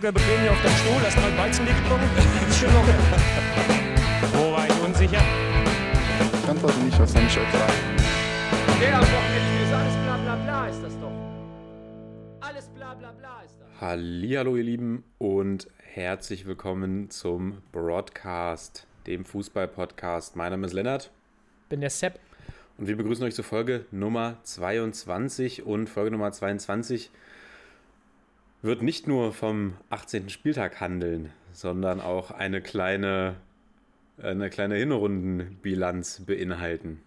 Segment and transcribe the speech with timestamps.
[0.00, 2.08] locker bequem hier auf deinem Stuhl, hast mal Weizenlicht getrunken.
[2.48, 2.94] Ist schön locker.
[4.32, 5.22] Wo war ich unsicher?
[6.42, 7.72] Ich antworte nicht auf seine Frage.
[8.80, 11.12] Der am Wochenende ist alles bla bla bla ist das doch.
[12.40, 13.80] Alles bla bla bla ist das.
[13.80, 20.34] Hallihallo ihr Lieben und herzlich willkommen zum Broadcast, dem Fußball-Podcast.
[20.34, 21.10] Mein Name ist Lennart
[21.68, 22.18] bin der Sepp.
[22.78, 27.10] und wir begrüßen euch zur Folge Nummer 22 und Folge Nummer 22
[28.62, 30.28] wird nicht nur vom 18.
[30.28, 33.36] Spieltag handeln, sondern auch eine kleine,
[34.18, 37.00] eine kleine Hinrundenbilanz beinhalten.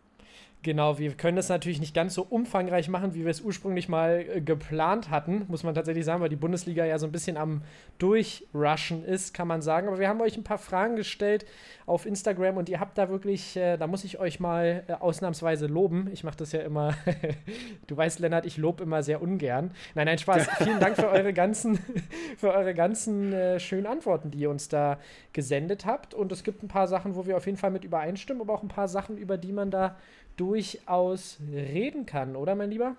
[0.63, 4.25] Genau, wir können das natürlich nicht ganz so umfangreich machen, wie wir es ursprünglich mal
[4.33, 7.63] äh, geplant hatten, muss man tatsächlich sagen, weil die Bundesliga ja so ein bisschen am
[7.97, 9.89] Durchrushen ist, kann man sagen.
[9.89, 11.45] Aber wir haben euch ein paar Fragen gestellt
[11.85, 15.67] auf Instagram und ihr habt da wirklich, äh, da muss ich euch mal äh, ausnahmsweise
[15.67, 16.09] loben.
[16.13, 16.93] Ich mache das ja immer,
[17.87, 19.71] du weißt, Lennart, ich lobe immer sehr ungern.
[19.95, 20.47] Nein, nein, Spaß.
[20.59, 21.77] Vielen Dank für eure ganzen,
[22.37, 24.97] für eure ganzen äh, schönen Antworten, die ihr uns da
[25.33, 26.13] gesendet habt.
[26.13, 28.63] Und es gibt ein paar Sachen, wo wir auf jeden Fall mit übereinstimmen, aber auch
[28.63, 29.97] ein paar Sachen, über die man da
[30.37, 32.95] durchaus reden kann, oder mein Lieber?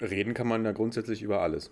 [0.00, 1.70] Reden kann man ja grundsätzlich über alles.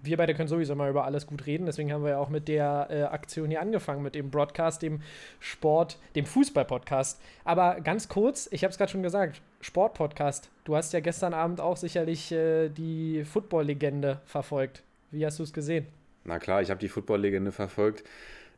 [0.00, 2.46] Wir beide können sowieso mal über alles gut reden, deswegen haben wir ja auch mit
[2.46, 5.00] der äh, Aktion hier angefangen, mit dem Broadcast, dem
[5.40, 7.20] Sport, dem Fußball-Podcast.
[7.44, 10.50] Aber ganz kurz, ich habe es gerade schon gesagt, Sport-Podcast.
[10.64, 14.84] Du hast ja gestern Abend auch sicherlich äh, die Football-Legende verfolgt.
[15.10, 15.86] Wie hast du es gesehen?
[16.24, 18.04] Na klar, ich habe die Football-Legende verfolgt.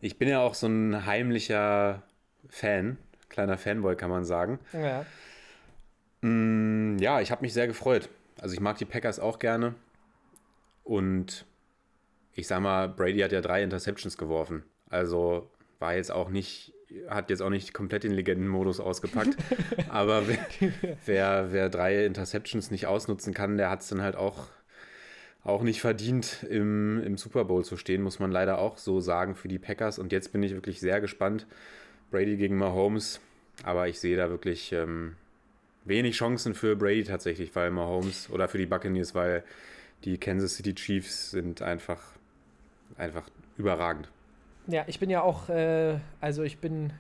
[0.03, 2.03] Ich bin ja auch so ein heimlicher
[2.51, 2.99] Fan
[3.41, 4.59] kleiner Fanboy, kann man sagen.
[4.73, 5.07] Ja.
[6.21, 8.11] Mm, ja, ich habe mich sehr gefreut.
[8.41, 9.75] Also ich mag die Packers auch gerne.
[10.85, 11.47] Und
[12.35, 14.63] ich sag mal, Brady hat ja drei Interceptions geworfen.
[14.91, 16.75] Also war jetzt auch nicht,
[17.09, 19.37] hat jetzt auch nicht komplett den Legendenmodus ausgepackt.
[19.89, 20.39] Aber wer,
[21.07, 24.49] wer, wer, drei Interceptions nicht ausnutzen kann, der hat es dann halt auch,
[25.45, 29.35] auch nicht verdient, im, im Super Bowl zu stehen, muss man leider auch so sagen
[29.35, 29.99] für die Packers.
[29.99, 31.47] Und jetzt bin ich wirklich sehr gespannt,
[32.11, 33.21] Brady gegen Mahomes.
[33.65, 35.17] Aber ich sehe da wirklich ähm,
[35.85, 39.45] wenig Chancen für Brady tatsächlich, weil Mahomes oder für die Buccaneers, weil
[40.05, 42.01] die Kansas City Chiefs sind einfach,
[42.97, 44.09] einfach überragend.
[44.67, 46.93] Ja, ich bin ja auch, äh, also ich bin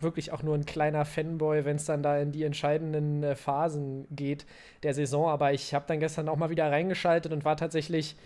[0.00, 4.06] wirklich auch nur ein kleiner Fanboy, wenn es dann da in die entscheidenden äh, Phasen
[4.10, 4.46] geht
[4.82, 5.28] der Saison.
[5.28, 8.16] Aber ich habe dann gestern auch mal wieder reingeschaltet und war tatsächlich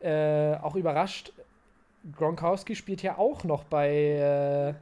[0.00, 1.32] äh, auch überrascht.
[2.16, 4.74] Gronkowski spielt ja auch noch bei äh,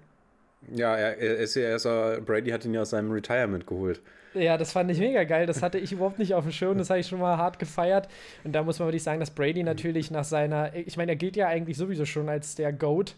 [0.74, 1.84] ja, er, er ist ja erst,
[2.26, 4.00] Brady hat ihn ja aus seinem Retirement geholt.
[4.34, 5.46] Ja, das fand ich mega geil.
[5.46, 6.78] Das hatte ich überhaupt nicht auf dem Schirm.
[6.78, 8.08] Das habe ich schon mal hart gefeiert.
[8.44, 10.74] Und da muss man wirklich sagen, dass Brady natürlich nach seiner.
[10.76, 13.16] Ich meine, er gilt ja eigentlich sowieso schon als der GOAT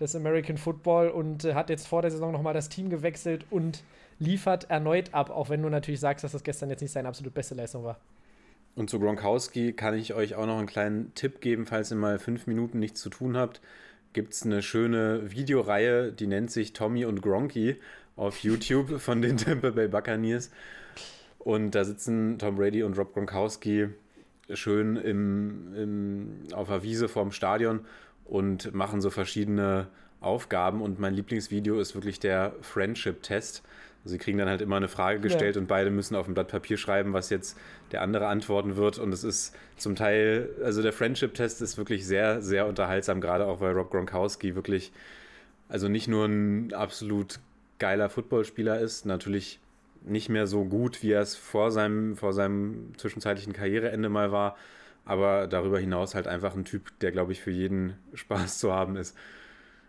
[0.00, 3.84] des American Football und äh, hat jetzt vor der Saison nochmal das Team gewechselt und
[4.18, 7.34] liefert erneut ab, auch wenn du natürlich sagst, dass das gestern jetzt nicht seine absolut
[7.34, 7.98] beste Leistung war.
[8.74, 12.18] Und zu Gronkowski kann ich euch auch noch einen kleinen Tipp geben, falls ihr mal
[12.18, 13.60] fünf Minuten nichts zu tun habt
[14.14, 17.76] gibt es eine schöne Videoreihe, die nennt sich Tommy und Gronky
[18.16, 20.50] auf YouTube von den Tampa Bay Buccaneers.
[21.38, 23.88] Und da sitzen Tom Brady und Rob Gronkowski
[24.50, 27.80] schön im, im, auf der Wiese vorm Stadion
[28.24, 29.88] und machen so verschiedene
[30.20, 30.80] Aufgaben.
[30.80, 33.62] Und mein Lieblingsvideo ist wirklich der Friendship-Test.
[34.06, 35.60] Sie kriegen dann halt immer eine Frage gestellt ja.
[35.60, 37.58] und beide müssen auf ein Blatt Papier schreiben, was jetzt
[37.90, 38.98] der andere antworten wird.
[38.98, 43.60] Und es ist zum Teil, also der Friendship-Test ist wirklich sehr, sehr unterhaltsam, gerade auch
[43.60, 44.92] weil Rob Gronkowski wirklich,
[45.68, 47.40] also nicht nur ein absolut
[47.78, 49.58] geiler Footballspieler ist, natürlich
[50.04, 54.56] nicht mehr so gut, wie er es vor seinem, vor seinem zwischenzeitlichen Karriereende mal war,
[55.06, 58.96] aber darüber hinaus halt einfach ein Typ, der, glaube ich, für jeden Spaß zu haben
[58.96, 59.16] ist.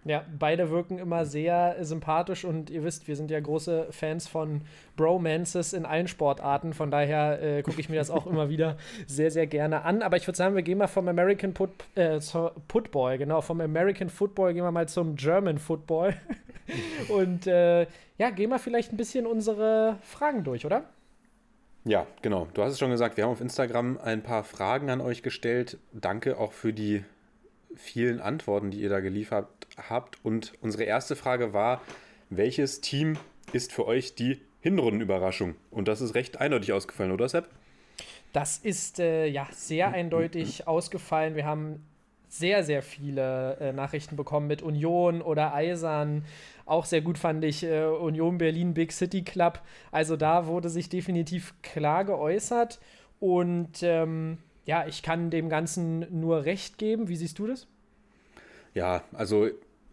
[0.07, 4.61] Ja, beide wirken immer sehr sympathisch und ihr wisst, wir sind ja große Fans von
[4.95, 6.73] Bromances in allen Sportarten.
[6.73, 10.03] Von daher äh, gucke ich mir das auch immer wieder sehr, sehr gerne an.
[10.03, 14.09] Aber ich würde sagen, wir gehen mal vom American Put, äh, Football, genau, vom American
[14.09, 16.13] Football gehen wir mal zum German Football.
[17.09, 17.87] und äh,
[18.19, 20.83] ja, gehen wir vielleicht ein bisschen unsere Fragen durch, oder?
[21.83, 22.47] Ja, genau.
[22.53, 25.79] Du hast es schon gesagt, wir haben auf Instagram ein paar Fragen an euch gestellt.
[25.93, 27.03] Danke auch für die
[27.75, 29.47] vielen Antworten, die ihr da geliefert
[29.89, 30.23] habt.
[30.23, 31.81] Und unsere erste Frage war,
[32.29, 33.17] welches Team
[33.53, 35.55] ist für euch die Hinrundenüberraschung?
[35.71, 37.49] Und das ist recht eindeutig ausgefallen, oder Sepp?
[38.33, 41.35] Das ist äh, ja sehr eindeutig ausgefallen.
[41.35, 41.85] Wir haben
[42.27, 46.25] sehr, sehr viele äh, Nachrichten bekommen mit Union oder Eisern.
[46.65, 49.61] Auch sehr gut fand ich äh, Union Berlin Big City Club.
[49.91, 52.79] Also da wurde sich definitiv klar geäußert.
[53.19, 57.07] Und ähm, ja, ich kann dem Ganzen nur recht geben.
[57.07, 57.67] Wie siehst du das?
[58.73, 59.47] Ja, also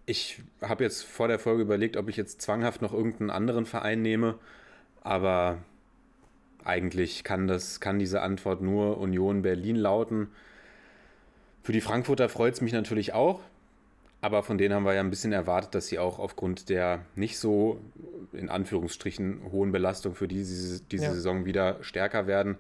[0.07, 4.03] ich habe jetzt vor der Folge überlegt, ob ich jetzt zwanghaft noch irgendeinen anderen Verein
[4.03, 4.39] nehme,
[5.03, 5.59] aber
[6.65, 10.29] eigentlich kann, das, kann diese Antwort nur Union Berlin lauten.
[11.63, 13.41] Für die Frankfurter freut es mich natürlich auch,
[14.21, 17.39] aber von denen haben wir ja ein bisschen erwartet, dass sie auch aufgrund der nicht
[17.39, 17.81] so
[18.33, 21.13] in Anführungsstrichen hohen Belastung für diese, diese Ja.
[21.13, 22.57] Saison wieder stärker werden.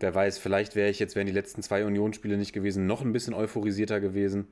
[0.00, 3.12] Wer weiß, vielleicht wäre ich jetzt, wären die letzten zwei Unionsspiele nicht gewesen, noch ein
[3.12, 4.46] bisschen euphorisierter gewesen.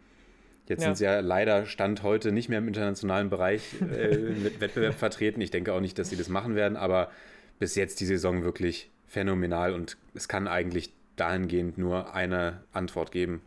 [0.68, 0.86] Jetzt Ja.
[0.88, 5.40] sind sie ja leider Stand heute nicht mehr im internationalen Bereich äh, mit Wettbewerb vertreten.
[5.40, 7.10] Ich denke auch nicht, dass sie das machen werden, aber
[7.58, 13.42] bis jetzt die Saison wirklich phänomenal und es kann eigentlich dahingehend nur eine Antwort geben.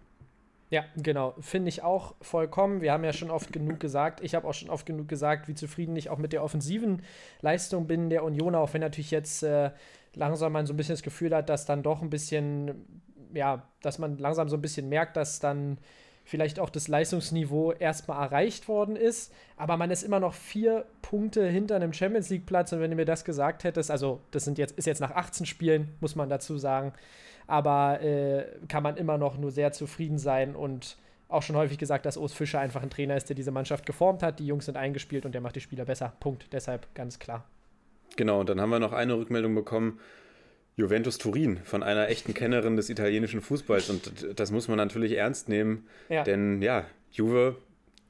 [0.71, 1.35] Ja, genau.
[1.39, 2.81] Finde ich auch vollkommen.
[2.81, 5.53] Wir haben ja schon oft genug gesagt, ich habe auch schon oft genug gesagt, wie
[5.55, 7.01] zufrieden ich auch mit der offensiven
[7.41, 9.71] Leistung bin der Union, auch wenn natürlich jetzt äh,
[10.15, 13.01] langsam man so ein bisschen das Gefühl hat, dass dann doch ein bisschen,
[13.33, 15.77] ja, dass man langsam so ein bisschen merkt, dass dann
[16.25, 21.47] vielleicht auch das Leistungsniveau erstmal erreicht worden ist, aber man ist immer noch vier Punkte
[21.47, 24.57] hinter einem Champions League Platz und wenn du mir das gesagt hättest, also das sind
[24.57, 26.93] jetzt ist jetzt nach 18 Spielen, muss man dazu sagen,
[27.47, 32.05] aber äh, kann man immer noch nur sehr zufrieden sein und auch schon häufig gesagt,
[32.05, 34.39] dass Urs Fischer einfach ein Trainer ist, der diese Mannschaft geformt hat.
[34.39, 36.13] Die Jungs sind eingespielt und der macht die Spieler besser.
[36.19, 36.53] Punkt.
[36.53, 37.45] Deshalb ganz klar.
[38.15, 39.99] Genau, und dann haben wir noch eine Rückmeldung bekommen.
[40.77, 43.89] Juventus Turin von einer echten Kennerin des italienischen Fußballs.
[43.89, 45.87] Und das muss man natürlich ernst nehmen.
[46.09, 46.23] Ja.
[46.23, 47.57] Denn ja, Juve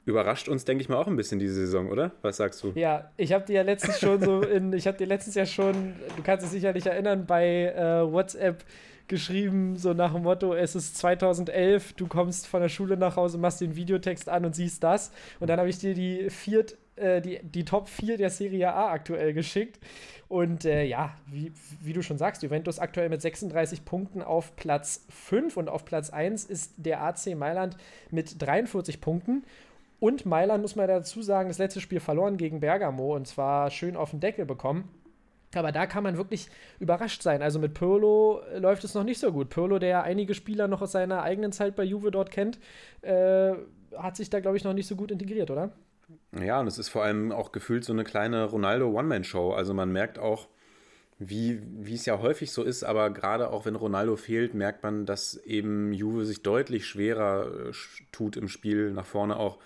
[0.04, 2.12] überrascht uns, denke ich mal, auch ein bisschen diese Saison, oder?
[2.22, 2.72] Was sagst du?
[2.74, 5.94] Ja, ich habe dir ja letztens schon so in, ich habe dir letztens ja schon,
[6.16, 8.64] du kannst es sicherlich erinnern, bei äh, WhatsApp
[9.08, 13.38] geschrieben, so nach dem Motto, es ist 2011, du kommst von der Schule nach Hause,
[13.38, 15.12] machst den Videotext an und siehst das.
[15.40, 18.90] Und dann habe ich dir die viert, äh, die, die Top 4 der Serie A
[18.90, 19.78] aktuell geschickt.
[20.28, 25.06] Und äh, ja, wie, wie du schon sagst, Juventus aktuell mit 36 Punkten auf Platz
[25.10, 27.76] 5 und auf Platz 1 ist der AC Mailand
[28.10, 29.44] mit 43 Punkten.
[30.00, 33.96] Und Mailand, muss man dazu sagen, das letzte Spiel verloren gegen Bergamo und zwar schön
[33.96, 34.88] auf den Deckel bekommen.
[35.54, 36.48] Aber da kann man wirklich
[36.80, 37.40] überrascht sein.
[37.40, 39.48] Also mit Pirlo äh, läuft es noch nicht so gut.
[39.48, 42.58] Pirlo, der ja einige Spieler noch aus seiner eigenen Zeit bei Juve dort kennt,
[43.02, 43.52] äh,
[43.96, 45.72] hat sich da, glaube ich, noch nicht so gut integriert, oder?
[46.38, 49.52] Ja, und es ist vor allem auch gefühlt so eine kleine Ronaldo One-Man-Show.
[49.52, 50.48] Also man merkt auch,
[51.18, 55.06] wie, wie es ja häufig so ist, aber gerade auch wenn Ronaldo fehlt, merkt man,
[55.06, 57.72] dass eben Juve sich deutlich schwerer äh,
[58.12, 59.58] tut im Spiel nach vorne auch.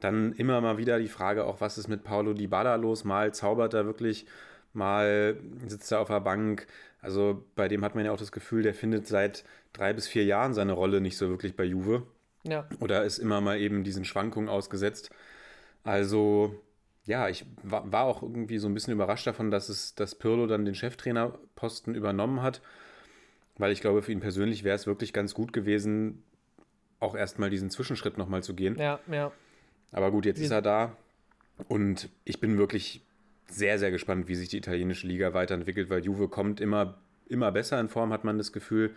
[0.00, 3.04] Dann immer mal wieder die Frage auch, was ist mit Paulo Dybala los?
[3.04, 4.26] Mal zaubert er wirklich,
[4.72, 5.36] mal
[5.66, 6.66] sitzt er auf der Bank.
[7.00, 10.24] Also bei dem hat man ja auch das Gefühl, der findet seit drei bis vier
[10.24, 12.06] Jahren seine Rolle nicht so wirklich bei Juve.
[12.44, 12.68] Ja.
[12.80, 15.10] Oder ist immer mal eben diesen Schwankungen ausgesetzt.
[15.84, 16.54] Also,
[17.04, 20.46] ja, ich war, war auch irgendwie so ein bisschen überrascht davon, dass es, dass Pirlo
[20.46, 22.60] dann den Cheftrainerposten übernommen hat.
[23.56, 26.24] Weil ich glaube, für ihn persönlich wäre es wirklich ganz gut gewesen,
[26.98, 28.76] auch erstmal diesen Zwischenschritt nochmal zu gehen.
[28.76, 29.30] Ja, ja.
[29.92, 30.96] Aber gut, jetzt Wir- ist er da.
[31.68, 33.02] Und ich bin wirklich
[33.46, 36.98] sehr, sehr gespannt, wie sich die italienische Liga weiterentwickelt, weil Juve kommt immer,
[37.28, 38.92] immer besser in Form, hat man das Gefühl.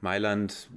[0.00, 0.70] Mailand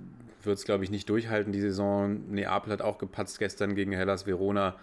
[0.43, 2.31] wird es, glaube ich, nicht durchhalten, die Saison.
[2.31, 4.75] Neapel hat auch gepatzt gestern gegen Hellas Verona.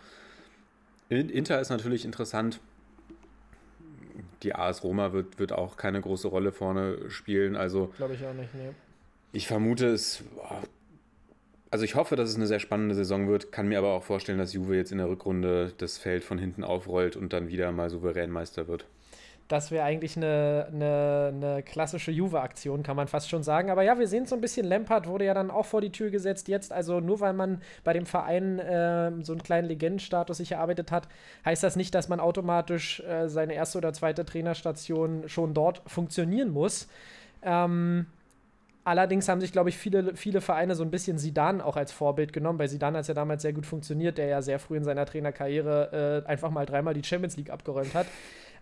[1.09, 2.61] In- Inter ist natürlich interessant.
[4.43, 7.57] Die AS Roma wird, wird auch keine große Rolle vorne spielen.
[7.57, 8.71] Also Glaube ich auch nicht, nee.
[9.33, 10.23] ich vermute es.
[11.71, 14.39] Also ich hoffe, dass es eine sehr spannende Saison wird, kann mir aber auch vorstellen,
[14.39, 17.91] dass Juve jetzt in der Rückrunde das Feld von hinten aufrollt und dann wieder mal
[17.91, 18.87] souverän Meister wird.
[19.49, 23.71] Das wäre eigentlich eine, eine, eine klassische Juve-Aktion, kann man fast schon sagen.
[23.71, 26.11] Aber ja, wir sehen so ein bisschen, Lampard wurde ja dann auch vor die Tür
[26.11, 26.49] gesetzt.
[26.49, 30.93] Jetzt, also nur weil man bei dem Verein äh, so einen kleinen Legendenstatus sich erarbeitet
[30.93, 31.09] hat,
[31.47, 36.51] heißt das nicht, dass man automatisch äh, seine erste oder zweite Trainerstation schon dort funktionieren
[36.51, 36.87] muss.
[37.43, 38.07] Ähm,
[38.89, 42.33] Allerdings haben sich, glaube ich, viele, viele Vereine so ein bisschen Sidan auch als Vorbild
[42.33, 42.57] genommen.
[42.57, 45.05] Bei Sidan hat es ja damals sehr gut funktioniert, der ja sehr früh in seiner
[45.05, 48.07] Trainerkarriere äh, einfach mal dreimal die Champions League abgeräumt hat.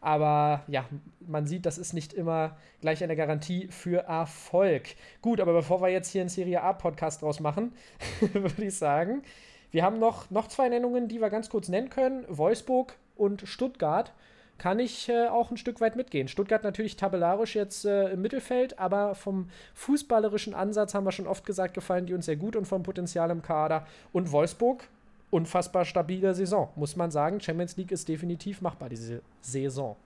[0.01, 0.85] Aber ja,
[1.21, 4.85] man sieht, das ist nicht immer gleich eine Garantie für Erfolg.
[5.23, 7.73] Gut, aber bevor wir jetzt hier einen Serie A-Podcast draus machen,
[8.21, 9.23] würde ich sagen,
[9.71, 14.13] wir haben noch, noch zwei Nennungen, die wir ganz kurz nennen können: Wolfsburg und Stuttgart.
[14.59, 16.29] Kann ich äh, auch ein Stück weit mitgehen.
[16.29, 21.45] Stuttgart natürlich tabellarisch jetzt äh, im Mittelfeld, aber vom fußballerischen Ansatz haben wir schon oft
[21.45, 23.87] gesagt, gefallen die uns sehr gut und vom Potenzial im Kader.
[24.13, 24.89] Und Wolfsburg,
[25.31, 27.41] unfassbar stabile Saison, muss man sagen.
[27.41, 29.97] Champions League ist definitiv machbar, diese Saison.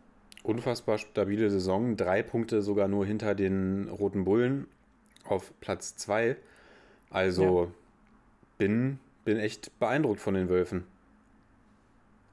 [0.42, 4.66] Unfassbar stabile Saison, drei Punkte sogar nur hinter den Roten Bullen
[5.24, 6.36] auf Platz zwei.
[7.10, 7.70] Also
[8.56, 10.84] bin, bin echt beeindruckt von den Wölfen.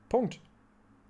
[0.09, 0.39] Punkt.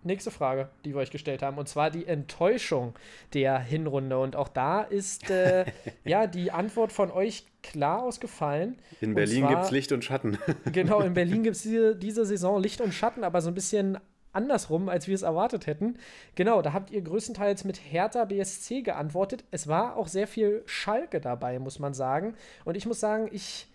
[0.08, 2.96] Nächste Frage, die wir euch gestellt haben, und zwar die Enttäuschung
[3.34, 4.18] der Hinrunde.
[4.18, 5.66] Und auch da ist äh,
[6.06, 8.78] ja die Antwort von euch klar ausgefallen.
[9.02, 10.38] In Berlin gibt es Licht und Schatten.
[10.72, 13.98] Genau, in Berlin gibt es diese, diese Saison Licht und Schatten, aber so ein bisschen
[14.32, 15.98] andersrum, als wir es erwartet hätten.
[16.36, 19.44] Genau, da habt ihr größtenteils mit Hertha BSC geantwortet.
[19.52, 22.36] Es war auch sehr viel Schalke dabei, muss man sagen.
[22.64, 23.68] Und ich muss sagen, ich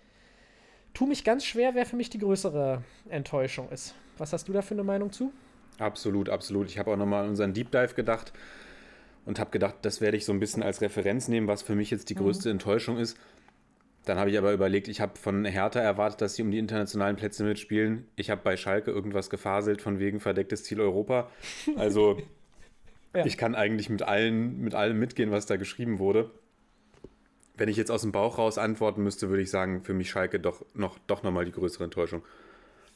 [0.95, 3.95] tue mich ganz schwer, wer für mich die größere Enttäuschung ist.
[4.19, 5.33] Was hast du da für eine Meinung zu?
[5.83, 6.69] Absolut, absolut.
[6.69, 8.33] Ich habe auch nochmal an unseren Deep Dive gedacht
[9.25, 11.91] und habe gedacht, das werde ich so ein bisschen als Referenz nehmen, was für mich
[11.91, 12.55] jetzt die größte mhm.
[12.55, 13.19] Enttäuschung ist.
[14.05, 17.17] Dann habe ich aber überlegt, ich habe von Hertha erwartet, dass sie um die internationalen
[17.17, 18.07] Plätze mitspielen.
[18.17, 21.31] Ich habe bei Schalke irgendwas gefaselt von wegen verdecktes Ziel Europa.
[21.77, 22.21] Also
[23.15, 23.25] ja.
[23.25, 26.31] ich kann eigentlich mit, allen, mit allem mitgehen, was da geschrieben wurde.
[27.57, 30.41] Wenn ich jetzt aus dem Bauch raus antworten müsste, würde ich sagen, für mich Schalke
[30.41, 32.25] doch noch, doch nochmal die größere Enttäuschung.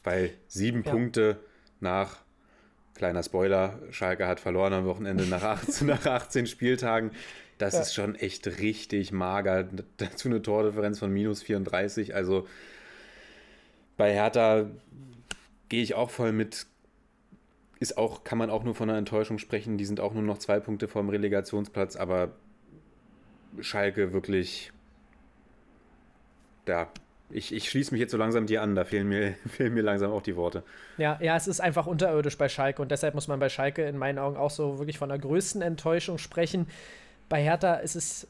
[0.03, 0.91] Weil sieben ja.
[0.91, 1.39] Punkte
[1.79, 2.17] nach
[2.97, 7.11] Kleiner Spoiler, Schalke hat verloren am Wochenende nach 18, nach 18 Spieltagen.
[7.59, 7.81] Das ja.
[7.81, 9.67] ist schon echt richtig mager.
[9.97, 12.15] Dazu eine Tordifferenz von minus 34.
[12.15, 12.47] Also
[13.97, 14.65] bei Hertha
[15.69, 16.65] gehe ich auch voll mit.
[17.79, 19.77] Ist auch, kann man auch nur von einer Enttäuschung sprechen.
[19.77, 22.31] Die sind auch nur noch zwei Punkte vom Relegationsplatz, aber
[23.59, 24.71] Schalke wirklich,
[26.67, 26.89] ja,
[27.29, 30.11] ich, ich schließe mich jetzt so langsam dir an, da fehlen mir, fehlen mir langsam
[30.11, 30.63] auch die Worte.
[30.97, 33.97] Ja, ja, es ist einfach unterirdisch bei Schalke und deshalb muss man bei Schalke in
[33.97, 36.67] meinen Augen auch so wirklich von der größten Enttäuschung sprechen.
[37.29, 38.27] Bei Hertha ist es,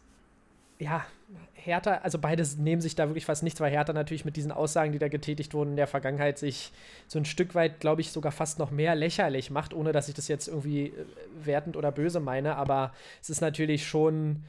[0.80, 1.06] ja,
[1.54, 4.94] Hertha, also beides nehmen sich da wirklich fast nichts, weil Hertha natürlich mit diesen Aussagen,
[4.94, 6.72] die da getätigt wurden in der Vergangenheit, sich
[7.08, 10.16] so ein Stück weit, glaube ich, sogar fast noch mehr lächerlich macht, ohne dass ich
[10.16, 11.06] das jetzt irgendwie äh,
[11.44, 14.44] wertend oder böse meine, aber es ist natürlich schon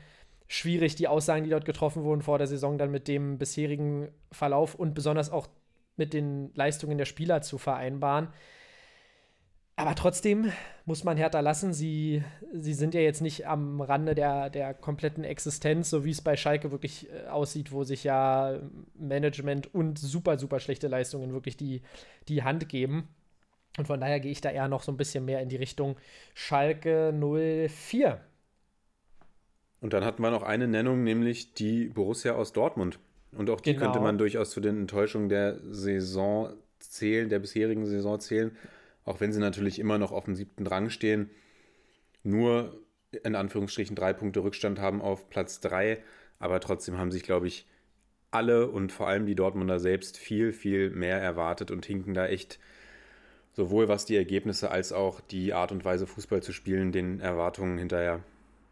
[0.49, 4.75] schwierig, die Aussagen, die dort getroffen wurden vor der Saison, dann mit dem bisherigen Verlauf
[4.75, 5.47] und besonders auch
[5.97, 8.29] mit den Leistungen der Spieler zu vereinbaren.
[9.77, 10.51] Aber trotzdem
[10.87, 11.73] muss man Hertha lassen.
[11.73, 16.21] Sie, sie sind ja jetzt nicht am Rande der, der kompletten Existenz, so wie es
[16.21, 18.59] bei Schalke wirklich äh, aussieht, wo sich ja
[18.95, 21.83] Management und super, super schlechte Leistungen wirklich die,
[22.27, 23.09] die Hand geben.
[23.77, 25.97] Und von daher gehe ich da eher noch so ein bisschen mehr in die Richtung
[26.35, 28.21] Schalke 04.
[29.81, 32.99] Und dann hatten wir noch eine Nennung, nämlich die Borussia aus Dortmund.
[33.33, 33.87] Und auch die genau.
[33.87, 38.57] könnte man durchaus zu den Enttäuschungen der Saison zählen, der bisherigen Saison zählen.
[39.05, 41.31] Auch wenn sie natürlich immer noch auf dem siebten Rang stehen.
[42.23, 42.81] Nur
[43.25, 46.03] in Anführungsstrichen drei Punkte Rückstand haben auf Platz drei.
[46.39, 47.67] Aber trotzdem haben sich, glaube ich,
[48.31, 52.59] alle und vor allem die Dortmunder selbst viel, viel mehr erwartet und hinken da echt
[53.53, 57.79] sowohl was die Ergebnisse als auch die Art und Weise, Fußball zu spielen, den Erwartungen
[57.79, 58.23] hinterher.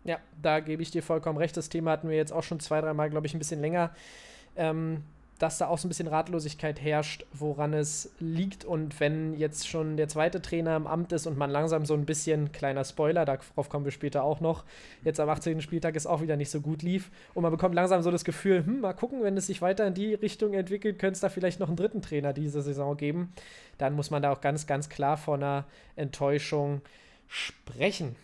[0.06, 1.56] Ja, da gebe ich dir vollkommen recht.
[1.56, 3.90] Das Thema hatten wir jetzt auch schon zwei, dreimal, glaube ich, ein bisschen länger.
[4.54, 5.02] Ähm,
[5.38, 8.64] dass da auch so ein bisschen Ratlosigkeit herrscht, woran es liegt.
[8.64, 12.06] Und wenn jetzt schon der zweite Trainer im Amt ist und man langsam so ein
[12.06, 14.64] bisschen, kleiner Spoiler, darauf kommen wir später auch noch,
[15.04, 15.60] jetzt am 18.
[15.60, 18.64] Spieltag es auch wieder nicht so gut lief und man bekommt langsam so das Gefühl,
[18.64, 21.60] hm, mal gucken, wenn es sich weiter in die Richtung entwickelt, könnte es da vielleicht
[21.60, 23.32] noch einen dritten Trainer diese Saison geben.
[23.76, 26.80] Dann muss man da auch ganz, ganz klar von einer Enttäuschung
[27.28, 28.16] sprechen.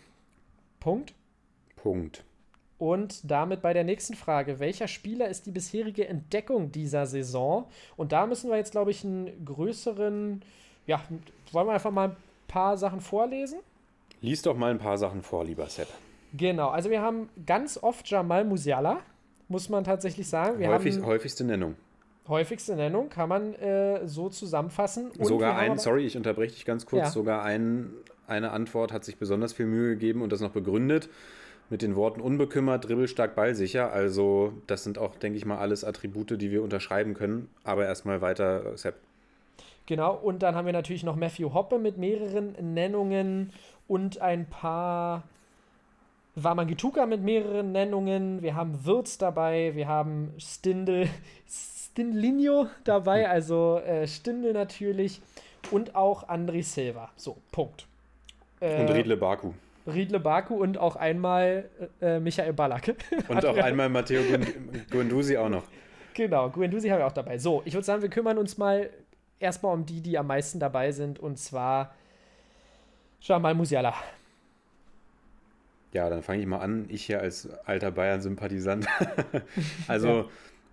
[0.79, 1.13] Punkt.
[1.83, 2.23] Punkt.
[2.77, 4.59] Und damit bei der nächsten Frage.
[4.59, 7.65] Welcher Spieler ist die bisherige Entdeckung dieser Saison?
[7.97, 10.41] Und da müssen wir jetzt, glaube ich, einen größeren.
[10.87, 11.01] Ja,
[11.51, 12.15] wollen wir einfach mal ein
[12.47, 13.59] paar Sachen vorlesen?
[14.21, 15.87] Lies doch mal ein paar Sachen vor, lieber Sepp.
[16.35, 18.99] Genau, also wir haben ganz oft Jamal Musiala,
[19.49, 20.59] muss man tatsächlich sagen.
[20.59, 21.75] Wir Häufig, haben häufigste Nennung.
[22.27, 25.11] Häufigste Nennung kann man äh, so zusammenfassen.
[25.17, 27.09] Und sogar ein, sorry, ich unterbreche dich ganz kurz, ja.
[27.11, 27.91] sogar ein,
[28.25, 31.09] eine Antwort hat sich besonders viel Mühe gegeben und das noch begründet
[31.73, 33.91] mit den Worten unbekümmert, dribbelstark, ballsicher.
[33.91, 37.49] Also, das sind auch, denke ich mal, alles Attribute, die wir unterschreiben können.
[37.63, 38.93] Aber erstmal weiter, Sepp.
[39.87, 43.51] Genau, und dann haben wir natürlich noch Matthew Hoppe mit mehreren Nennungen
[43.87, 45.23] und ein paar
[46.35, 48.43] Wamangituka mit mehreren Nennungen.
[48.43, 51.09] Wir haben Wirtz dabei, wir haben Stindel,
[51.49, 53.31] Stindlinho dabei, hm.
[53.31, 55.21] also äh, Stindel natürlich
[55.71, 57.09] und auch Andri Silva.
[57.15, 57.87] So, Punkt.
[58.59, 59.53] Äh, und Riedle Baku.
[59.85, 61.69] Riedle Baku und auch einmal
[62.01, 62.95] äh, Michael Ballack.
[63.27, 64.21] Und auch einmal Matteo
[64.89, 65.63] Guendouzi auch noch.
[66.13, 67.37] Genau, Guendouzi haben wir auch dabei.
[67.37, 68.89] So, ich würde sagen, wir kümmern uns mal
[69.39, 71.95] erstmal um die, die am meisten dabei sind, und zwar
[73.21, 73.93] Jamal Musiala.
[75.91, 76.85] Ja, dann fange ich mal an.
[76.89, 78.87] Ich hier als alter Bayern-Sympathisant.
[79.87, 80.25] also, ja.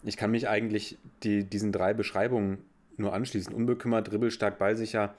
[0.05, 2.64] ich kann mich eigentlich die, diesen drei Beschreibungen
[2.97, 3.52] nur anschließen.
[3.52, 5.14] Unbekümmert, dribbelstark, ballsicher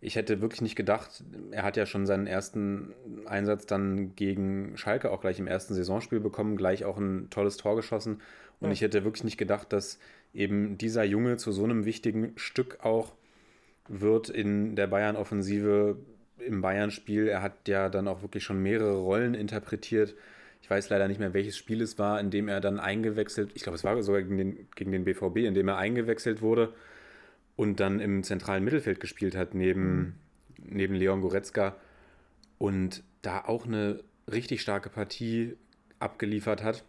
[0.00, 2.94] ich hätte wirklich nicht gedacht, er hat ja schon seinen ersten
[3.26, 7.74] Einsatz dann gegen Schalke auch gleich im ersten Saisonspiel bekommen, gleich auch ein tolles Tor
[7.74, 8.20] geschossen.
[8.60, 8.72] Und ja.
[8.72, 9.98] ich hätte wirklich nicht gedacht, dass
[10.32, 13.12] eben dieser Junge zu so einem wichtigen Stück auch
[13.88, 15.96] wird in der Bayern-Offensive
[16.38, 17.26] im Bayern-Spiel.
[17.26, 20.14] Er hat ja dann auch wirklich schon mehrere Rollen interpretiert.
[20.62, 23.62] Ich weiß leider nicht mehr, welches Spiel es war, in dem er dann eingewechselt, ich
[23.62, 26.72] glaube, es war sogar gegen den, gegen den BVB, in dem er eingewechselt wurde
[27.58, 30.14] und dann im zentralen Mittelfeld gespielt hat, neben, mhm.
[30.58, 31.74] neben Leon Goretzka
[32.56, 35.56] und da auch eine richtig starke Partie
[35.98, 36.84] abgeliefert hat.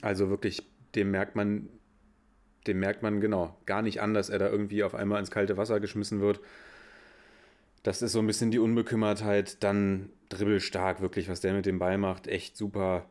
[0.00, 0.62] Also wirklich,
[0.94, 1.68] dem merkt man,
[2.66, 5.58] dem merkt man genau gar nicht an, dass er da irgendwie auf einmal ins kalte
[5.58, 6.40] Wasser geschmissen wird.
[7.82, 9.62] Das ist so ein bisschen die Unbekümmertheit.
[9.62, 12.28] Dann dribbelstark, wirklich, was der mit dem Ball macht.
[12.28, 13.10] Echt super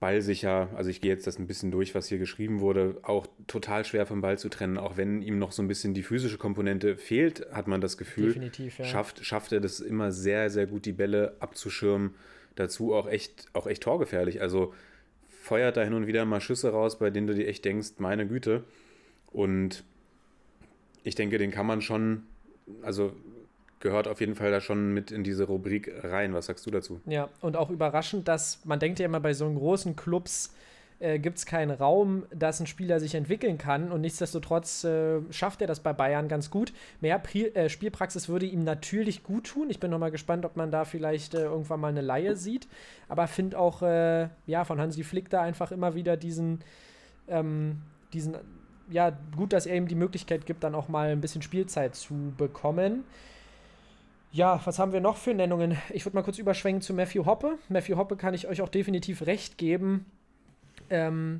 [0.00, 0.68] ballsicher.
[0.76, 2.98] Also ich gehe jetzt das ein bisschen durch, was hier geschrieben wurde.
[3.02, 4.78] Auch total schwer vom Ball zu trennen.
[4.78, 8.28] Auch wenn ihm noch so ein bisschen die physische Komponente fehlt, hat man das Gefühl.
[8.28, 8.84] Definitiv, ja.
[8.84, 12.14] Schafft, schafft er das immer sehr, sehr gut, die Bälle abzuschirmen.
[12.54, 14.40] Dazu auch echt, auch echt torgefährlich.
[14.40, 14.72] Also
[15.28, 18.26] feuert da hin und wieder mal Schüsse raus, bei denen du dir echt denkst, meine
[18.26, 18.64] Güte.
[19.32, 19.84] Und
[21.02, 22.24] ich denke, den kann man schon,
[22.82, 23.14] also
[23.80, 26.34] gehört auf jeden Fall da schon mit in diese Rubrik rein.
[26.34, 27.00] Was sagst du dazu?
[27.06, 30.52] Ja, und auch überraschend, dass man denkt ja immer bei so großen Clubs,
[31.00, 33.92] äh, gibt es keinen Raum, dass ein Spieler sich entwickeln kann.
[33.92, 36.72] Und nichtsdestotrotz äh, schafft er das bei Bayern ganz gut.
[37.00, 39.70] Mehr Pri äh, Spielpraxis würde ihm natürlich gut tun.
[39.70, 42.66] Ich bin nochmal gespannt, ob man da vielleicht äh, irgendwann mal eine Laie sieht.
[43.08, 46.60] Aber finde auch äh, ja, von Hansi Flick da einfach immer wieder diesen,
[47.28, 47.80] ähm,
[48.12, 48.36] diesen,
[48.90, 52.32] ja, gut, dass er ihm die Möglichkeit gibt, dann auch mal ein bisschen Spielzeit zu
[52.36, 53.04] bekommen.
[54.30, 55.78] Ja, was haben wir noch für Nennungen?
[55.90, 57.58] Ich würde mal kurz überschwenken zu Matthew Hoppe.
[57.68, 60.04] Matthew Hoppe kann ich euch auch definitiv recht geben.
[60.90, 61.38] Ähm,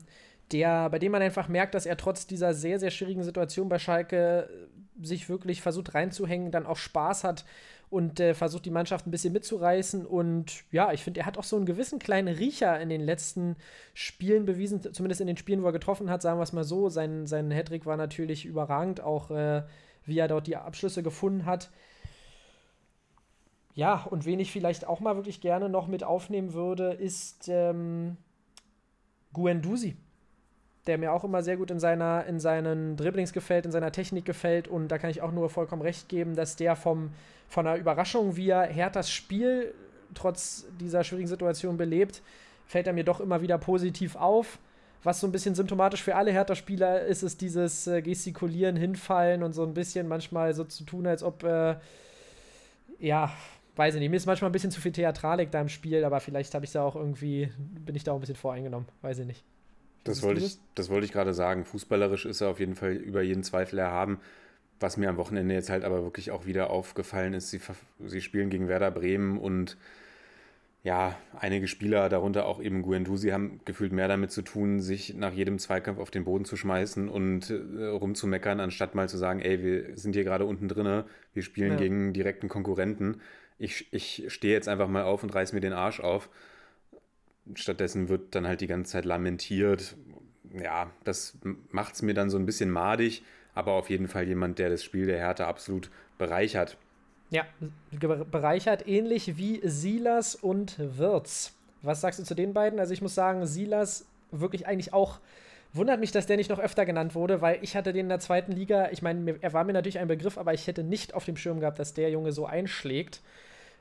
[0.53, 3.79] der, bei dem man einfach merkt, dass er trotz dieser sehr, sehr schwierigen Situation bei
[3.79, 7.45] Schalke äh, sich wirklich versucht reinzuhängen, dann auch Spaß hat
[7.91, 10.07] und äh, versucht, die Mannschaft ein bisschen mitzureißen.
[10.07, 13.57] Und ja, ich finde, er hat auch so einen gewissen kleinen Riecher in den letzten
[13.93, 16.89] Spielen bewiesen, zumindest in den Spielen, wo er getroffen hat, sagen wir es mal so.
[16.89, 19.63] Sein, sein Hattrick war natürlich überragend, auch äh,
[20.05, 21.71] wie er dort die Abschlüsse gefunden hat.
[23.79, 28.17] Ja, und wen ich vielleicht auch mal wirklich gerne noch mit aufnehmen würde, ist ähm,
[29.33, 29.97] Guendouzi,
[30.89, 34.25] der mir auch immer sehr gut in, seiner, in seinen Dribblings gefällt, in seiner Technik
[34.25, 34.67] gefällt.
[34.67, 37.11] Und da kann ich auch nur vollkommen recht geben, dass der vom,
[37.47, 39.73] von einer Überraschung, wie er Herthas Spiel
[40.13, 42.21] trotz dieser schwierigen Situation belebt,
[42.67, 44.59] fällt er mir doch immer wieder positiv auf.
[45.05, 49.53] Was so ein bisschen symptomatisch für alle Hertha-Spieler ist, ist dieses äh, Gestikulieren, Hinfallen und
[49.53, 51.77] so ein bisschen manchmal so zu tun, als ob, äh,
[52.99, 53.31] ja,
[53.79, 56.21] weiß ich nicht, mir ist manchmal ein bisschen zu viel Theatralik da im Spiel, aber
[56.21, 59.27] vielleicht habe ich da auch irgendwie, bin ich da auch ein bisschen voreingenommen, weiß ich
[59.27, 59.45] nicht.
[60.05, 61.65] Das wollte, ich, das wollte ich gerade sagen.
[61.65, 64.21] Fußballerisch ist er auf jeden Fall über jeden Zweifel erhaben.
[64.81, 67.61] Was mir am Wochenende jetzt halt aber wirklich auch wieder aufgefallen ist, sie,
[68.05, 69.77] sie spielen gegen Werder Bremen und
[70.85, 75.33] ja, einige Spieler, darunter auch eben Guendouzi, haben gefühlt mehr damit zu tun, sich nach
[75.33, 79.63] jedem Zweikampf auf den Boden zu schmeißen und äh, rumzumeckern, anstatt mal zu sagen, ey,
[79.63, 81.77] wir sind hier gerade unten drinne, wir spielen ja.
[81.79, 83.21] gegen direkten Konkurrenten
[83.59, 86.29] ich, ich stehe jetzt einfach mal auf und reiß mir den Arsch auf.
[87.55, 89.97] Stattdessen wird dann halt die ganze Zeit lamentiert.
[90.53, 91.39] Ja, das
[91.71, 93.23] macht es mir dann so ein bisschen madig,
[93.55, 96.77] aber auf jeden Fall jemand, der das Spiel der Härte absolut bereichert.
[97.31, 97.45] Ja,
[98.31, 101.55] bereichert ähnlich wie Silas und Wirtz.
[101.83, 102.81] Was sagst du zu den beiden?
[102.81, 105.21] Also ich muss sagen, Silas wirklich eigentlich auch
[105.73, 108.21] wundert mich, dass der nicht noch öfter genannt wurde, weil ich hatte den in der
[108.21, 111.27] zweiten Liga, ich meine, er war mir natürlich ein Begriff, aber ich hätte nicht auf
[111.27, 113.21] dem Schirm gehabt, dass der Junge so einschlägt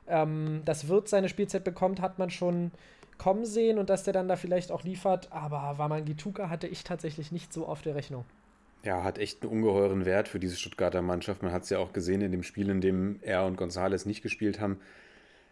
[0.08, 2.70] ähm, dass Wirt seine Spielzeit bekommt, hat man schon
[3.18, 5.28] kommen sehen und dass der dann da vielleicht auch liefert.
[5.32, 8.24] Aber Wamangituka hatte ich tatsächlich nicht so auf der Rechnung.
[8.84, 11.42] Ja, hat echt einen ungeheuren Wert für diese Stuttgarter Mannschaft.
[11.42, 14.22] Man hat es ja auch gesehen in dem Spiel, in dem er und Gonzales nicht
[14.22, 14.78] gespielt haben.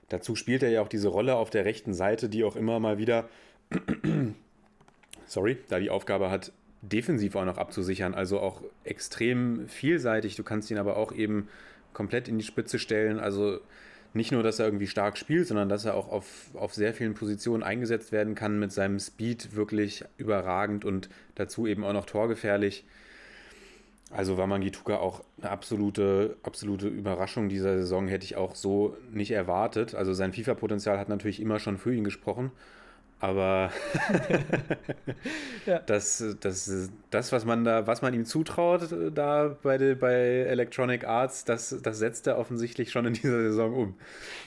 [0.08, 2.98] Dazu spielt er ja auch diese Rolle auf der rechten Seite, die auch immer mal
[2.98, 3.28] wieder,
[5.26, 8.14] sorry, da die Aufgabe hat, defensiv auch noch abzusichern.
[8.14, 10.36] Also auch extrem vielseitig.
[10.36, 11.48] Du kannst ihn aber auch eben
[11.92, 13.18] komplett in die Spitze stellen.
[13.18, 13.58] Also
[14.16, 17.14] nicht nur, dass er irgendwie stark spielt, sondern dass er auch auf, auf sehr vielen
[17.14, 22.84] Positionen eingesetzt werden kann, mit seinem Speed wirklich überragend und dazu eben auch noch torgefährlich.
[24.10, 29.32] Also war Mangituka auch eine absolute, absolute Überraschung dieser Saison, hätte ich auch so nicht
[29.32, 29.94] erwartet.
[29.94, 32.52] Also sein FIFA-Potenzial hat natürlich immer schon für ihn gesprochen.
[33.18, 33.70] Aber
[35.66, 35.78] ja.
[35.80, 41.44] das, das, das, was man da, was man ihm zutraut, da bei, bei Electronic Arts,
[41.44, 43.94] das, das setzt er offensichtlich schon in dieser Saison um.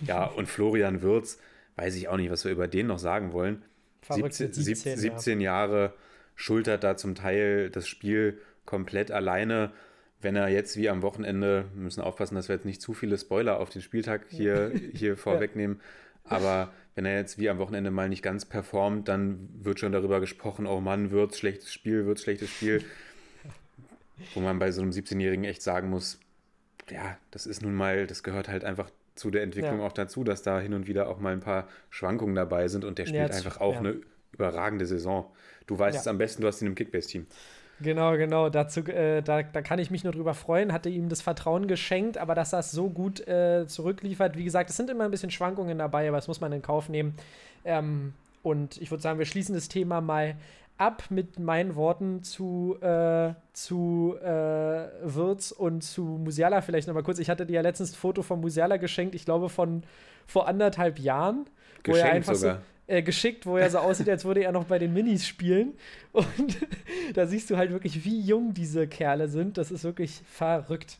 [0.05, 1.39] Ja, und Florian Würz,
[1.77, 3.63] weiß ich auch nicht, was wir über den noch sagen wollen.
[4.07, 5.45] 17, 17, 17 ja.
[5.45, 5.93] Jahre
[6.35, 9.71] schultert da zum Teil das Spiel komplett alleine.
[10.21, 13.17] Wenn er jetzt wie am Wochenende, wir müssen aufpassen, dass wir jetzt nicht zu viele
[13.17, 15.81] Spoiler auf den Spieltag hier, hier vorwegnehmen,
[16.23, 20.19] aber wenn er jetzt wie am Wochenende mal nicht ganz performt, dann wird schon darüber
[20.19, 22.83] gesprochen, oh Mann, wird's schlechtes Spiel, wird's schlechtes Spiel.
[24.33, 26.19] Wo man bei so einem 17-Jährigen echt sagen muss,
[26.89, 29.85] ja, das ist nun mal, das gehört halt einfach zu der Entwicklung ja.
[29.85, 32.97] auch dazu, dass da hin und wieder auch mal ein paar Schwankungen dabei sind und
[32.97, 33.79] der spielt ja, einfach auch ja.
[33.79, 34.01] eine
[34.33, 35.31] überragende Saison.
[35.67, 37.27] Du weißt es am besten, du hast ihn im Kickbase-Team.
[37.81, 38.49] Genau, genau.
[38.49, 40.73] Dazu, äh, da, da kann ich mich nur drüber freuen.
[40.73, 44.37] Hatte ihm das Vertrauen geschenkt, aber dass er es so gut äh, zurückliefert.
[44.37, 46.89] Wie gesagt, es sind immer ein bisschen Schwankungen dabei, aber das muss man in Kauf
[46.89, 47.15] nehmen.
[47.63, 48.13] Ähm,
[48.43, 50.35] und ich würde sagen, wir schließen das Thema mal
[50.77, 54.27] ab mit meinen Worten zu, äh, zu äh,
[55.03, 57.19] Wirtz und zu Musiala vielleicht nochmal kurz.
[57.19, 59.83] Ich hatte dir ja letztens ein Foto von Musiala geschenkt, ich glaube von
[60.25, 61.45] vor anderthalb Jahren.
[61.83, 62.55] Geschenkt wo er einfach sogar.
[62.55, 65.73] so äh, geschickt, wo er so aussieht, als würde er noch bei den Minis spielen.
[66.11, 66.57] Und
[67.13, 69.57] da siehst du halt wirklich, wie jung diese Kerle sind.
[69.57, 70.97] Das ist wirklich verrückt.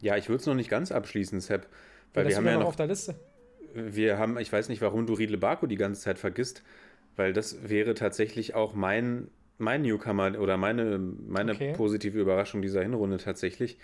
[0.00, 1.66] Ja, ich würde es noch nicht ganz abschließen, Sepp.
[2.14, 3.14] Weil das wir haben ja noch auf der Liste.
[3.74, 6.62] wir haben, ich weiß nicht, warum du Riedle Baku die ganze Zeit vergisst,
[7.16, 11.72] weil das wäre tatsächlich auch mein, mein Newcomer oder meine, meine Okay.
[11.74, 13.78] positive Überraschung dieser Hinrunde tatsächlich.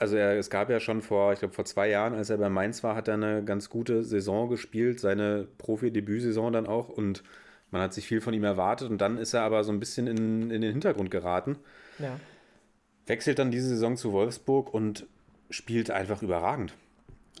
[0.00, 2.48] Also er, es gab ja schon vor, ich glaube vor zwei Jahren, als er bei
[2.48, 7.22] Mainz war, hat er eine ganz gute Saison gespielt, seine Profi-Debütsaison dann auch und
[7.70, 10.06] man hat sich viel von ihm erwartet und dann ist er aber so ein bisschen
[10.06, 11.56] in, in den Hintergrund geraten
[11.98, 12.18] Ja.
[13.06, 15.06] wechselt dann diese Saison zu Wolfsburg und
[15.50, 16.72] spielt einfach überragend.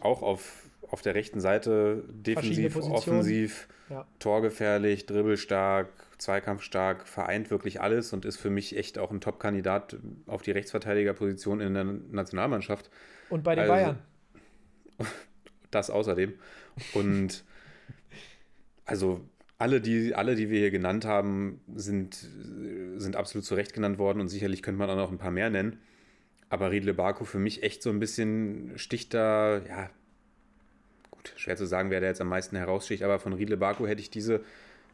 [0.02, 4.06] Auch auf, auf der rechten Seite defensiv, offensiv, Ja.
[4.18, 5.88] torgefährlich, dribbelstark,
[6.20, 11.60] zweikampfstark, vereint wirklich alles und ist für mich echt auch ein Top-Kandidat auf die Rechtsverteidigerposition
[11.60, 12.90] in der Nationalmannschaft.
[13.28, 13.98] Und bei den Also- Bayern.
[15.70, 16.34] Das außerdem.
[16.94, 17.44] Und
[18.84, 19.20] also
[19.56, 22.14] alle die, alle, die wir hier genannt haben, sind,
[22.96, 25.48] sind absolut zu Recht genannt worden und sicherlich könnte man auch noch ein paar mehr
[25.48, 25.78] nennen.
[26.48, 29.90] Aber Riedle Baku für mich echt so ein bisschen sticht da, ja,
[31.12, 34.00] gut, schwer zu sagen, wer da jetzt am meisten heraussticht, aber von Riedle Baku hätte
[34.00, 34.42] ich diese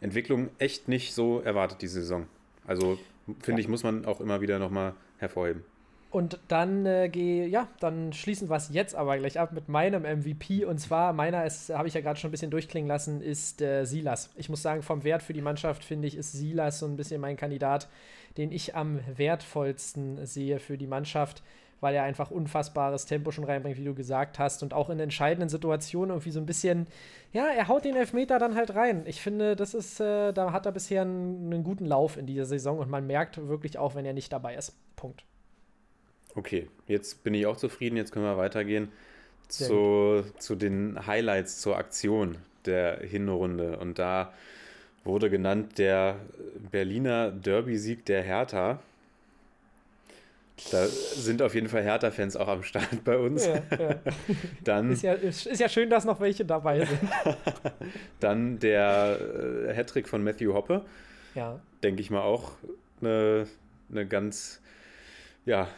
[0.01, 2.27] Entwicklung echt nicht so erwartet, diese Saison.
[2.67, 2.99] Also
[3.41, 3.65] finde Ja.
[3.65, 5.63] ich, muss man auch immer wieder nochmal hervorheben.
[6.11, 10.05] Und dann äh, gehe, ja, dann schließen wir es jetzt aber gleich ab mit meinem
[10.05, 10.65] MVP.
[10.65, 13.85] Und zwar, meiner ist, habe ich ja gerade schon ein bisschen durchklingen lassen, ist äh,
[13.85, 14.31] Silas.
[14.37, 17.21] Ich muss sagen, vom Wert für die Mannschaft finde ich, ist Silas so ein bisschen
[17.21, 17.89] mein Kandidat,
[18.39, 21.43] den ich am wertvollsten sehe für die Mannschaft,
[21.81, 24.62] weil er einfach unfassbares Tempo schon reinbringt, wie du gesagt hast.
[24.62, 26.87] Und auch in entscheidenden Situationen irgendwie so ein bisschen,
[27.33, 29.03] ja, er haut den Elfmeter dann halt rein.
[29.07, 32.47] Ich finde, das ist, äh, da hat er bisher einen, einen guten Lauf in dieser
[32.47, 34.75] Saison und man merkt wirklich auch, wenn er nicht dabei ist.
[34.97, 35.25] Punkt.
[36.35, 37.97] Okay, jetzt bin ich auch zufrieden.
[37.97, 38.91] Jetzt können wir weitergehen
[39.49, 42.37] zu, zu den Highlights zur Aktion
[42.67, 43.79] der Hinrunde.
[43.79, 44.33] Und da
[45.05, 46.17] wurde genannt der
[46.71, 48.81] Berliner Derby-Sieg der Hertha.
[50.71, 53.47] Da sind auf jeden Fall Hertha-Fans auch am Start bei uns.
[53.47, 53.97] Ja, ja.
[54.64, 56.99] Dann, Ist ja, ist, ja schön, dass noch welche dabei sind.
[58.21, 59.19] dann der
[59.69, 60.85] äh, Hattrick von Matthew Hoppe.
[61.35, 61.61] Ja.
[61.83, 62.53] denke ich mal, auch
[63.03, 63.47] eine,
[63.90, 64.62] eine ganz,
[65.45, 65.69] ja,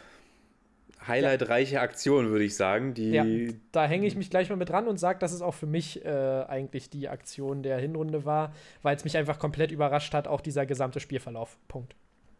[1.05, 3.25] highlightreiche Aktion, würde ich sagen, die Ja.
[3.73, 6.05] Da hänge ich mich gleich mal mit dran und sage, dass es auch für mich
[6.05, 6.09] äh,
[6.47, 10.65] eigentlich die Aktion der Hinrunde war, weil es mich einfach komplett überrascht hat, auch dieser
[10.65, 11.57] gesamte Spielverlauf.
[11.67, 11.95] Punkt.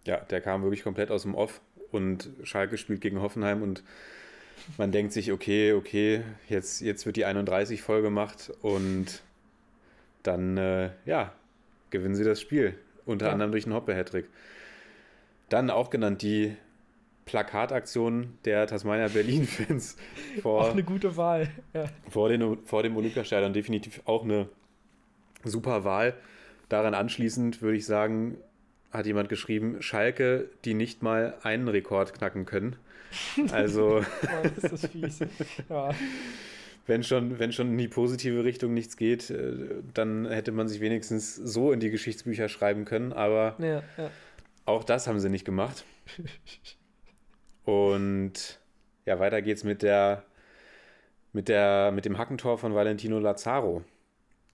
[0.05, 3.83] ja, der kam wirklich komplett aus dem Off und Schalke spielt gegen Hoffenheim und
[4.77, 9.21] man denkt sich, okay, okay, jetzt, jetzt wird die 31 voll gemacht und
[10.23, 11.33] dann, äh, ja,
[11.89, 12.75] gewinnen sie das Spiel.
[13.05, 13.31] Unter Ja.
[13.33, 14.25] anderem durch einen Hoppe-Hattrick.
[15.49, 16.55] Dann auch genannt die
[17.25, 19.97] Plakataktion der Tasmania Berlin-Fans
[20.41, 21.49] vor, Auch eine gute Wahl.
[21.73, 21.85] Ja.
[22.09, 24.49] vor, den, vor dem Olympiastadion definitiv auch eine
[25.43, 26.15] super Wahl.
[26.69, 28.37] Daran anschließend würde ich sagen,
[28.91, 32.75] hat jemand geschrieben, Schalke, die nicht mal einen Rekord knacken können.
[33.51, 35.19] Also, Oh, das ist fies.
[35.67, 35.89] Ja.
[36.85, 39.53] wenn schon, wenn schon in die positive Richtung nichts geht, äh,
[39.93, 43.11] dann hätte man sich wenigstens so in die Geschichtsbücher schreiben können.
[43.13, 44.11] Aber Ja, ja.
[44.65, 45.85] auch das haben sie nicht gemacht.
[47.65, 48.59] Und
[49.05, 50.23] ja, weiter geht's mit der,
[51.33, 53.83] mit der, mit dem Hackentor von Valentino Lazaro.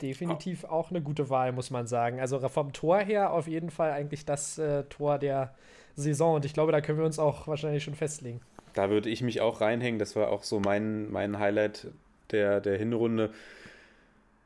[0.01, 2.19] Definitiv auch eine gute Wahl, muss man sagen.
[2.19, 5.53] Also vom Tor her auf jeden Fall eigentlich das äh, Tor der
[5.95, 6.35] Saison.
[6.35, 8.41] Und ich glaube, da können wir uns auch wahrscheinlich schon festlegen.
[8.73, 9.97] Da würde ich mich auch reinhängen.
[9.97, 11.87] Das war auch so mein, mein Highlight
[12.31, 13.31] der, der Hinrunde.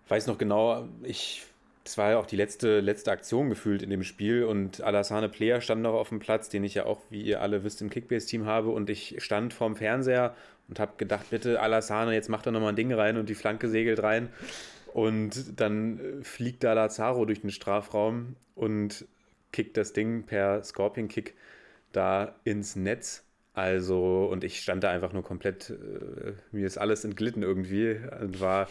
[0.08, 1.46] Weiß noch genau, ich,
[1.84, 5.62] das war ja auch die letzte, letzte Aktion gefühlt in dem Spiel und Alassane Player
[5.62, 8.46] stand noch auf dem Platz, den ich ja auch, wie ihr alle wisst, im Kickbase-Team
[8.46, 10.36] habe und ich stand vorm Fernseher
[10.68, 13.68] und habe gedacht, bitte Alassane, jetzt macht er nochmal ein Ding rein und die Flanke
[13.70, 14.30] segelt rein
[14.94, 19.06] und dann äh, fliegt da Lazaro durch den Strafraum und
[19.52, 21.36] kickt das Ding per Scorpion-Kick
[21.92, 23.24] da ins Netz.
[23.54, 28.00] Also, und ich stand da einfach nur komplett, äh, mir ist alles entglitten irgendwie.
[28.22, 28.68] Und war,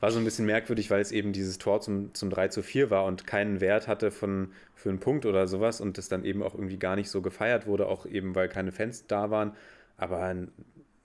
[0.00, 2.90] war so ein bisschen merkwürdig, weil es eben dieses Tor zum, zum 3 zu 4
[2.90, 6.42] war und keinen Wert hatte von, für einen Punkt oder sowas und das dann eben
[6.42, 9.56] auch irgendwie gar nicht so gefeiert wurde, auch eben weil keine Fans da waren.
[9.96, 10.50] Aber ein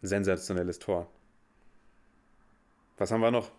[0.01, 1.09] sensationelles Tor.
[2.97, 3.51] Was haben wir noch?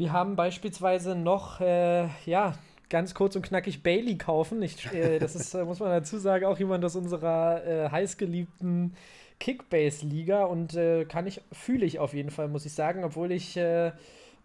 [0.00, 2.54] Wir haben beispielsweise noch, äh, ja,
[2.88, 4.62] ganz kurz und knackig Bailey kaufen.
[4.62, 8.94] Ich, äh, das ist, äh, muss man dazu sagen, auch jemand aus unserer äh, heißgeliebten
[9.40, 13.58] Kickbase-Liga und äh, kann ich, fühle ich auf jeden Fall, muss ich sagen, obwohl ich
[13.58, 13.92] äh,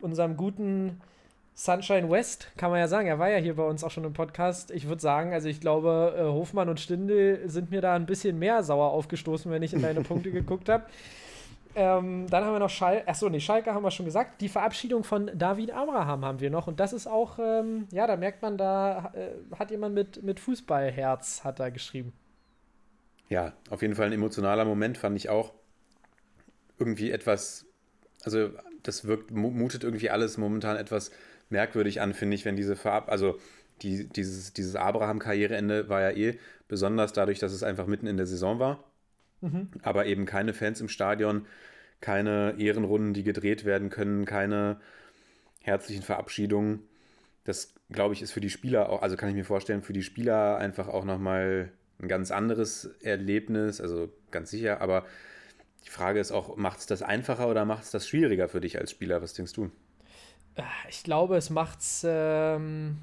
[0.01, 0.99] unserem guten
[1.53, 4.11] Sunshine West, kann man ja sagen, er war ja hier bei uns auch schon im
[4.11, 4.71] Podcast.
[4.71, 8.37] Ich würde sagen, also ich glaube, äh, Hofmann und Stindel sind mir da ein bisschen
[8.39, 10.83] mehr sauer aufgestoßen, wenn ich in deine Punkte geguckt habe.
[11.75, 14.41] Ähm, dann haben wir noch Schalke, achso, nee, Schalke haben wir schon gesagt.
[14.41, 16.67] Die Verabschiedung von David Abraham haben wir noch.
[16.67, 20.39] Und das ist auch, ähm, ja, da merkt man, da äh, hat jemand mit, mit
[20.39, 22.13] Fußballherz, hat da geschrieben.
[23.27, 25.53] Ja, auf jeden Fall ein emotionaler Moment, fand ich auch.
[26.79, 27.65] Irgendwie etwas,
[28.23, 28.49] also
[28.83, 31.11] das wirkt, mutet irgendwie alles momentan etwas
[31.49, 33.37] merkwürdig an, finde ich, wenn diese Verab, also
[33.81, 38.25] die, dieses, dieses Abraham-Karriereende war ja eh besonders dadurch, dass es einfach mitten in der
[38.25, 38.83] Saison war.
[39.45, 39.67] Mhm.
[39.83, 41.45] Aber eben keine Fans im Stadion,
[42.01, 44.79] keine Ehrenrunden, die gedreht werden können, keine
[45.61, 46.81] herzlichen Verabschiedungen.
[47.43, 50.03] Das, glaube ich, ist für die Spieler auch, also kann ich mir vorstellen, für die
[50.03, 55.05] Spieler einfach auch nochmal ein ganz anderes Erlebnis, also ganz sicher, aber
[55.85, 58.79] die Frage ist auch, macht es das einfacher oder macht es das schwieriger für dich
[58.79, 59.21] als Spieler?
[59.21, 59.71] Was denkst du?
[60.89, 62.03] Ich glaube, es macht's.
[62.07, 62.97] Ähm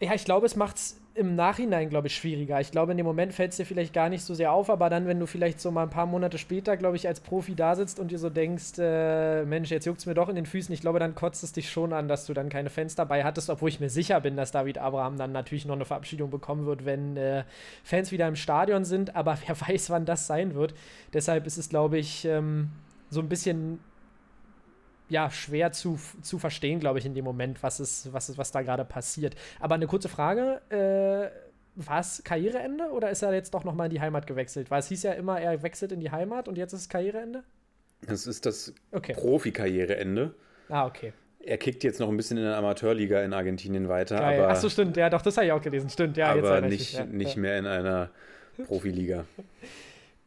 [0.00, 2.60] ja, ich glaube, es macht's im Nachhinein, glaube ich, schwieriger.
[2.60, 4.90] Ich glaube, in dem Moment fällt es dir vielleicht gar nicht so sehr auf, aber
[4.90, 7.74] dann, wenn du vielleicht so mal ein paar Monate später, glaube ich, als Profi da
[7.74, 10.72] sitzt und dir so denkst, äh, Mensch, jetzt juckt es mir doch in den Füßen,
[10.74, 13.48] ich glaube, dann kotzt es dich schon an, dass du dann keine Fans dabei hattest,
[13.48, 16.84] obwohl ich mir sicher bin, dass David Abraham dann natürlich noch eine Verabschiedung bekommen wird,
[16.84, 17.44] wenn äh,
[17.82, 20.74] Fans wieder im Stadion sind, aber wer weiß, wann das sein wird.
[21.14, 22.70] Deshalb ist es, glaube ich, ähm,
[23.08, 23.78] so ein bisschen
[25.08, 28.52] ja, schwer zu, zu verstehen, glaube ich, in dem Moment, was ist, was ist, was
[28.52, 29.36] da gerade passiert.
[29.60, 31.30] Aber eine kurze Frage, äh,
[31.76, 34.70] war es Karriereende oder ist er jetzt doch nochmal in die Heimat gewechselt?
[34.70, 37.44] Weil es hieß ja immer, er wechselt in die Heimat und jetzt ist es Karriereende?
[38.06, 39.12] Das ist das okay.
[39.14, 40.34] Profi-Karriereende.
[40.68, 41.12] Ah, okay.
[41.40, 44.16] Er kickt jetzt noch ein bisschen in der Amateurliga in Argentinien weiter.
[44.16, 44.40] Geil.
[44.40, 45.88] Aber, Achso, stimmt, ja, doch, das habe ich auch gelesen.
[45.90, 47.04] Stimmt, ja, aber jetzt nicht, ja.
[47.04, 48.10] nicht mehr in einer
[48.66, 49.26] Profiliga.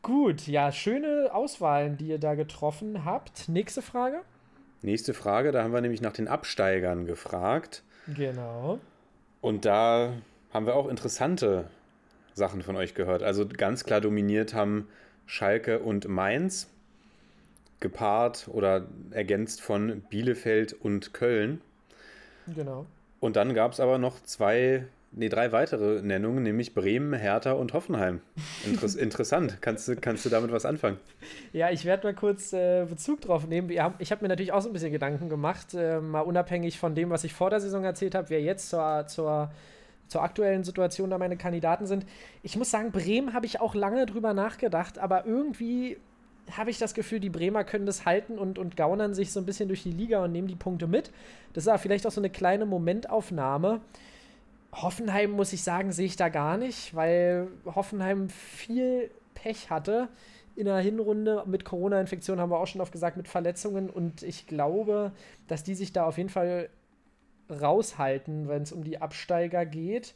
[0.02, 3.50] Gut, ja, schöne Auswahlen, die ihr da getroffen habt.
[3.50, 4.22] Nächste Frage.
[4.82, 7.84] Nächste Frage, da haben wir nämlich nach den Absteigern gefragt.
[8.08, 8.80] Genau.
[9.42, 10.14] Und da
[10.54, 11.70] haben wir auch interessante
[12.34, 13.24] Sachen von euch gehört.
[13.24, 14.88] Also ganz klar dominiert haben
[15.26, 16.68] Schalke und Mainz,
[17.80, 21.62] gepaart oder ergänzt von Bielefeld und Köln.
[22.48, 22.86] Genau.
[23.20, 27.74] Und dann gab es aber noch zwei nee, drei weitere Nennungen, nämlich Bremen, Hertha und
[27.74, 28.22] Hoffenheim.
[28.66, 29.58] Interess interessant.
[29.62, 30.98] Kannst du, kannst du damit was anfangen?
[31.54, 33.70] Ja, ich werde mal kurz äh, Bezug drauf nehmen.
[33.70, 37.10] Ich habe mir natürlich auch so ein bisschen Gedanken gemacht, äh, mal unabhängig von dem,
[37.10, 39.52] was ich vor der Saison erzählt habe, wer jetzt zur, zur,
[40.08, 42.06] zur aktuellen Situation da meine Kandidaten sind.
[42.44, 45.98] Ich muss sagen, Bremen habe ich auch lange drüber nachgedacht, aber irgendwie
[46.58, 49.46] habe ich das Gefühl, die Bremer können das halten und, und gaunern sich so ein
[49.46, 51.12] bisschen durch die Liga und nehmen die Punkte mit.
[51.54, 53.82] Das ist aber vielleicht auch so eine kleine Momentaufnahme.
[54.74, 60.10] Hoffenheim, muss ich sagen, sehe ich da gar nicht, weil Hoffenheim viel Pech hatte
[60.56, 61.44] in der Hinrunde.
[61.48, 63.90] Mit Corona-Infektionen haben wir auch schon oft gesagt, mit Verletzungen.
[63.90, 65.12] Und ich glaube,
[65.48, 66.70] dass die sich da auf jeden Fall
[67.50, 70.14] raushalten, wenn es um die Absteiger geht.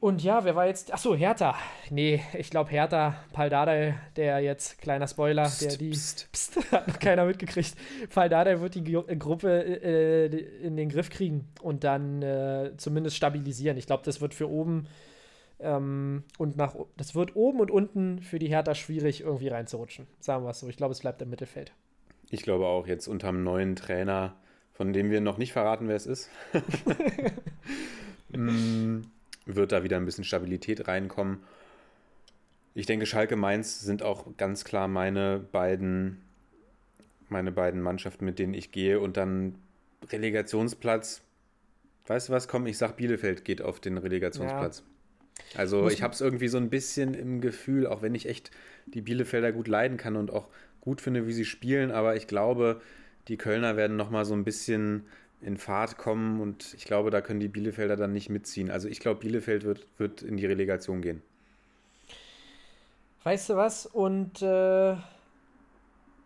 [0.00, 0.94] Und ja, wer war jetzt?
[0.94, 1.56] Achso, Hertha.
[1.90, 5.90] Nee, ich glaube Hertha, Paldadei, der jetzt, kleiner Spoiler, psst, der die.
[5.90, 6.28] Psst.
[6.30, 7.74] Psst, hat noch keiner mitgekriegt.
[8.14, 10.26] Paldadei wird die äh, Gruppe äh,
[10.64, 13.76] in den Griff kriegen und dann äh, zumindest stabilisieren.
[13.76, 14.86] Ich glaube, das wird für oben
[15.58, 16.76] ähm, und nach.
[16.96, 20.06] Das wird oben und unten für die Hertha schwierig, irgendwie reinzurutschen.
[20.20, 20.68] Sagen wir es so.
[20.68, 21.72] Ich glaube, es bleibt im Mittelfeld.
[22.30, 24.36] Ich glaube auch, jetzt unter dem neuen Trainer,
[24.74, 26.30] von dem wir noch nicht verraten, wer es ist.
[28.30, 29.00] mm
[29.56, 31.38] wird da wieder ein bisschen Stabilität reinkommen.
[32.74, 36.18] Ich denke, Schalke Mainz sind auch ganz klar meine beiden,
[37.28, 39.00] meine beiden Mannschaften, mit denen ich gehe.
[39.00, 39.56] Und dann
[40.10, 41.22] Relegationsplatz.
[42.06, 42.48] Weißt du was?
[42.48, 44.78] Komm, ich sag Bielefeld geht auf den Relegationsplatz.
[44.78, 44.84] Ja.
[45.58, 48.50] Also Muss ich habe es irgendwie so ein bisschen im Gefühl, auch wenn ich echt
[48.86, 50.48] die Bielefelder gut leiden kann und auch
[50.80, 52.80] gut finde, wie sie spielen, aber ich glaube,
[53.28, 55.04] die Kölner werden noch mal so ein bisschen
[55.40, 58.70] in Fahrt kommen und ich glaube, da können die Bielefelder dann nicht mitziehen.
[58.70, 61.22] Also ich glaube, Bielefeld wird, wird in die Relegation gehen.
[63.22, 63.86] Weißt du was?
[63.86, 64.96] Und äh,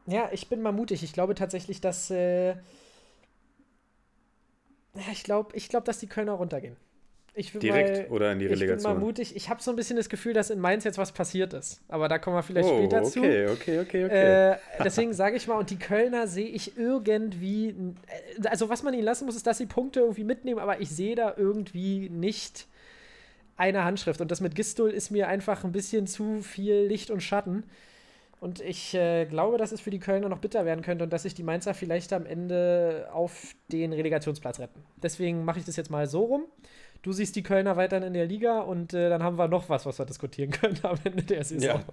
[0.06, 1.02] ja, ich bin mal mutig.
[1.02, 2.54] Ich glaube tatsächlich, dass äh,
[5.12, 6.76] ich glaube, ich glaube, dass die Kölner runtergehen.
[7.34, 8.78] Direkt mal, oder in die Relegation?
[8.78, 9.36] Ich bin mal mutig.
[9.36, 11.80] Ich habe so ein bisschen das Gefühl, dass in Mainz jetzt was passiert ist.
[11.88, 13.20] Aber da kommen wir vielleicht oh, später okay, zu.
[13.20, 14.50] Okay, okay, okay, okay.
[14.52, 17.68] Äh, deswegen sage ich mal, und die Kölner sehe ich irgendwie.
[17.68, 20.90] Äh, also, was man ihnen lassen muss, ist, dass sie Punkte irgendwie mitnehmen, aber ich
[20.90, 22.66] sehe da irgendwie nicht
[23.56, 24.20] eine Handschrift.
[24.20, 27.64] Und das mit Gistol ist mir einfach ein bisschen zu viel Licht und Schatten.
[28.40, 31.22] Und ich äh, glaube, dass es für die Kölner noch bitter werden könnte und dass
[31.22, 34.82] sich die Mainzer vielleicht am Ende auf den Relegationsplatz retten.
[35.00, 36.44] Deswegen mache ich das jetzt mal so rum.
[37.02, 39.84] Du siehst die Kölner weiterhin in der Liga und äh, dann haben wir noch was,
[39.86, 41.80] was wir diskutieren können am Ende der Saison.
[41.80, 41.84] Ja,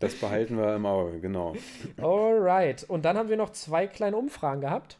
[0.00, 1.54] das behalten wir im Auge, genau.
[1.98, 2.84] Alright.
[2.84, 4.98] Und dann haben wir noch zwei kleine Umfragen gehabt.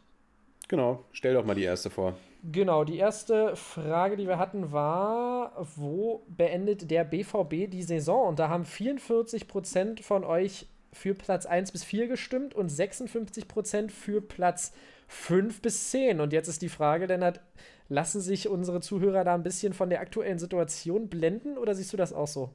[0.69, 2.15] Genau, stell doch mal die erste vor.
[2.43, 8.29] Genau, die erste Frage, die wir hatten, war, wo beendet der BVB die Saison?
[8.29, 14.21] Und da haben 44% von euch für Platz 1 bis 4 gestimmt und 56% für
[14.21, 14.73] Platz
[15.09, 16.21] 5 bis 10.
[16.21, 17.41] Und jetzt ist die Frage, Lennart,
[17.89, 21.97] lassen sich unsere Zuhörer da ein bisschen von der aktuellen Situation blenden oder siehst du
[21.97, 22.51] das auch so?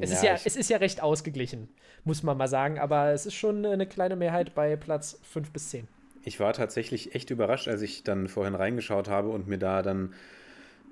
[0.00, 1.68] Es, Ja, ist ja, es ist ja recht ausgeglichen,
[2.04, 5.70] muss man mal sagen, aber es ist schon eine kleine Mehrheit bei Platz 5 bis
[5.70, 5.88] 10.
[6.24, 10.14] Ich war tatsächlich echt überrascht, als ich dann vorhin reingeschaut habe und mir da dann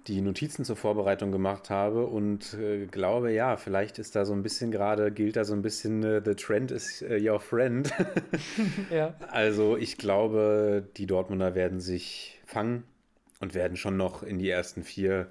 [0.09, 4.43] die Notizen zur Vorbereitung gemacht habe und äh, glaube, ja, vielleicht ist da so ein
[4.43, 7.93] bisschen gerade, gilt da so ein bisschen, äh, the trend is äh, your friend.
[8.91, 9.15] Ja.
[9.31, 12.83] Also ich glaube, die Dortmunder werden sich fangen
[13.43, 15.27] und werden schon noch in die ersten vier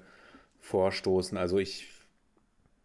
[0.60, 1.38] vorstoßen.
[1.38, 1.88] Also ich,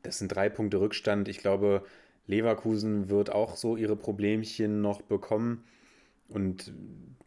[0.01, 1.27] das sind drei Punkte Rückstand.
[1.27, 1.83] Ich glaube,
[2.27, 5.65] Leverkusen wird auch so ihre Problemchen noch bekommen.
[6.29, 6.71] Und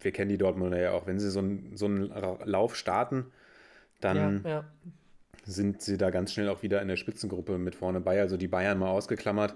[0.01, 1.07] wir kennen die Dortmunder ja auch.
[1.07, 2.11] Wenn sie so, einen- so einen
[2.45, 3.27] Lauf starten,
[4.01, 4.65] dann ja, ja.
[5.45, 8.19] sind sie da ganz schnell auch wieder in der Spitzengruppe mit vorne bei.
[8.19, 9.55] Also die Bayern mal ausgeklammert.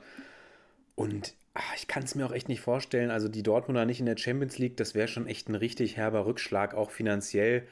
[0.97, 3.11] Und ah, ich kann es mir auch echt nicht vorstellen.
[3.11, 6.27] Also die Dortmunder nicht in der Champions League, das wäre schon echt ein richtig herber
[6.27, 7.67] Rückschlag, auch finanziell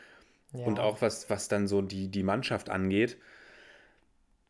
[0.53, 0.67] Ja.
[0.67, 3.17] und auch was, was dann so die, die Mannschaft angeht.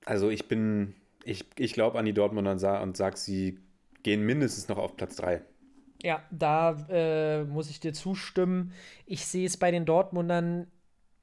[0.05, 3.59] Also ich bin, ich, ich glaube an die Dortmunder und, sa und sage, sie
[4.03, 5.43] gehen mindestens noch auf Platz 3.
[6.03, 8.73] Ja, da äh, muss ich dir zustimmen.
[9.07, 10.67] Ich sehe es bei den Dortmundern,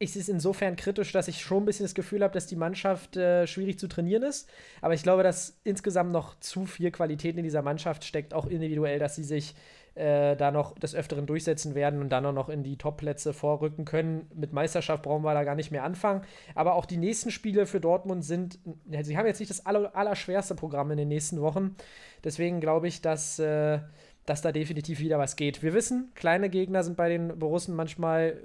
[0.01, 2.55] ich sehe es insofern kritisch, dass ich schon ein bisschen das Gefühl habe, dass die
[2.55, 4.49] Mannschaft äh, schwierig zu trainieren ist.
[4.81, 8.99] Aber ich glaube, dass insgesamt noch zu viel Qualität in dieser Mannschaft steckt, auch individuell,
[8.99, 9.55] dass sie sich
[9.99, 13.83] äh, da noch des Öfteren durchsetzen werden und dann auch noch in die Top-Plätze vorrücken
[13.83, 14.27] können.
[14.33, 16.21] Mit Meisterschaft brauchen wir da gar nicht mehr anfangen.
[16.55, 18.59] Aber auch die nächsten Spiele für Dortmund sind,
[19.01, 21.75] sie haben jetzt nicht das aller, allerschwerste Programm in den nächsten Wochen.
[22.23, 23.79] Deswegen glaube ich, dass, äh,
[24.25, 25.61] dass da definitiv wieder was geht.
[25.61, 28.37] Wir wissen, kleine Gegner sind bei den Borussen manchmal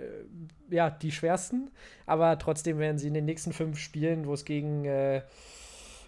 [0.70, 1.70] äh, ja, die schwersten,
[2.04, 5.22] aber trotzdem werden sie in den nächsten fünf Spielen, wo es gegen äh,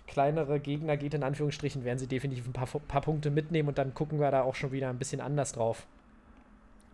[0.06, 3.94] kleinere Gegner geht, in Anführungsstrichen, werden sie definitiv ein paar, paar Punkte mitnehmen und dann
[3.94, 5.86] gucken wir da auch schon wieder ein bisschen anders drauf.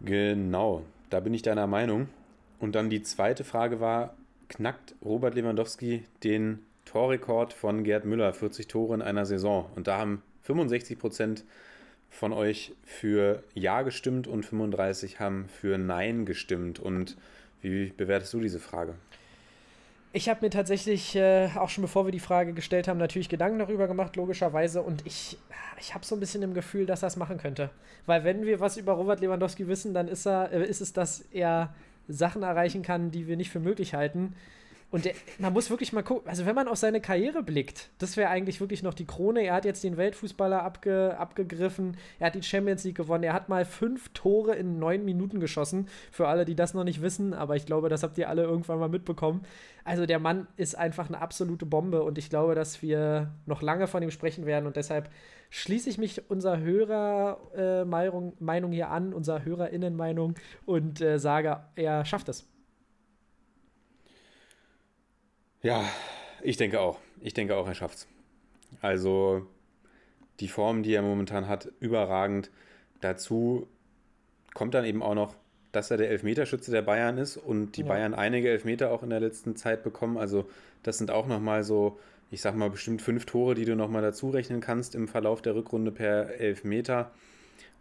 [0.04, 2.08] Genau, da bin ich deiner Meinung.
[2.58, 4.14] Und dann die zweite Frage war,
[4.48, 9.66] knackt Robert Lewandowski den Torrekord von Gerd Müller, 40 Tore in einer Saison?
[9.74, 11.44] Und da haben 65 Prozent
[12.10, 16.78] von euch für Ja gestimmt und 35 haben für Nein gestimmt.
[16.78, 17.16] Und
[17.62, 18.94] wie bewertest du diese Frage?
[20.14, 23.58] Ich habe mir tatsächlich, äh, auch schon bevor wir die Frage gestellt haben, natürlich Gedanken
[23.58, 24.82] darüber gemacht, logischerweise.
[24.82, 25.38] Und ich,
[25.80, 27.70] ich habe so ein bisschen im Gefühl, dass er es machen könnte.
[28.04, 31.22] Weil wenn wir was über Robert Lewandowski wissen, dann ist, er, äh, ist es, dass
[31.32, 31.74] er
[32.08, 34.34] Sachen erreichen kann, die wir nicht für möglich halten.
[34.92, 38.18] Und der, man muss wirklich mal gucken, also wenn man auf seine Karriere blickt, das
[38.18, 39.42] wäre eigentlich wirklich noch die Krone.
[39.42, 43.48] Er hat jetzt den Weltfußballer abge, abgegriffen, er hat die Champions League gewonnen, er hat
[43.48, 45.88] mal fünf Tore in neun Minuten geschossen.
[46.10, 48.78] Für alle, die das noch nicht wissen, aber ich glaube, das habt ihr alle irgendwann
[48.78, 49.46] mal mitbekommen.
[49.82, 53.86] Also der Mann ist einfach eine absolute Bombe und ich glaube, dass wir noch lange
[53.86, 55.08] von ihm sprechen werden und deshalb
[55.48, 60.34] schließe ich mich unserer Hörermeinung äh, Meinung hier an, unserer Hörerinnenmeinung
[60.66, 62.51] und äh, sage, er schafft es.
[65.62, 65.88] Ja,
[66.42, 66.98] ich denke auch.
[67.20, 68.08] Ich denke auch, er schafft's.
[68.80, 69.46] Also
[70.40, 72.50] die Form, die er momentan hat, überragend.
[73.00, 73.68] Dazu
[74.54, 75.36] kommt dann eben auch noch,
[75.70, 77.88] dass er der Elfmeterschütze der Bayern ist und die Ja.
[77.88, 80.18] Bayern einige Elfmeter auch in der letzten Zeit bekommen.
[80.18, 80.48] Also
[80.82, 81.98] das sind auch nochmal so,
[82.30, 85.54] ich sag mal, bestimmt fünf Tore, die du nochmal dazu rechnen kannst im Verlauf der
[85.54, 87.12] Rückrunde per Elfmeter.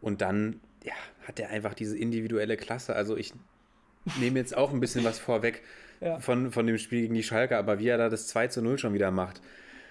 [0.02, 2.96] Und dann, ja, hat er einfach diese individuelle Klasse.
[2.96, 3.34] Also ich
[4.20, 5.64] nehme jetzt auch ein bisschen was vorweg
[6.02, 6.20] Ja.
[6.20, 8.78] von, von dem Spiel gegen die Schalke, aber wie er da das 2 zu 0
[8.80, 9.42] schon wieder macht.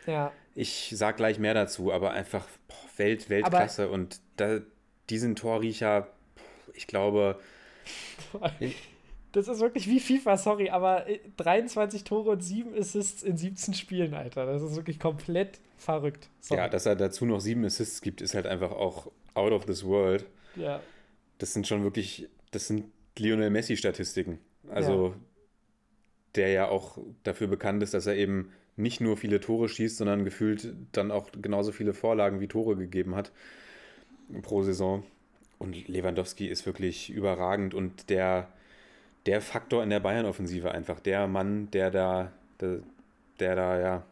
[0.06, 4.60] Ja, Ich sag gleich mehr dazu, aber einfach boah, Welt, Weltklasse und da,
[5.08, 6.08] diesen Torriecher,
[6.74, 7.38] ich glaube,
[9.32, 13.74] das ist wirklich wie FIFA, sorry, aber äh, 23 Tore und 7 Assists in 17
[13.74, 14.46] Spielen, Alter.
[14.46, 16.28] Das ist wirklich komplett verrückt.
[16.40, 16.60] Sorry.
[16.60, 19.84] ja, dass er dazu noch sieben Assists gibt, ist halt einfach auch out of this
[19.84, 20.26] world.
[20.56, 20.80] ja.
[21.38, 22.84] Das sind schon wirklich, das sind
[23.16, 24.38] Lionel Messi-Statistiken.
[24.68, 25.14] Also,
[26.34, 30.24] der ja auch dafür bekannt ist, dass er eben nicht nur viele Tore schießt, sondern
[30.24, 33.32] gefühlt dann auch genauso viele Vorlagen wie Tore gegeben hat
[34.42, 35.02] pro Saison.
[35.58, 38.48] Und Lewandowski ist wirklich überragend und der,
[39.26, 42.78] der Faktor in der Bayern-Offensive einfach, der Mann, der da, der,
[43.38, 44.02] der da, ja,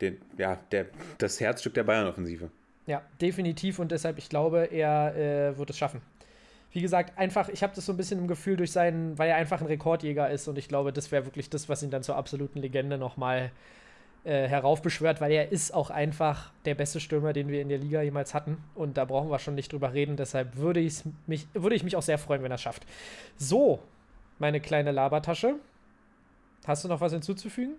[0.00, 0.86] den, ja, der,
[1.18, 2.50] das Herzstück der Bayern-Offensive.
[2.86, 6.00] Ja, definitiv und deshalb, ich glaube, er äh, wird es schaffen.
[6.76, 9.36] Wie gesagt, einfach, ich habe das so ein bisschen im Gefühl durch seinen, weil er
[9.36, 12.16] einfach ein Rekordjäger ist und ich glaube, das wäre wirklich das, was ihn dann zur
[12.16, 13.50] absoluten Legende nochmal
[14.24, 18.02] äh, heraufbeschwört, weil er ist auch einfach der beste Stürmer, den wir in der Liga
[18.02, 20.86] jemals hatten und da brauchen wir schon nicht drüber reden, deshalb würde,
[21.26, 22.84] mich, würde ich mich auch sehr freuen, wenn er es schafft.
[23.38, 23.80] So,
[24.38, 25.54] meine kleine Labertasche.
[26.66, 27.76] Hast du noch was hinzuzufügen?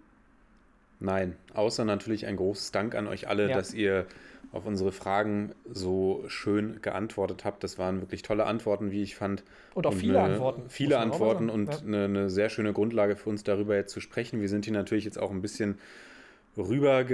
[0.99, 3.55] Nein, außer natürlich ein großes Dank an euch alle, ja.
[3.55, 4.07] dass ihr
[4.57, 7.63] auf unsere Fragen so schön geantwortet habt.
[7.63, 9.43] Das waren wirklich tolle Antworten, wie ich fand.
[9.73, 10.63] Und auch und viele eine, Antworten.
[10.67, 11.79] Viele Antworten und ja.
[11.79, 14.41] eine, eine, sehr schöne Grundlage für uns darüber jetzt zu sprechen.
[14.41, 15.77] Wir sind hier natürlich jetzt auch ein bisschen
[16.57, 17.05] rüber,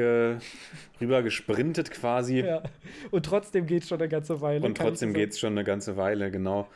[1.02, 2.39] rüber gesprintet quasi.
[2.39, 2.64] Ja.
[3.12, 4.66] Und trotzdem geht es schon eine ganze Weile.
[4.66, 6.68] Und trotzdem geht es schon eine ganze Weile, genau.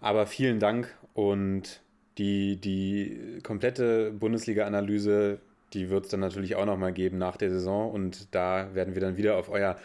[0.00, 1.80] Aber vielen Dank und
[2.18, 5.40] die, die komplette Bundesliga-Analyse
[5.72, 9.00] die wird es dann natürlich auch nochmal geben nach der Saison und da werden wir
[9.00, 9.76] dann wieder auf euer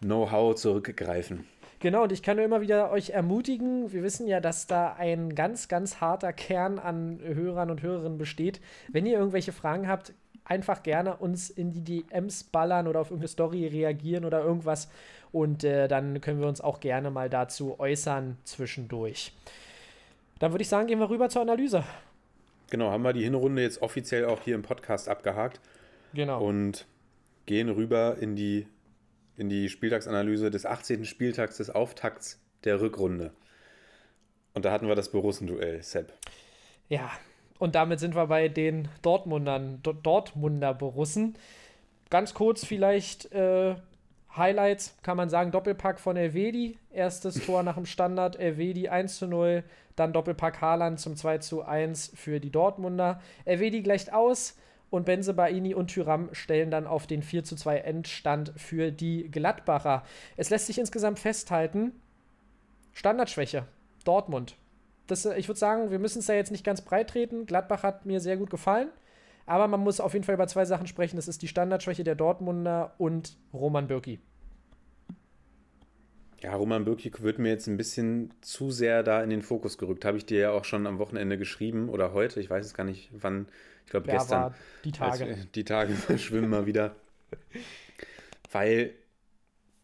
[0.00, 1.44] Know-how zurückgreifen.
[1.80, 5.36] Genau, und ich kann nur immer wieder euch ermutigen, wir wissen ja, dass da ein
[5.36, 8.60] ganz, ganz harter Kern an Hörern und Hörerinnen besteht.
[8.88, 10.12] Wenn ihr irgendwelche Fragen habt,
[10.44, 14.88] einfach gerne uns in die DMs ballern oder auf irgendeine Story reagieren oder irgendwas.
[15.30, 19.32] Und äh, dann können wir uns auch gerne mal dazu äußern zwischendurch.
[20.38, 21.84] Dann würde ich sagen, gehen wir rüber zur Analyse.
[22.70, 25.60] Genau, haben wir die Hinrunde jetzt offiziell auch hier im Podcast abgehakt.
[26.14, 26.42] Genau.
[26.42, 26.86] Und
[27.46, 28.66] gehen rüber in die,
[29.36, 31.04] in die Spieltagsanalyse des 18.
[31.04, 33.32] Spieltags des Auftakts der Rückrunde.
[34.54, 36.12] Und da hatten wir das Borussen-Duell, Sepp.
[36.88, 37.10] Ja,
[37.58, 41.36] und damit sind wir bei den Dortmundern, D Dortmunder Borussen.
[42.10, 43.76] Ganz kurz vielleicht äh,
[44.36, 49.26] Highlights, kann man sagen, Doppelpack von Elvedi, erstes Tor nach dem Standard, Elvedi 1 zu
[49.26, 49.64] 0,
[49.96, 53.20] dann Doppelpack Haaland zum 2 zu 1 für die Dortmunder.
[53.44, 54.56] Elvedi gleicht aus
[54.90, 59.30] und Benze Baini und Tyram stellen dann auf den 4 zu 2 Endstand für die
[59.30, 60.04] Gladbacher.
[60.36, 61.92] Es lässt sich insgesamt festhalten,
[62.92, 63.66] Standardschwäche,
[64.04, 64.56] Dortmund.
[65.06, 67.46] Das, äh, ich würde sagen, wir müssen es da jetzt nicht ganz breit treten.
[67.46, 68.88] Gladbach hat mir sehr gut gefallen.
[69.48, 71.16] Aber man muss auf jeden Fall über zwei Sachen sprechen.
[71.16, 74.20] Das ist die Standardschwäche der Dortmunder und Roman Bürki.
[76.42, 80.04] Ja, Roman Bürki wird mir jetzt ein bisschen zu sehr da in den Fokus gerückt.
[80.04, 82.40] Habe ich dir ja auch schon am Wochenende geschrieben oder heute.
[82.40, 83.48] Ich weiß es gar nicht, wann.
[83.86, 84.42] Ich glaube, gestern.
[84.42, 85.24] War die Tage.
[85.24, 86.94] Also, die Tage schwimmen mal wieder.
[88.52, 88.92] Weil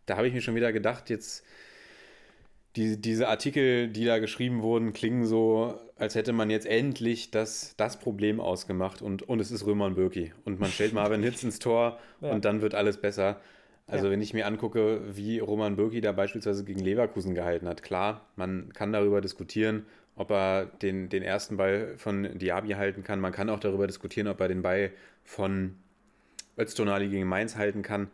[0.05, 1.43] da habe ich mir schon wieder gedacht, jetzt
[2.77, 7.75] die, diese Artikel, die da geschrieben wurden, klingen so, als hätte man jetzt endlich das,
[7.77, 10.33] das Problem ausgemacht und, und es ist Römer und Birki.
[10.45, 12.33] Und man stellt Marvin Hitz ins Tor ja.
[12.33, 13.41] und dann wird alles besser.
[13.87, 14.13] Also ja.
[14.13, 18.73] wenn ich mir angucke, wie Roman Birki da beispielsweise gegen Leverkusen gehalten hat, klar, man
[18.73, 23.21] kann darüber diskutieren, ob er den, den ersten Ball von Diaby halten kann.
[23.21, 24.91] Man kann auch darüber diskutieren, ob er den Ball
[25.23, 25.77] von
[26.59, 28.09] Öztonali gegen Mainz halten kann.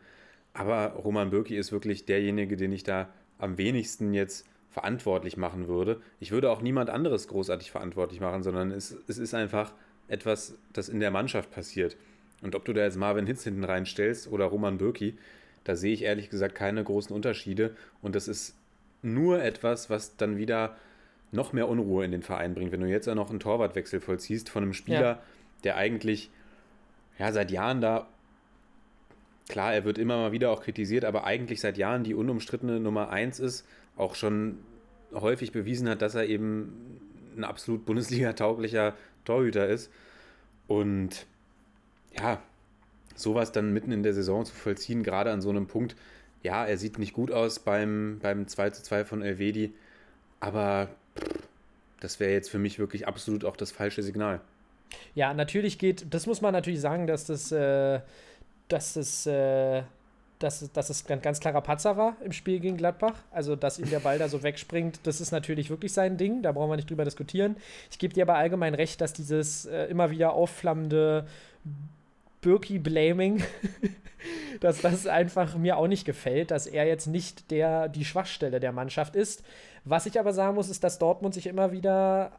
[0.53, 3.09] Aber Roman Birki ist wirklich derjenige, den ich da
[3.39, 6.01] am wenigsten jetzt verantwortlich machen würde.
[6.21, 9.73] Ich würde auch niemand anderes großartig verantwortlich machen, sondern es, es ist einfach
[10.09, 11.97] etwas, das in der Mannschaft passiert.
[12.43, 15.19] Und ob du da jetzt Marvin Hitz hinten reinstellst oder Roman Bürki,
[15.65, 17.77] da sehe ich ehrlich gesagt keine großen Unterschiede.
[18.01, 18.57] Und das ist
[19.03, 20.77] nur etwas, was dann wieder
[21.33, 22.73] noch mehr Unruhe in den Verein bringt.
[22.73, 25.23] Wenn du jetzt auch noch einen Torwartwechsel vollziehst von einem Spieler, ja.
[25.65, 26.31] der eigentlich
[27.19, 28.09] ja, seit Jahren da,
[29.49, 33.11] klar, er wird immer mal wieder auch kritisiert, aber eigentlich seit Jahren die unumstrittene Nummer
[33.11, 33.67] 1 ist,
[34.01, 34.59] auch schon
[35.13, 37.01] häufig bewiesen hat, dass er eben
[37.37, 38.95] ein absolut Bundesliga-tauglicher
[39.25, 39.91] Torhüter ist.
[40.67, 41.27] Und
[42.19, 42.43] ja,
[43.15, 45.97] sowas dann mitten in der Saison zu vollziehen, gerade an so einem Punkt,
[46.43, 49.75] ja, er sieht nicht gut aus beim, beim 2 zu 2 von Elvedi,
[50.41, 50.89] aber
[52.01, 54.41] das wäre jetzt für mich wirklich absolut auch das falsche Signal.
[55.15, 58.01] Ja, natürlich geht, das muss man natürlich sagen, dass das, äh,
[58.69, 59.83] dass das äh,
[60.41, 63.15] dass, dass es ein ganz klarer Patzer war im Spiel gegen Gladbach.
[63.31, 66.43] Also, dass ihm der Ball da so wegspringt, das ist natürlich wirklich sein Ding.
[66.43, 67.57] Da brauchen wir nicht drüber diskutieren.
[67.91, 71.27] Ich gebe dir aber allgemein recht, dass dieses äh, immer wieder aufflammende
[72.41, 73.43] Birki-Blaming,
[74.61, 78.73] dass das einfach mir auch nicht gefällt, dass er jetzt nicht der, die Schwachstelle der
[78.73, 79.45] Mannschaft ist.
[79.85, 82.33] Was ich aber sagen muss, ist, dass Dortmund sich immer wieder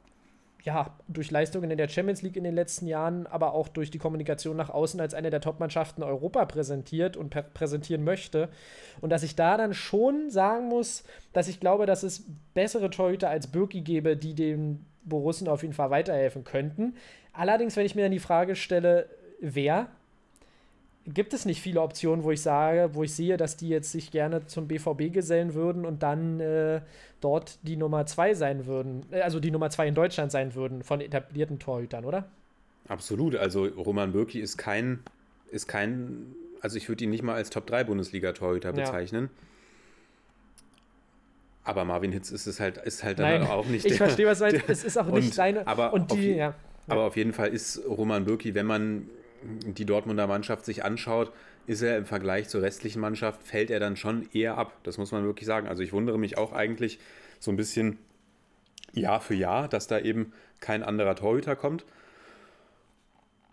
[0.63, 3.97] ja, durch Leistungen in der Champions League in den letzten Jahren, aber auch durch die
[3.97, 8.49] Kommunikation nach außen als eine der Top-Mannschaften Europa präsentiert und präsentieren möchte.
[9.01, 11.03] Und dass ich da dann schon sagen muss,
[11.33, 15.73] dass ich glaube, dass es bessere Torhüter als Birki gäbe, die den Borussen auf jeden
[15.73, 16.95] Fall weiterhelfen könnten.
[17.33, 19.09] Allerdings, wenn ich mir dann die Frage stelle,
[19.39, 19.87] wer,
[21.07, 24.11] gibt es nicht viele Optionen, wo ich sage, wo ich sehe, dass die jetzt sich
[24.11, 26.81] gerne zum BVB gesellen würden und dann äh,
[27.21, 30.83] dort die Nummer zwei sein würden, äh, also die Nummer zwei in Deutschland sein würden
[30.83, 32.25] von etablierten Torhütern, oder?
[32.87, 33.35] Absolut.
[33.35, 34.99] Also Roman Bürki ist kein,
[35.49, 39.29] ist kein, also ich würde ihn nicht mal als Top 3 Bundesliga-Torhüter bezeichnen.
[41.63, 44.25] Aber Marvin Hitz ist es halt, ist halt Nein, dann auch nicht ich der- verstehe,
[44.25, 44.63] was du meinst.
[44.69, 45.65] Es ist auch und- nicht seine.
[45.67, 46.53] aber und auf die, je- ja.
[46.87, 49.07] Aber auf jeden Fall ist Roman Bürki, wenn man
[49.43, 51.31] die Dortmunder Mannschaft sich anschaut,
[51.67, 54.73] ist er im Vergleich zur restlichen Mannschaft, fällt er dann schon eher ab.
[54.83, 55.67] Das muss man wirklich sagen.
[55.67, 56.99] Also ich wundere mich auch eigentlich
[57.39, 57.97] so ein bisschen
[58.93, 61.85] Jahr für Jahr, dass da eben kein anderer Torhüter kommt.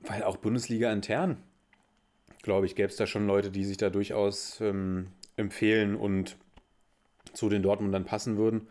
[0.00, 1.36] Weil auch Bundesliga intern,
[2.42, 6.36] glaube ich, gäbe es da schon Leute, die sich da durchaus ähm, empfehlen und
[7.32, 8.68] zu den Dortmundern passen würden.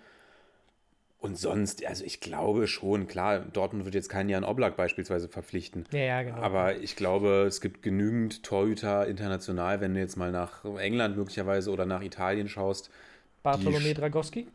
[1.20, 5.86] Und sonst, also ich glaube schon, klar, Dortmund wird jetzt keinen Jan Oblak beispielsweise verpflichten.
[5.92, 6.38] Ja, ja, genau.
[6.38, 11.72] Aber ich glaube, es gibt genügend Torhüter international, wenn du jetzt mal nach England möglicherweise
[11.72, 12.92] oder nach Italien schaust.
[13.44, 14.48] Bartolomé die- Dragowski.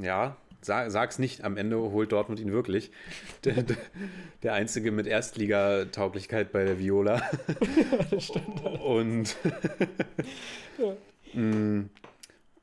[0.00, 2.92] Ja, sag, sag's nicht, am Ende holt Dortmund ihn wirklich.
[3.44, 3.64] Der,
[4.42, 7.20] der, Einzige mit Erstligatauglichkeit bei der Viola.
[8.84, 9.36] Und
[11.34, 11.86] Mm,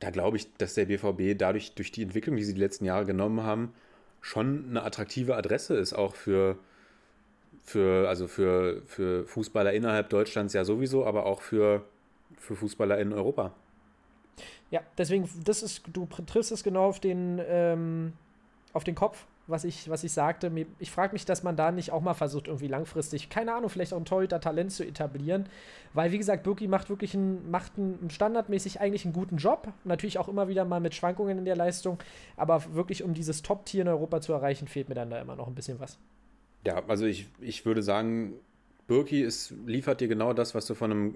[0.02, 3.06] da glaube ich, dass der BVB dadurch, durch die Entwicklung, die sie die letzten Jahre
[3.06, 3.72] genommen haben,
[4.20, 6.58] schon eine attraktive Adresse ist, auch für,
[7.62, 11.84] für, also für, für Fußballer innerhalb Deutschlands ja sowieso, aber auch für,
[12.36, 13.52] für Fußballer in Europa.
[14.72, 18.12] Ja, deswegen, das ist, du triffst es genau auf den, ähm,
[18.72, 20.50] auf den Kopf, was ich, was ich sagte.
[20.78, 23.92] Ich frage mich, dass man da nicht auch mal versucht, irgendwie langfristig, keine Ahnung, vielleicht
[23.92, 25.46] auch ein Torhüter-Talent zu etablieren.
[25.94, 29.68] Weil, wie gesagt, Birki macht wirklich einen, macht einen, standardmäßig eigentlich einen guten Job.
[29.84, 31.98] Natürlich auch immer wieder mal mit Schwankungen in der Leistung.
[32.36, 35.48] Aber wirklich, um dieses Top-Tier in Europa zu erreichen, fehlt mir dann da immer noch
[35.48, 35.98] ein bisschen was.
[36.66, 38.34] Ja, also ich, ich würde sagen,
[38.86, 41.14] Birki ist, liefert dir genau das, was du von einem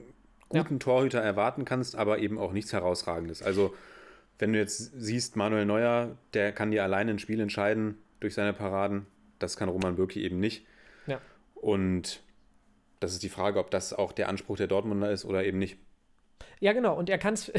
[0.53, 0.62] Ja.
[0.62, 3.43] guten Torhüter erwarten kannst, aber eben auch nichts Herausragendes.
[3.43, 3.74] Also,
[4.39, 8.53] wenn du jetzt siehst, Manuel Neuer, der kann dir alleine ein Spiel entscheiden durch seine
[8.53, 9.07] Paraden.
[9.39, 10.67] Das kann Roman Birki eben nicht.
[11.07, 11.21] Ja.
[11.55, 12.23] Und
[13.01, 15.79] das ist die Frage, ob das auch der Anspruch der Dortmunder ist oder eben nicht.
[16.59, 16.97] Ja, genau.
[16.97, 17.53] Und er kann es,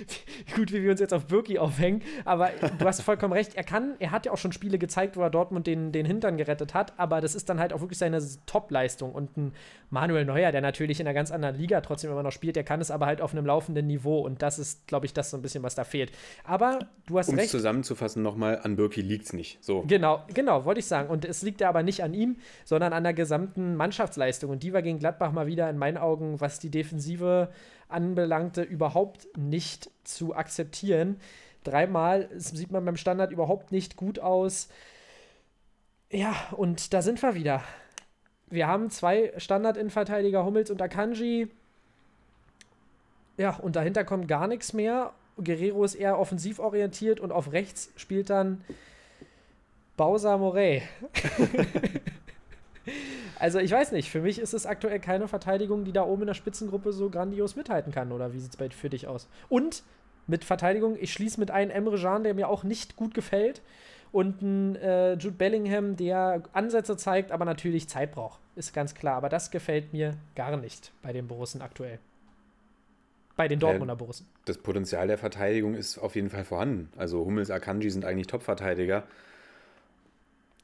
[0.56, 3.54] gut, wie wir uns jetzt auf Birki aufhängen, aber du hast vollkommen recht.
[3.54, 6.36] Er kann, er hat ja auch schon Spiele gezeigt, wo er Dortmund den, den Hintern
[6.36, 9.12] gerettet hat, aber das ist dann halt auch wirklich seine Top-Leistung.
[9.12, 9.52] Und ein
[9.90, 12.80] Manuel Neuer, der natürlich in einer ganz anderen Liga trotzdem immer noch spielt, der kann
[12.80, 14.20] es aber halt auf einem laufenden Niveau.
[14.20, 16.10] Und das ist, glaube ich, das so ein bisschen, was da fehlt.
[16.42, 17.50] Aber du hast Um es recht.
[17.50, 19.62] zusammenzufassen nochmal, an Birki liegt es nicht.
[19.64, 19.84] So.
[19.86, 21.08] Genau, genau, wollte ich sagen.
[21.08, 24.50] Und es liegt ja aber nicht an ihm, sondern an der gesamten Mannschaftsleistung.
[24.50, 27.48] Und die war gegen Gladbach mal wieder in meinen Augen, was die Defensive
[27.92, 31.20] anbelangte, überhaupt nicht zu akzeptieren.
[31.64, 34.68] Dreimal sieht man beim Standard überhaupt nicht gut aus.
[36.10, 37.62] Ja, und da sind wir wieder.
[38.48, 41.48] Wir haben zwei Standard-Innenverteidiger, Hummels und Akanji.
[43.36, 45.12] Ja, und dahinter kommt gar nichts mehr.
[45.36, 48.64] Guerrero ist eher offensiv orientiert und auf rechts spielt dann
[49.96, 50.82] Bausa Morey.
[53.40, 56.26] also ich weiß nicht, für mich ist es aktuell keine Verteidigung, die da oben in
[56.28, 58.12] der Spitzengruppe so grandios mithalten kann.
[58.12, 59.28] Oder wie sieht es für dich aus?
[59.48, 59.82] Und
[60.26, 63.62] mit Verteidigung, ich schließe mit einem Emre Can, der mir auch nicht gut gefällt.
[64.12, 68.40] Und ein äh, Jude Bellingham, der Ansätze zeigt, aber natürlich Zeit braucht.
[68.56, 69.16] Ist ganz klar.
[69.16, 71.98] Aber das gefällt mir gar nicht bei den Borussen aktuell.
[73.36, 74.26] Bei den Dortmunder Borussen.
[74.44, 76.90] Das Potenzial der Verteidigung ist auf jeden Fall vorhanden.
[76.98, 79.04] Also Hummels, Akanji sind eigentlich Top-Verteidiger.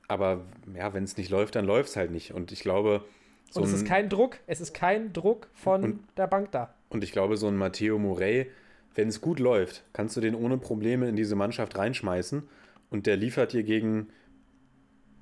[0.09, 0.45] Aber
[0.75, 2.33] ja, wenn es nicht läuft, dann läuft es halt nicht.
[2.33, 3.05] Und ich glaube,
[3.51, 6.75] so Und es ist kein Druck, es ist kein Druck von Und- der Bank da.
[6.89, 8.51] Und ich glaube, so ein Matteo Morey,
[8.95, 12.43] wenn es gut läuft, kannst du den ohne Probleme in diese Mannschaft reinschmeißen
[12.91, 14.09] und der liefert dir gegen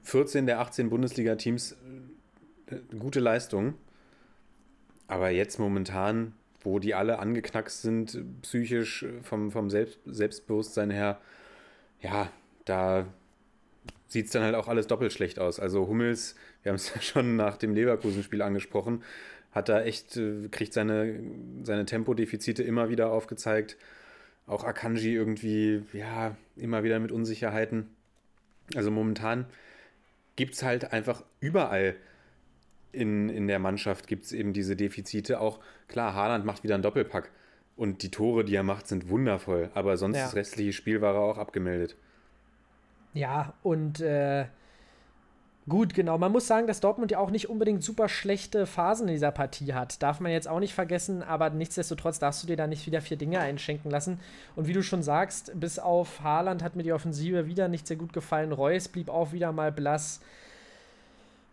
[0.03, 1.77] 14 der 18 Bundesliga-Teams
[2.67, 3.75] äh, gute Leistungen.
[5.07, 11.19] Aber jetzt momentan, wo die alle angeknackst sind, psychisch äh, vom, vom Selbst, Selbstbewusstsein her,
[12.01, 12.29] ja,
[12.67, 13.07] da
[14.07, 15.59] sieht es dann halt auch alles doppelt schlecht aus.
[15.61, 19.03] Also Hummels, wir haben es ja schon nach dem Leverkusen-Spiel angesprochen,
[19.53, 21.21] hat da echt, äh, kriegt seine,
[21.63, 23.77] seine Tempodefizite immer wieder aufgezeigt.
[24.47, 27.89] Auch Akanji irgendwie, ja, immer wieder mit Unsicherheiten.
[28.75, 29.47] Also momentan
[30.37, 31.97] gibt es halt einfach überall
[32.93, 35.41] in, in der Mannschaft gibt es eben diese Defizite.
[35.41, 37.31] Auch klar, Haaland macht wieder einen Doppelpack.
[37.77, 39.71] Und die Tore, die er macht, sind wundervoll.
[39.75, 40.25] Aber sonst Ja.
[40.25, 41.97] das restliche Spiel war er auch abgemeldet.
[43.15, 44.47] Ja, und äh,
[45.69, 46.19] gut, genau.
[46.19, 49.73] Man muss sagen, dass Dortmund ja auch nicht unbedingt super schlechte Phasen in dieser Partie
[49.73, 50.03] hat.
[50.03, 53.17] Darf man jetzt auch nicht vergessen, aber nichtsdestotrotz darfst du dir da nicht wieder vier
[53.17, 54.19] Dinge einschenken lassen.
[54.57, 57.97] Und wie du schon sagst, bis auf Haaland hat mir die Offensive wieder nicht sehr
[57.97, 58.53] gut gefallen.
[58.53, 60.21] Reus blieb auch wieder mal blass.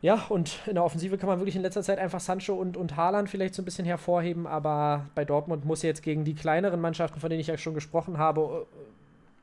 [0.02, 2.96] Ja, und in der Offensive kann man wirklich in letzter Zeit einfach Sancho und, und
[2.98, 7.20] Haaland vielleicht so ein bisschen hervorheben, aber bei Dortmund muss jetzt gegen die kleineren Mannschaften,
[7.20, 8.66] von denen ich ja schon gesprochen habe,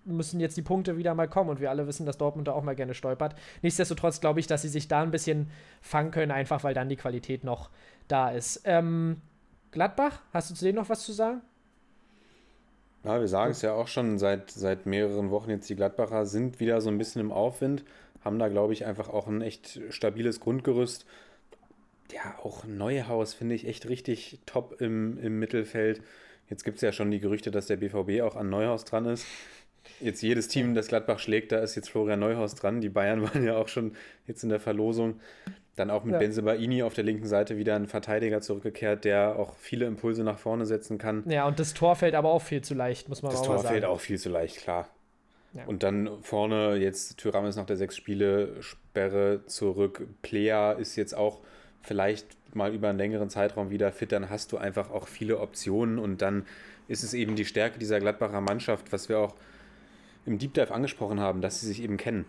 [0.09, 2.63] müssen jetzt die Punkte wieder mal kommen und wir alle wissen, dass Dortmund da auch
[2.63, 3.35] mal gerne stolpert.
[3.63, 5.51] Nichtsdestotrotz glaube ich, dass sie sich da ein bisschen
[5.81, 7.71] fangen können, einfach weil dann die Qualität noch
[8.09, 8.63] da ist.
[8.65, 9.21] Ähm,
[9.71, 11.43] Gladbach, hast du zu denen noch was zu sagen?
[13.05, 16.59] Ja, wir sagen es ja auch schon seit, seit mehreren Wochen jetzt, die Gladbacher sind
[16.59, 17.85] wieder so ein bisschen im Aufwind,
[18.25, 21.07] haben da, glaube ich, einfach auch ein echt stabiles Grundgerüst.
[22.13, 26.03] Ja, auch Neuhaus finde ich echt richtig top im, im Mittelfeld.
[26.49, 29.27] Jetzt gibt es ja schon die Gerüchte, dass der BVB auch an Neuhaus dran ist.
[30.01, 32.81] Jetzt jedes Team, das Gladbach schlägt, da ist jetzt Florian Neuhaus dran.
[32.81, 33.93] Die Bayern waren ja auch schon
[34.27, 35.21] jetzt in der Verlosung.
[35.77, 36.19] Dann auch mit ja.
[36.19, 40.67] Benzebaini auf der linken Seite wieder ein Verteidiger zurückgekehrt, der auch viele Impulse nach vorne
[40.67, 41.23] setzen kann.
[41.29, 43.55] Ja, und das Tor fällt aber auch viel zu leicht, muss man das auch Tor
[43.59, 43.63] sagen.
[43.63, 44.89] Das Tor fällt auch viel zu leicht, klar.
[45.55, 45.65] Ja.
[45.67, 50.07] Und dann vorne jetzt Tyram ist nach der sechs Spiele Sperre zurück.
[50.23, 51.41] Plea ist jetzt auch
[51.83, 54.13] vielleicht mal über einen längeren Zeitraum wieder fit.
[54.13, 56.45] Dann hast du einfach auch viele Optionen und dann
[56.89, 59.35] ist es eben die Stärke dieser Gladbacher Mannschaft, was wir auch
[60.29, 62.27] im Deep Dive angesprochen haben, dass sie sich eben kennen.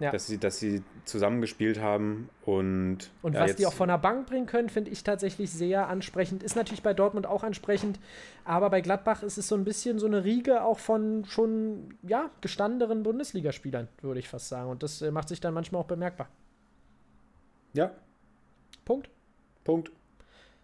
[0.00, 0.12] Ja.
[0.12, 3.10] Dass, sie, dass sie zusammengespielt haben und.
[3.20, 6.44] Und ja, was die auch von der Bank bringen können, finde ich tatsächlich sehr ansprechend.
[6.44, 7.98] Ist natürlich bei Dortmund auch ansprechend,
[8.44, 12.30] aber bei Gladbach ist es so ein bisschen so eine Riege auch von schon, ja,
[12.42, 14.70] gestandenen Bundesligaspielern, würde ich fast sagen.
[14.70, 16.28] Und das äh, macht sich dann manchmal auch bemerkbar.
[17.72, 17.90] Ja.
[18.84, 19.10] Punkt.
[19.64, 19.90] Punkt.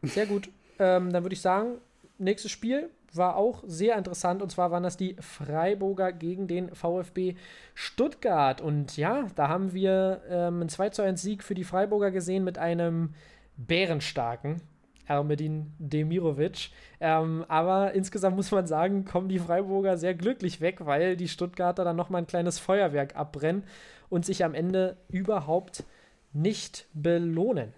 [0.02, 0.48] Sehr gut.
[0.78, 1.78] ähm, dann würde ich sagen,
[2.18, 4.42] nächstes Spiel war auch sehr interessant.
[4.42, 7.34] Und zwar waren das die Freiburger gegen den VfB
[7.74, 8.60] Stuttgart.
[8.60, 12.44] Und ja, da haben wir ähm, einen 2 zu 1 Sieg für die Freiburger gesehen
[12.44, 13.14] mit einem
[13.56, 14.60] bärenstarken
[15.06, 16.70] Ermedin Demirovic.
[17.00, 21.84] Ähm, aber insgesamt muss man sagen, kommen die Freiburger sehr glücklich weg, weil die Stuttgarter
[21.84, 23.64] dann nochmal ein kleines Feuerwerk abbrennen
[24.08, 25.84] und sich am Ende überhaupt
[26.32, 27.72] nicht belohnen.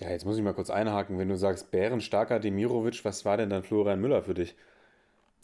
[0.00, 1.18] Ja, jetzt muss ich mal kurz einhaken.
[1.18, 4.54] Wenn du sagst, bärenstarker Demirovic, was war denn dann Florian Müller für dich?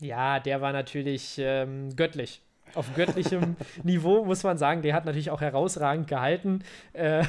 [0.01, 2.41] Ja, der war natürlich ähm, göttlich
[2.77, 4.83] auf göttlichem Niveau, muss man sagen.
[4.83, 6.63] Der hat natürlich auch herausragend gehalten.
[6.93, 7.25] Äh,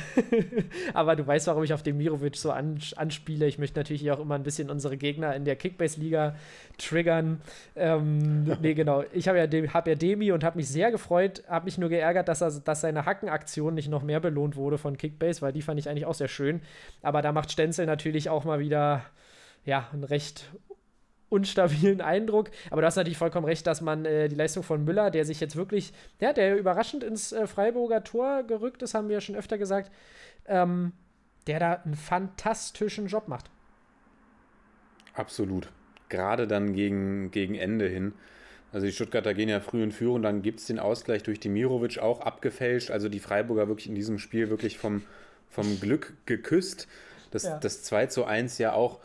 [0.93, 3.45] aber du weißt, warum ich auf den Mirovic so anspiele.
[3.47, 6.35] Ich möchte natürlich auch immer ein bisschen unsere Gegner in der Kickbase-Liga
[6.77, 7.41] triggern.
[7.75, 9.03] Ähm, nee, genau.
[9.13, 12.27] Ich habe ja, hab ja Demi und habe mich sehr gefreut, habe mich nur geärgert,
[12.27, 15.79] dass, er, dass seine Hackenaktion nicht noch mehr belohnt wurde von Kickbase, weil die fand
[15.79, 16.61] ich eigentlich auch sehr schön.
[17.01, 19.03] Aber da macht Stenzel natürlich auch mal wieder
[19.65, 20.51] ja, ein recht
[21.29, 22.51] unstabilen Eindruck.
[22.69, 25.39] Aber du hast natürlich vollkommen recht, dass man äh, die Leistung von Müller, der sich
[25.39, 29.35] jetzt wirklich, ja, der überraschend ins äh, Freiburger Tor gerückt ist, haben wir ja schon
[29.35, 29.91] öfter gesagt,
[30.45, 30.93] ähm,
[31.47, 33.49] der da einen fantastischen Job macht.
[35.13, 35.69] Absolut.
[36.09, 38.13] Gerade dann gegen, gegen Ende hin.
[38.71, 41.99] Also die Stuttgarter gehen ja früh in Führung, dann gibt es den Ausgleich durch Dimirovic
[41.99, 42.91] auch abgefälscht.
[42.91, 45.03] Also die Freiburger wirklich in diesem Spiel wirklich vom,
[45.49, 46.87] vom Glück geküsst.
[47.31, 47.57] Das, ja.
[47.57, 48.99] das 2 zu 1 ja auch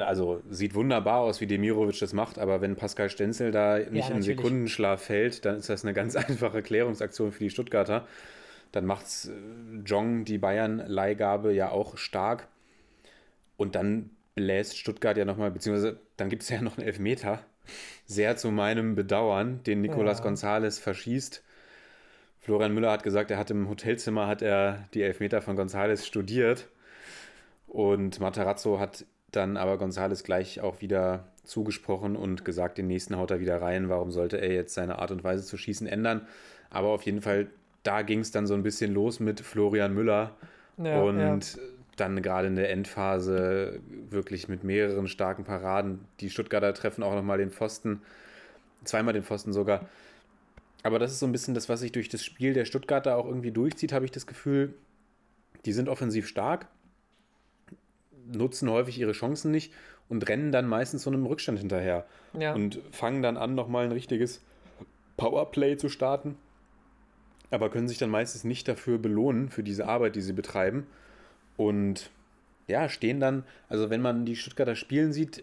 [0.00, 4.14] also sieht wunderbar aus, wie Demirovic das macht, aber wenn Pascal Stenzel da nicht ja,
[4.14, 8.06] in Sekundenschlaf fällt, dann ist das eine ganz einfache Klärungsaktion für die Stuttgarter.
[8.72, 9.32] Dann macht es äh,
[9.84, 12.48] Jong die Bayern-Leihgabe ja auch stark.
[13.56, 17.40] Und dann bläst Stuttgart ja nochmal, beziehungsweise dann gibt es ja noch einen Elfmeter.
[18.06, 20.24] Sehr zu meinem Bedauern, den Nicolas ja.
[20.24, 21.42] González verschießt.
[22.40, 26.68] Florian Müller hat gesagt, er hat im Hotelzimmer hat er die Elfmeter von González studiert.
[27.68, 33.30] Und Matarazzo hat dann aber Gonzales gleich auch wieder zugesprochen und gesagt, den nächsten haut
[33.30, 33.88] er wieder rein.
[33.88, 36.26] Warum sollte er jetzt seine Art und Weise zu schießen ändern?
[36.70, 37.48] Aber auf jeden Fall,
[37.82, 40.36] da ging es dann so ein bisschen los mit Florian Müller.
[40.78, 41.62] Ja, und ja.
[41.96, 46.00] dann gerade in der Endphase wirklich mit mehreren starken Paraden.
[46.20, 48.00] Die Stuttgarter treffen auch nochmal den Pfosten,
[48.84, 49.88] zweimal den Pfosten sogar.
[50.82, 53.26] Aber das ist so ein bisschen das, was sich durch das Spiel der Stuttgarter auch
[53.26, 54.74] irgendwie durchzieht, habe ich das Gefühl.
[55.64, 56.66] Die sind offensiv stark,
[58.30, 59.72] nutzen häufig ihre Chancen nicht
[60.08, 62.06] und rennen dann meistens so einem Rückstand hinterher.
[62.38, 62.54] Ja.
[62.54, 64.42] Und fangen dann an, nochmal ein richtiges
[65.16, 66.36] Powerplay zu starten,
[67.50, 70.86] aber können sich dann meistens nicht dafür belohnen, für diese Arbeit, die sie betreiben.
[71.56, 72.10] Und
[72.66, 75.42] ja, stehen dann, also wenn man die Stuttgarter spielen sieht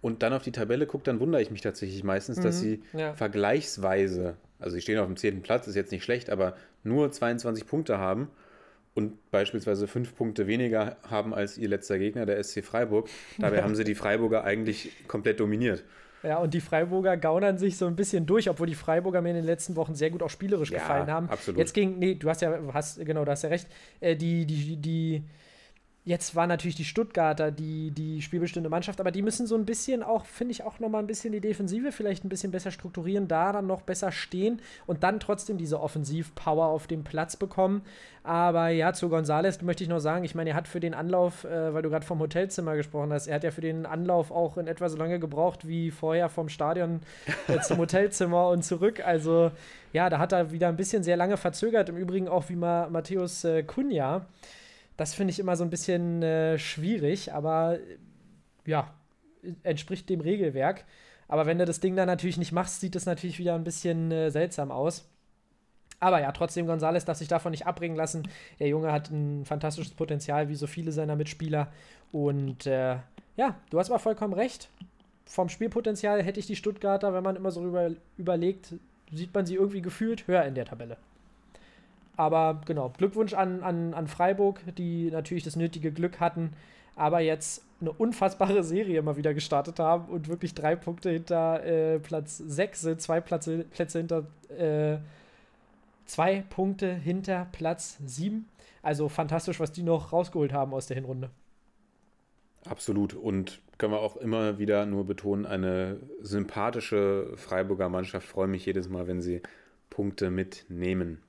[0.00, 2.82] und dann auf die Tabelle guckt, dann wundere ich mich tatsächlich meistens, mhm, dass sie
[2.92, 3.14] ja.
[3.14, 7.66] vergleichsweise, also sie stehen auf dem zehnten Platz, ist jetzt nicht schlecht, aber nur 22
[7.66, 8.28] Punkte haben
[8.94, 13.08] und beispielsweise fünf Punkte weniger haben als ihr letzter Gegner, der SC Freiburg.
[13.38, 15.84] Dabei haben sie die Freiburger eigentlich komplett dominiert.
[16.22, 19.36] Ja, und die Freiburger gaunern sich so ein bisschen durch, obwohl die Freiburger mir in
[19.36, 21.28] den letzten Wochen sehr gut auch spielerisch ja, gefallen haben.
[21.28, 21.58] Absolut.
[21.58, 23.66] Jetzt ging, nee, du hast ja, hast, genau, du hast ja recht.
[24.00, 25.22] Äh, die, die, die,
[26.04, 30.02] Jetzt war natürlich die Stuttgarter die, die spielbestimmte Mannschaft, aber die müssen so ein bisschen
[30.02, 33.52] auch, finde ich, auch nochmal ein bisschen die Defensive vielleicht ein bisschen besser strukturieren, da
[33.52, 37.82] dann noch besser stehen und dann trotzdem diese Offensivpower auf dem Platz bekommen.
[38.24, 41.44] Aber ja, zu Gonzales möchte ich noch sagen, ich meine, er hat für den Anlauf,
[41.44, 44.56] äh, weil du gerade vom Hotelzimmer gesprochen hast, er hat ja für den Anlauf auch
[44.56, 47.00] in etwa so lange gebraucht wie vorher vom Stadion
[47.46, 49.06] äh, zum Hotelzimmer und zurück.
[49.06, 49.52] Also
[49.92, 51.90] ja, da hat er wieder ein bisschen sehr lange verzögert.
[51.90, 54.26] Im Übrigen auch wie Ma Matthäus äh, Kunja.
[54.96, 57.78] Das finde ich immer so ein bisschen äh, schwierig, aber
[58.66, 58.92] ja,
[59.62, 60.84] entspricht dem Regelwerk.
[61.28, 64.12] Aber wenn du das Ding dann natürlich nicht machst, sieht es natürlich wieder ein bisschen
[64.12, 65.08] äh, seltsam aus.
[65.98, 68.28] Aber ja, trotzdem, González darf sich davon nicht abbringen lassen.
[68.58, 71.72] Der Junge hat ein fantastisches Potenzial, wie so viele seiner Mitspieler.
[72.10, 72.96] Und äh,
[73.36, 74.68] ja, du hast aber vollkommen recht.
[75.24, 78.74] Vom Spielpotenzial hätte ich die Stuttgarter, wenn man immer so über, überlegt,
[79.12, 80.96] sieht man sie irgendwie gefühlt höher in der Tabelle.
[82.16, 86.52] Aber genau, Glückwunsch an, an, an Freiburg, die natürlich das nötige Glück hatten,
[86.94, 91.98] aber jetzt eine unfassbare Serie mal wieder gestartet haben und wirklich drei Punkte hinter äh,
[91.98, 94.98] Platz 6 sind, zwei Plätze, Plätze hinter äh,
[96.12, 98.46] Zwei Punkte hinter Platz 7.
[98.82, 101.30] Also fantastisch, was die noch rausgeholt haben aus der Hinrunde.
[102.66, 103.14] Absolut.
[103.14, 108.26] Und können wir auch immer wieder nur betonen, eine sympathische Freiburger Mannschaft.
[108.26, 109.40] Freue mich jedes Mal, wenn sie
[109.90, 111.22] Punkte mitnehmen.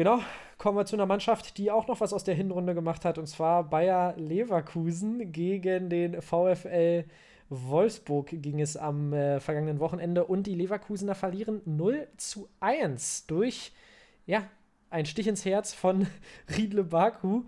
[0.00, 0.20] Genau,
[0.56, 3.26] kommen wir zu einer Mannschaft, die auch noch was aus der Hinrunde gemacht hat, und
[3.26, 7.04] zwar Bayer Leverkusen gegen den VfL
[7.50, 13.72] Wolfsburg ging es am äh, vergangenen Wochenende und die Leverkusener verlieren 0 zu 1 durch
[14.24, 14.44] ja,
[14.88, 16.06] ein Stich ins Herz von
[16.56, 17.42] Riedle Baku,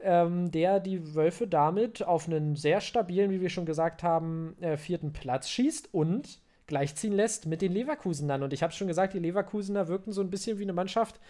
[0.00, 4.78] ähm, der die Wölfe damit auf einen sehr stabilen, wie wir schon gesagt haben, äh,
[4.78, 6.40] vierten Platz schießt und
[6.70, 8.42] gleichziehen lässt mit den Leverkusenern.
[8.42, 11.20] Und ich habe schon gesagt, die Leverkusener wirkten so ein bisschen wie eine Mannschaft,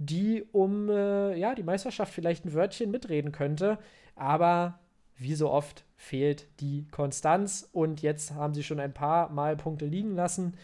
[0.00, 3.78] die um äh, ja, die Meisterschaft vielleicht ein Wörtchen mitreden könnte.
[4.16, 4.78] Aber
[5.16, 9.84] wie so oft fehlt die Konstanz und jetzt haben sie schon ein paar Mal Punkte
[9.84, 10.56] liegen lassen.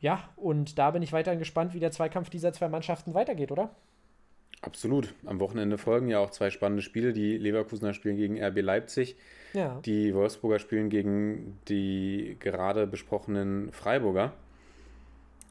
[0.00, 3.70] Ja, und da bin ich weiterhin gespannt, wie der Zweikampf dieser zwei Mannschaften weitergeht, oder?
[4.60, 5.14] Absolut.
[5.24, 7.14] Am Wochenende folgen ja auch zwei spannende Spiele.
[7.14, 9.16] Die Leverkusener spielen gegen RB Leipzig.
[9.54, 9.80] Ja.
[9.86, 14.34] Die Wolfsburger spielen gegen die gerade besprochenen Freiburger.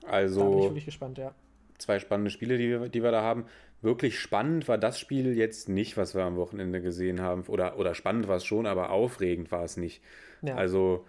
[0.05, 0.41] Also.
[0.41, 1.33] Da bin ich wirklich gespannt, ja.
[1.79, 3.45] Zwei spannende Spiele, die wir, die wir da haben
[3.81, 7.43] wirklich spannend war das Spiel jetzt nicht, was wir am Wochenende gesehen haben.
[7.47, 10.01] Oder, oder spannend war es schon, aber aufregend war es nicht.
[10.41, 10.55] Ja.
[10.55, 11.05] Also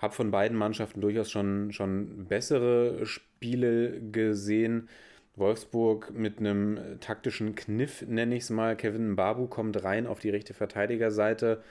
[0.00, 4.88] habe von beiden Mannschaften durchaus schon, schon bessere Spiele gesehen.
[5.36, 8.76] Wolfsburg mit einem taktischen Kniff, nenne ich es mal.
[8.76, 11.62] Kevin Babu kommt rein auf die rechte Verteidigerseite.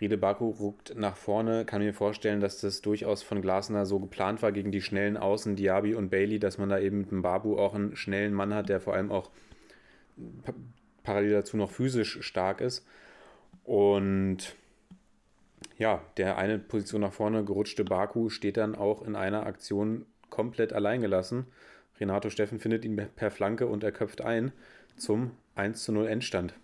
[0.00, 1.64] Riede Baku ruckt nach vorne.
[1.64, 5.56] Kann mir vorstellen, dass das durchaus von Glasner so geplant war gegen die schnellen Außen
[5.56, 8.68] Diaby und Bailey, dass man da eben mit dem Babu auch einen schnellen Mann hat,
[8.68, 9.30] der vor allem auch
[11.04, 12.86] parallel dazu noch physisch stark ist.
[13.62, 14.56] Und
[15.78, 20.72] ja, der eine Position nach vorne gerutschte Baku steht dann auch in einer Aktion komplett
[20.72, 21.46] alleingelassen.
[22.00, 24.52] Renato Steffen findet ihn per Flanke und er köpft ein
[24.96, 26.54] zum 1 zu 0 Endstand.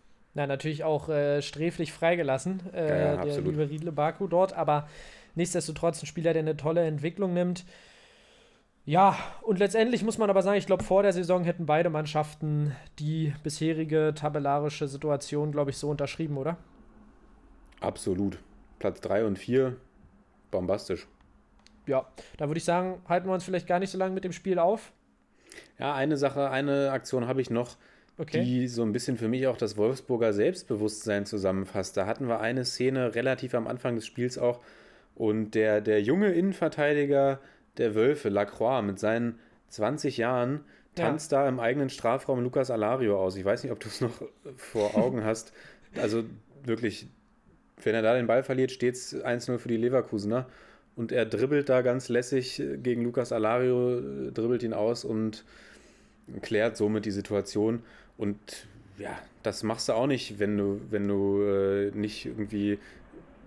[0.40, 4.88] Na, natürlich auch äh, sträflich freigelassen, äh, ja, ja, der liebe Riedle Baku dort, aber
[5.34, 7.66] nichtsdestotrotz ein Spieler, der eine tolle Entwicklung nimmt.
[8.86, 12.74] Ja, und letztendlich muss man aber sagen, ich glaube, vor der Saison hätten beide Mannschaften
[12.98, 16.56] die bisherige tabellarische Situation, glaube ich, so unterschrieben, oder?
[17.82, 18.38] Absolut.
[18.78, 19.76] Platz 3 und 4,
[20.50, 21.06] bombastisch.
[21.86, 22.06] Ja,
[22.38, 24.58] da würde ich sagen, halten wir uns vielleicht gar nicht so lange mit dem Spiel
[24.58, 24.90] auf.
[25.78, 27.76] Ja, eine Sache, eine Aktion habe ich noch
[28.20, 28.44] okay.
[28.44, 31.96] die so ein bisschen für mich auch das Wolfsburger Selbstbewusstsein zusammenfasst.
[31.96, 34.60] Da hatten wir eine Szene relativ am Anfang des Spiels auch
[35.14, 37.40] und der, der junge Innenverteidiger
[37.76, 40.60] der Wölfe, Lacroix, mit seinen 20 Jahren,
[40.94, 41.42] tanzt ja.
[41.42, 43.36] da im eigenen Strafraum Lukas Alario aus.
[43.36, 44.22] Ich weiß nicht, ob du es noch
[44.56, 45.52] vor Augen hast.
[45.96, 46.24] Also
[46.64, 47.08] wirklich,
[47.82, 50.46] wenn er da den Ball verliert, steht es 1-0 für die Leverkusener.
[50.96, 55.44] Und er dribbelt da ganz lässig gegen Lukas Alario, dribbelt ihn aus und
[56.42, 57.82] klärt somit die Situation.
[58.20, 58.38] Und
[58.98, 62.78] ja, das machst du auch nicht, wenn du, wenn du äh, nicht irgendwie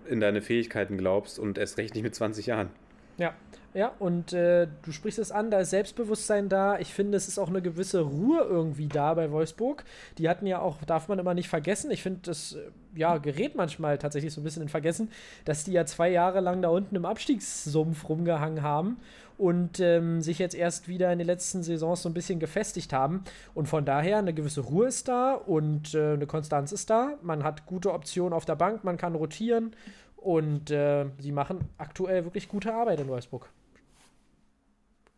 [0.08, 2.70] in deine Fähigkeiten glaubst und erst recht nicht mit 20 Jahren.
[3.16, 3.34] Ja,
[3.72, 6.78] ja, und äh, du sprichst es an, da ist Selbstbewusstsein da.
[6.80, 9.84] Ich finde, es ist auch eine gewisse Ruhe irgendwie da bei Wolfsburg.
[10.18, 13.54] Die hatten ja auch, darf man immer nicht vergessen, ich finde, das äh, ja, gerät
[13.54, 15.10] manchmal tatsächlich so ein bisschen in Vergessen,
[15.44, 18.98] dass die ja zwei Jahre lang da unten im Abstiegssumpf rumgehangen haben
[19.38, 23.24] und ähm, sich jetzt erst wieder in den letzten Saisons so ein bisschen gefestigt haben.
[23.54, 27.18] Und von daher eine gewisse Ruhe ist da und äh, eine Konstanz ist da.
[27.22, 29.74] Man hat gute Optionen auf der Bank, man kann rotieren
[30.16, 33.48] und äh, sie machen aktuell wirklich gute Arbeit in Wolfsburg.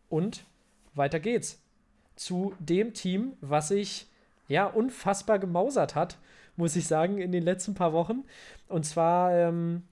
[0.09, 0.45] Und
[0.95, 1.61] weiter geht's
[2.17, 4.09] zu dem Team, was sich
[4.49, 6.19] ja unfassbar gemausert hat,
[6.57, 8.25] muss ich sagen, in den letzten paar Wochen.
[8.69, 9.83] Und zwar ähm,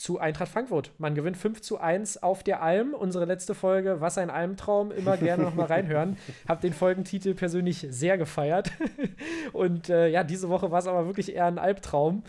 [0.00, 0.92] zu Eintracht Frankfurt.
[0.96, 2.94] Man gewinnt 5 zu 1 auf der Alm.
[2.94, 6.16] Unsere letzte Folge, Was ein Almtraum, immer gerne nochmal reinhören.
[6.48, 8.72] Hab den Folgentitel persönlich sehr gefeiert.
[9.52, 12.22] Und äh, ja, diese Woche war es aber wirklich eher ein Albtraum.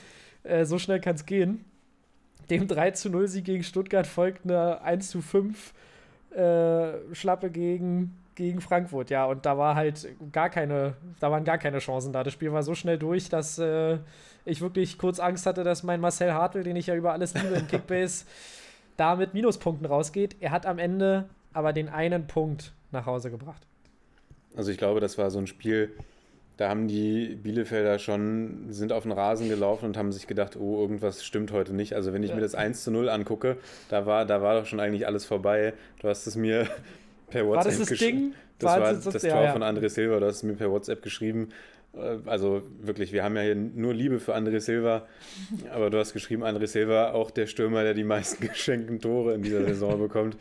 [0.43, 1.63] Äh, so schnell kann es gehen.
[2.49, 5.73] Dem 3 zu 0 Sieg gegen Stuttgart folgt eine 1 zu 5
[6.31, 9.25] äh, Schlappe gegen gegen Frankfurt, ja.
[9.25, 12.23] Und da war halt gar keine, da waren gar keine Chancen da.
[12.23, 13.99] Das Spiel war so schnell durch, dass äh,
[14.45, 17.55] ich wirklich kurz Angst hatte, dass mein Marcel Hartl, den ich ja über alles liebe
[17.55, 18.25] in Kickbase,
[18.97, 20.35] da mit Minuspunkten rausgeht.
[20.39, 23.61] Er hat am Ende aber den einen Punkt nach Hause gebracht.
[24.55, 25.91] Also ich glaube, das war so ein Spiel,
[26.57, 30.81] da haben die Bielefelder schon, sind auf den Rasen gelaufen und haben sich gedacht, oh,
[30.81, 31.93] irgendwas stimmt heute nicht.
[31.95, 32.35] Also wenn ich Ja.
[32.35, 33.57] mir das 1 zu 0 angucke,
[33.89, 35.73] da war, da war doch schon eigentlich alles vorbei.
[36.01, 36.67] Du hast es mir
[37.29, 38.33] per WhatsApp War das das Ding?
[38.59, 39.53] Das war das- das ja, Tor ja.
[39.53, 41.49] von André Silva, du hast es mir per WhatsApp geschrieben.
[41.93, 45.07] Äh, Also wirklich, wir haben ja hier nur Liebe für André Silva,
[45.71, 49.41] aber du hast geschrieben, André Silva, auch der Stürmer, der die meisten geschenkten Tore in
[49.43, 50.35] dieser Saison bekommt.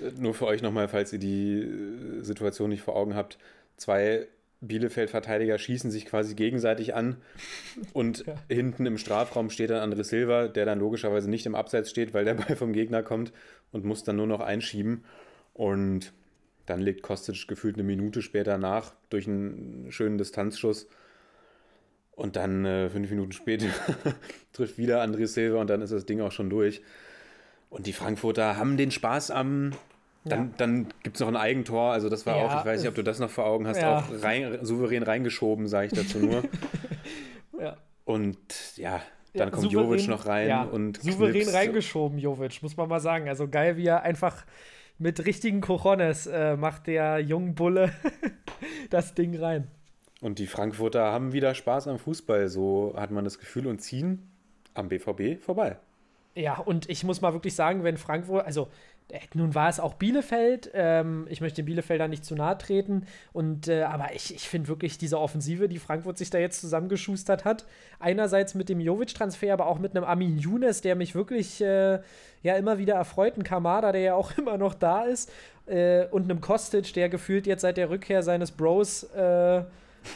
[0.00, 3.38] Äh, Nur für euch nochmal, falls ihr die äh, Situation nicht vor Augen habt.
[3.76, 4.26] Zwei
[4.60, 7.16] Bielefeld-Verteidiger schießen sich quasi gegenseitig an
[7.92, 8.34] und Ja.
[8.48, 12.24] hinten im Strafraum steht dann André Silva, der dann logischerweise nicht im Abseits steht, weil
[12.24, 13.32] der Ball vom Gegner kommt
[13.70, 15.04] und muss dann nur noch einschieben.
[15.54, 16.12] Und
[16.68, 20.88] dann legt Kostic gefühlt eine Minute später nach durch einen schönen Distanzschuss.
[22.12, 23.66] Und dann äh, fünf Minuten später
[24.52, 26.82] trifft wieder André Silva und dann ist das Ding auch schon durch.
[27.70, 29.70] Und die Frankfurter haben den Spaß am.
[30.24, 30.54] Dann, Ja.
[30.56, 31.92] dann gibt es noch ein Eigentor.
[31.92, 33.80] Also, das war Ja, auch, ich weiß nicht, ob du das noch vor Augen hast,
[33.80, 33.98] ja.
[33.98, 36.42] auch rein, souverän reingeschoben, sage ich dazu nur.
[37.60, 37.76] Ja.
[38.04, 38.38] Und
[38.76, 39.02] ja,
[39.34, 41.02] dann kommt souverän- Jovic noch rein und.
[41.02, 41.54] souverän knipst.
[41.54, 43.28] reingeschoben, Jovic, muss man mal sagen.
[43.28, 44.44] Also geil, wie er einfach
[44.98, 47.92] mit richtigen Cojones äh, macht der jungen Bulle
[48.90, 49.68] das Ding rein.
[50.20, 54.28] Und die Frankfurter haben wieder Spaß am Fußball, so hat man das Gefühl, und ziehen
[54.74, 55.76] am BVB vorbei.
[56.34, 58.68] Ja, und ich muss mal wirklich sagen, wenn Frankfurt, also
[59.34, 63.68] nun war es auch Bielefeld, ähm, ich möchte den Bielefeldern nicht zu nahe treten, und,
[63.68, 67.64] äh, aber ich, ich finde wirklich diese Offensive, die Frankfurt sich da jetzt zusammengeschustert hat,
[67.98, 72.00] einerseits mit dem Jovic-Transfer, aber auch mit einem Amin Younes, der mich wirklich äh,
[72.42, 75.30] ja immer wieder erfreut, ein Kamada, der ja auch immer noch da ist,
[75.66, 79.62] äh, und einem Kostic, der gefühlt jetzt seit der Rückkehr seines Bros äh,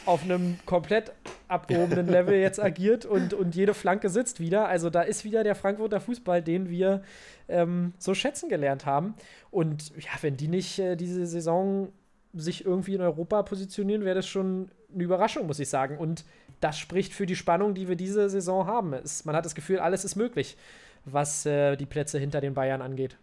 [0.05, 1.11] auf einem komplett
[1.47, 4.67] abgehobenen Level jetzt agiert und, und jede Flanke sitzt wieder.
[4.67, 7.03] Also da ist wieder der Frankfurter Fußball, den wir
[7.47, 9.15] ähm, so schätzen gelernt haben.
[9.51, 11.89] Und ja, wenn die nicht äh, diese Saison
[12.33, 15.97] sich irgendwie in Europa positionieren, wäre das schon eine Überraschung, muss ich sagen.
[15.97, 16.25] Und
[16.59, 18.93] das spricht für die Spannung, die wir diese Saison haben.
[18.93, 20.57] Es, man hat das Gefühl, alles ist möglich,
[21.05, 23.17] was äh, die Plätze hinter den Bayern angeht.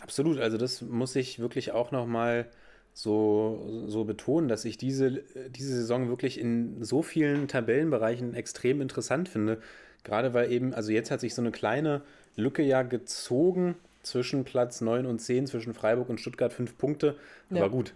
[0.00, 2.46] Absolut, also das muss ich wirklich auch nochmal
[2.94, 9.28] so, so betonen, dass ich diese, diese Saison wirklich in so vielen Tabellenbereichen extrem interessant
[9.28, 9.58] finde.
[10.04, 12.02] Gerade weil eben, also jetzt hat sich so eine kleine
[12.36, 17.16] Lücke ja gezogen zwischen Platz 9 und 10, zwischen Freiburg und Stuttgart fünf Punkte.
[17.50, 17.68] Aber Ja.
[17.68, 17.94] gut,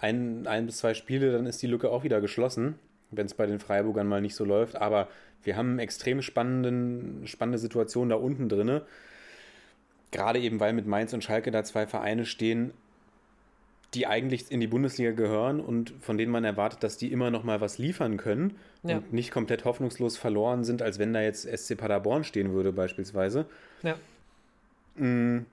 [0.00, 2.76] ein, ein bis zwei Spiele, dann ist die Lücke auch wieder geschlossen,
[3.10, 4.76] wenn es bei den Freiburgern mal nicht so läuft.
[4.76, 5.08] Aber
[5.44, 8.82] wir haben eine extrem spannenden, spannende Situation da unten drinne.
[10.10, 12.72] Gerade eben, weil mit Mainz und Schalke da zwei Vereine stehen,
[13.94, 17.44] die eigentlich in die Bundesliga gehören und von denen man erwartet, dass die immer noch
[17.44, 18.96] mal was liefern können Ja.
[18.98, 23.46] und nicht komplett hoffnungslos verloren sind, als wenn da jetzt SC Paderborn stehen würde beispielsweise.
[23.82, 23.96] Ja.
[24.96, 25.46] Mm,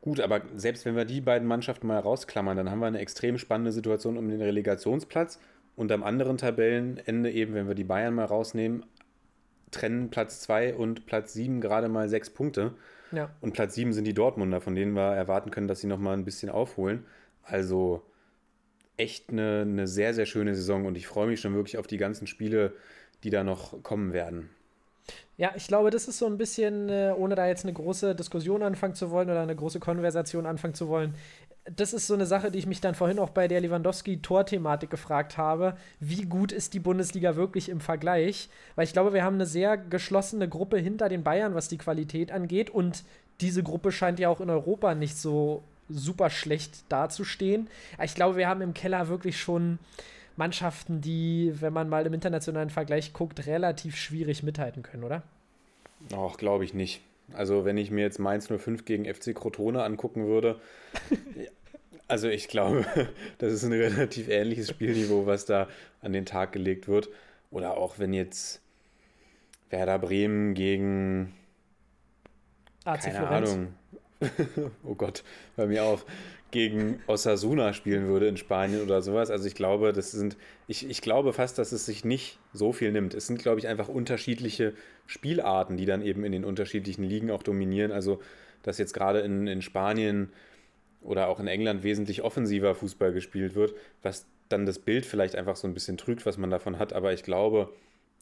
[0.00, 3.38] gut, aber selbst wenn wir die beiden Mannschaften mal rausklammern, dann haben wir eine extrem
[3.38, 5.38] spannende Situation um den Relegationsplatz
[5.76, 8.84] und am anderen Tabellenende eben, wenn wir die Bayern mal rausnehmen,
[9.70, 12.74] trennen Platz 2 und Platz 7 gerade mal sechs Punkte.
[13.12, 13.30] Ja.
[13.40, 16.12] Und Platz 7 sind die Dortmunder, von denen wir erwarten können, dass sie noch mal
[16.14, 17.04] ein bisschen aufholen.
[17.46, 18.02] Also
[18.96, 21.98] echt eine, eine sehr, sehr schöne Saison und ich freue mich schon wirklich auf die
[21.98, 22.72] ganzen Spiele,
[23.24, 24.50] die da noch kommen werden.
[25.36, 28.62] Ja, ich glaube, das ist so ein bisschen, äh, ohne da jetzt eine große Diskussion
[28.62, 31.14] anfangen zu wollen oder eine große Konversation anfangen zu wollen,
[31.74, 35.36] das ist so eine Sache, die ich mich dann vorhin auch bei der Lewandowski-Tor-Thematik gefragt
[35.36, 35.76] habe.
[35.98, 38.48] Wie gut ist die Bundesliga wirklich im Vergleich?
[38.76, 42.30] Weil ich glaube, wir haben eine sehr geschlossene Gruppe hinter den Bayern, was die Qualität
[42.30, 42.70] angeht.
[42.70, 43.02] Und
[43.40, 47.68] diese Gruppe scheint ja auch in Europa nicht so super schlecht dazustehen.
[48.02, 49.78] Ich glaube, wir haben im Keller wirklich schon
[50.36, 55.22] Mannschaften, die, wenn man mal im internationalen Vergleich guckt, relativ schwierig mithalten können, oder?
[56.12, 57.00] Auch glaube ich nicht.
[57.32, 60.60] Also wenn ich mir jetzt Mainz 05 gegen FC Crotone angucken würde,
[62.08, 62.84] also ich glaube,
[63.38, 65.68] das ist ein relativ ähnliches Spielniveau, was da
[66.02, 67.08] an den Tag gelegt wird.
[67.50, 68.60] Oder auch wenn jetzt
[69.70, 71.32] Werder Bremen gegen
[72.84, 73.50] AC keine Florenz.
[73.50, 73.74] Ahnung.
[74.84, 75.24] Oh Gott,
[75.56, 76.06] hör mir auf.
[76.50, 79.30] Gegen Osasuna spielen würde in Spanien oder sowas.
[79.30, 80.36] Also ich glaube, das sind,
[80.68, 83.14] ich, ich glaube fast, dass es sich nicht so viel nimmt.
[83.14, 84.72] Es sind, glaube ich, einfach unterschiedliche
[85.06, 87.92] Spielarten, die dann eben in den unterschiedlichen Ligen auch dominieren.
[87.92, 88.20] Also,
[88.62, 90.32] dass jetzt gerade in, in Spanien
[91.02, 95.56] oder auch in England wesentlich offensiver Fußball gespielt wird, was dann das Bild vielleicht einfach
[95.56, 96.92] so ein bisschen trügt, was man davon hat.
[96.92, 97.72] Aber ich glaube,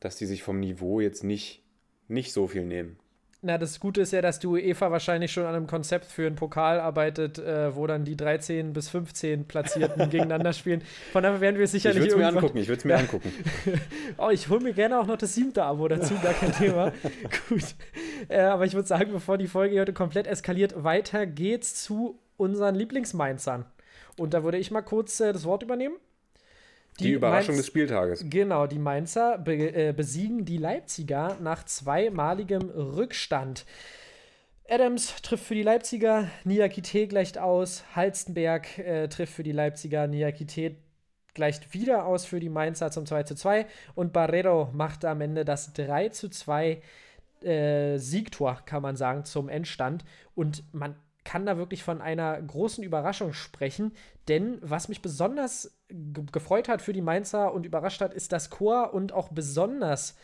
[0.00, 1.62] dass die sich vom Niveau jetzt nicht,
[2.08, 2.96] nicht so viel nehmen.
[3.46, 6.34] Na, das Gute ist ja, dass die UEFA wahrscheinlich schon an einem Konzept für einen
[6.34, 10.80] Pokal arbeitet, äh, wo dann die 13 bis 15 Platzierten gegeneinander spielen.
[11.12, 13.30] Von daher werden wir Ich sicherlich würde es mir angucken, ich würde es mir angucken.
[14.16, 16.90] Oh, ich hole mir gerne auch noch das siebte Abo dazu, gar kein Thema.
[17.50, 17.74] Gut.
[18.30, 22.74] äh, aber ich würde sagen, bevor die Folge heute komplett eskaliert, weiter geht's zu unseren
[22.74, 23.66] Lieblingsmainzern.
[24.16, 25.96] Und da würde ich mal kurz äh, das Wort übernehmen.
[27.00, 28.24] Die, Überraschung Mainz- des Spieltages.
[28.28, 33.64] Genau, die Mainzer be äh, besiegen die Leipziger nach zweimaligem Rückstand.
[34.68, 40.76] Adams trifft für die Leipziger, Niakite gleicht aus, Halstenberg äh, trifft für die Leipziger, Niakite
[41.34, 45.44] gleicht wieder aus für die Mainzer zum 2 zu 2 und Barredo macht am Ende
[45.44, 46.80] das 3 zu 2
[47.42, 50.04] äh, Siegtor, kann man sagen, zum Endstand.
[50.34, 53.92] Und man kann da wirklich von einer großen Überraschung sprechen,
[54.28, 58.50] denn was mich besonders ge gefreut hat für die Mainzer und überrascht hat, ist, dass
[58.50, 60.16] Chor und auch besonders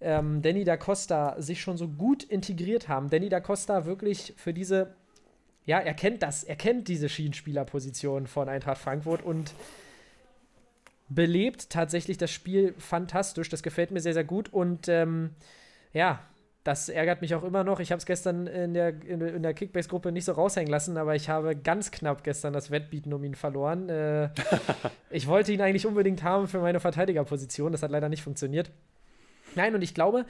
[0.00, 3.10] ähm, Danny da Costa sich schon so gut integriert haben.
[3.10, 4.94] Danny da Costa wirklich für diese,
[5.66, 9.52] ja, er kennt das, er kennt diese Schienenspielerposition von Eintracht Frankfurt und
[11.08, 13.48] belebt tatsächlich das Spiel fantastisch.
[13.50, 15.30] Das gefällt mir sehr, sehr gut und ähm,
[15.92, 16.20] ja,
[16.64, 17.80] das ärgert mich auch immer noch.
[17.80, 21.14] Ich habe es gestern in der, in, in der Kickbase-Gruppe nicht so raushängen lassen, aber
[21.14, 23.88] ich habe ganz knapp gestern das Wettbieten um ihn verloren.
[23.88, 24.28] Äh,
[25.10, 27.72] ich wollte ihn eigentlich unbedingt haben für meine Verteidigerposition.
[27.72, 28.70] Das hat leider nicht funktioniert.
[29.54, 30.26] Nein, und ich glaube,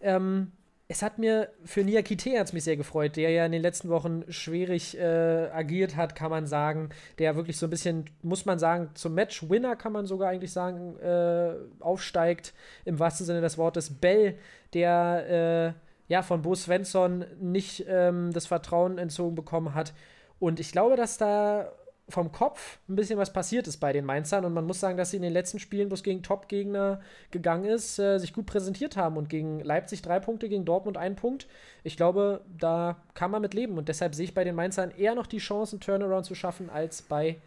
[0.00, 0.52] ähm,
[0.92, 4.24] es hat mir für Niakite hat's mich sehr gefreut, der ja in den letzten Wochen
[4.28, 6.90] schwierig äh, agiert hat, kann man sagen.
[7.18, 10.98] Der wirklich so ein bisschen, muss man sagen, zum Match-Winner kann man sogar eigentlich sagen,
[10.98, 12.52] äh, aufsteigt,
[12.84, 13.88] im wahrsten Sinne des Wortes.
[13.88, 14.36] Bell,
[14.74, 15.74] der
[16.08, 19.94] äh, ja von Bo Svensson nicht ähm, das Vertrauen entzogen bekommen hat.
[20.40, 21.72] Und ich glaube, dass da
[22.12, 25.10] vom Kopf ein bisschen was passiert ist bei den Mainzern und man muss sagen, dass
[25.10, 27.00] sie in den letzten Spielen, wo es gegen Top-Gegner
[27.30, 31.16] gegangen ist, äh, sich gut präsentiert haben und gegen Leipzig drei Punkte, gegen Dortmund ein
[31.16, 31.48] Punkt.
[31.82, 35.14] Ich glaube, da kann man mit leben und deshalb sehe ich bei den Mainzern eher
[35.14, 37.38] noch die Chance, einen Turnaround zu schaffen, als bei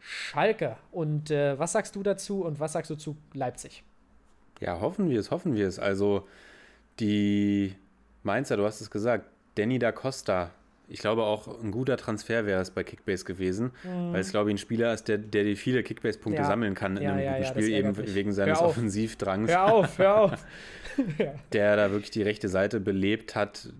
[0.00, 0.76] Schalke.
[0.90, 3.84] Und äh, was sagst du dazu und was sagst du zu Leipzig?
[4.60, 5.78] Ja, hoffen wir es, hoffen wir es.
[5.78, 6.26] Also
[7.00, 7.74] die
[8.22, 10.50] Mainzer, du hast es gesagt, Danny da Costa,
[10.92, 13.70] ich glaube auch ein guter Transfer wäre es bei Kickbase gewesen,
[14.10, 16.44] weil es glaube ich ein Spieler ist, der, der dir viele Kickbase-Punkte Mhm.
[16.44, 16.48] Ja.
[16.48, 18.14] sammeln kann in Ja, einem ja, guten Spiel, eben mich.
[18.14, 18.68] wegen seines Hör.
[18.68, 20.46] Offensivdrangs, Hör auf, hör auf.
[21.52, 23.72] der da wirklich die rechte Seite belebt hat.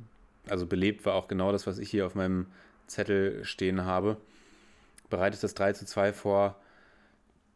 [0.48, 2.46] Also belebt war auch genau das, was ich hier auf meinem
[2.86, 4.16] Zettel stehen habe.
[5.10, 6.56] Bereitet das 3 zu 2 vor.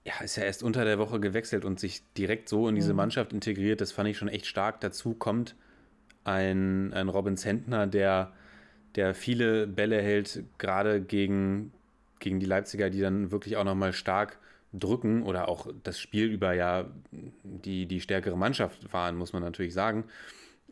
[0.04, 2.96] Ja, ist ja erst unter der Woche gewechselt und sich direkt so in diese Mhm.
[2.98, 3.80] Mannschaft integriert.
[3.80, 4.80] Das fand ich schon echt stark.
[4.80, 5.56] Dazu kommt
[6.22, 8.32] ein, ein Robin Zentner, der,
[8.96, 11.72] der viele Bälle hält, gerade gegen,
[12.18, 14.38] gegen die Leipziger, die dann wirklich auch nochmal stark
[14.72, 16.86] drücken oder auch das Spiel über ja
[17.44, 20.04] die, die stärkere Mannschaft waren, muss man natürlich sagen.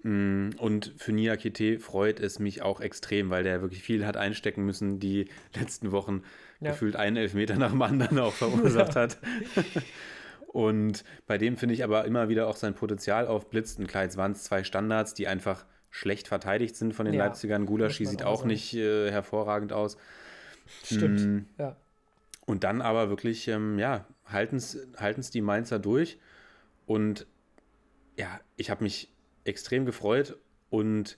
[0.03, 4.65] Mm, Und für Niakite freut es mich auch extrem, weil der wirklich viel hat einstecken
[4.65, 6.23] müssen, die letzten Wochen
[6.61, 6.71] Ja.
[6.73, 9.19] gefühlt einen Elfmeter nach dem anderen auch verursacht hat.
[10.49, 13.79] Und bei dem finde ich aber immer wieder auch sein Potenzial aufblitzt.
[13.79, 15.65] Und klar, jetzt waren es zwei Standards, die einfach
[15.97, 17.67] schlecht verteidigt sind von den Ja, Leipzigern.
[17.67, 19.97] Gulaschi sieht auch auch nicht äh, hervorragend aus.
[20.83, 21.21] Stimmt.
[21.21, 21.77] Mm, Ja.
[22.47, 26.19] und dann aber wirklich, ähm, ja, halten es die Mainzer durch.
[26.87, 27.29] Und
[28.17, 29.13] ja, ich habe mich
[29.45, 30.37] extrem gefreut.
[30.69, 31.17] Und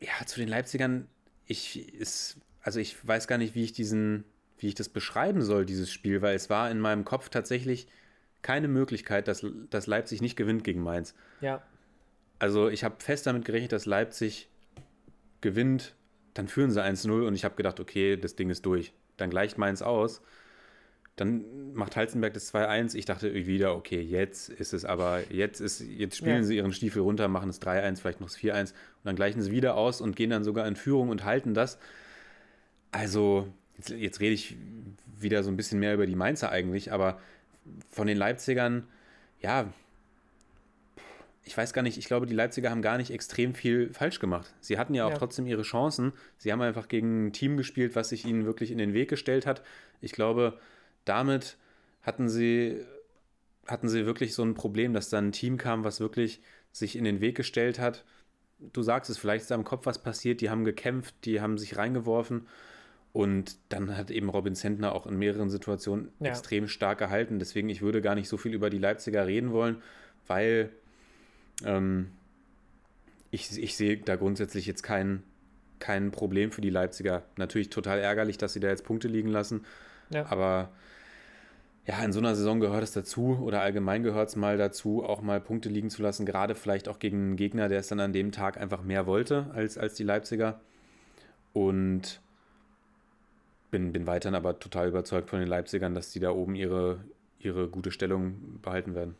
[0.00, 1.08] ja, zu den Leipzigern,
[1.44, 4.24] ich ist, also ich weiß gar nicht, wie ich diesen,
[4.56, 7.86] wie ich das beschreiben soll, dieses Spiel, weil es war in meinem Kopf tatsächlich
[8.40, 11.14] keine Möglichkeit, dass, dass Leipzig nicht gewinnt gegen Mainz.
[11.42, 11.62] ja.
[12.38, 14.48] Also ich habe fest damit gerechnet, dass Leipzig
[15.40, 15.94] gewinnt,
[16.34, 18.92] dann führen sie 1-0 und ich habe gedacht, okay, das Ding ist durch.
[19.16, 20.20] Dann gleicht Mainz aus.
[21.16, 22.94] Dann macht Halzenberg das 2-1.
[22.94, 26.44] Ich dachte wieder, okay, jetzt ist es aber, jetzt ist, jetzt spielen Ja.
[26.44, 28.74] sie ihren Stiefel runter, machen es 3-1, vielleicht noch das 4-1 und
[29.04, 31.78] dann gleichen sie wieder aus und gehen dann sogar in Führung und halten das.
[32.90, 34.56] Also, jetzt, jetzt rede ich
[35.18, 37.18] wieder so ein bisschen mehr über die Mainzer eigentlich, aber
[37.88, 38.86] von den Leipzigern,
[39.40, 39.72] ja,
[41.46, 44.52] ich weiß gar nicht, ich glaube, die Leipziger haben gar nicht extrem viel falsch gemacht.
[44.60, 45.16] Sie hatten ja auch Ja.
[45.16, 46.12] trotzdem ihre Chancen.
[46.38, 49.46] Sie haben einfach gegen ein Team gespielt, was sich ihnen wirklich in den Weg gestellt
[49.46, 49.62] hat.
[50.00, 50.58] Ich glaube,
[51.04, 51.56] damit
[52.02, 52.84] hatten sie,
[53.66, 56.40] hatten sie wirklich so ein Problem, dass dann ein Team kam, was wirklich
[56.72, 58.04] sich in den Weg gestellt hat.
[58.58, 61.58] Du sagst es, vielleicht ist da im Kopf was passiert, die haben gekämpft, die haben
[61.58, 62.48] sich reingeworfen.
[63.12, 66.30] Und dann hat eben Robin Zentner auch in mehreren Situationen Ja.
[66.30, 67.38] extrem stark gehalten.
[67.38, 69.80] Deswegen, ich würde gar nicht so viel über die Leipziger reden wollen,
[70.26, 70.70] weil
[71.64, 72.10] ähm,
[73.30, 75.22] ich, ich sehe da grundsätzlich jetzt kein,
[75.78, 77.22] kein Problem für die Leipziger.
[77.36, 79.64] Natürlich total ärgerlich, dass sie da jetzt Punkte liegen lassen.
[80.10, 80.26] Ja.
[80.26, 80.70] Aber
[81.86, 85.22] ja, in so einer Saison gehört es dazu oder allgemein gehört es mal dazu, auch
[85.22, 86.26] mal Punkte liegen zu lassen.
[86.26, 89.50] Gerade vielleicht auch gegen einen Gegner, der es dann an dem Tag einfach mehr wollte
[89.54, 90.60] als, als die Leipziger.
[91.52, 92.20] Und
[93.70, 97.04] bin, bin weiterhin aber total überzeugt von den Leipzigern, dass die da oben ihre,
[97.38, 99.14] ihre gute Stellung behalten werden.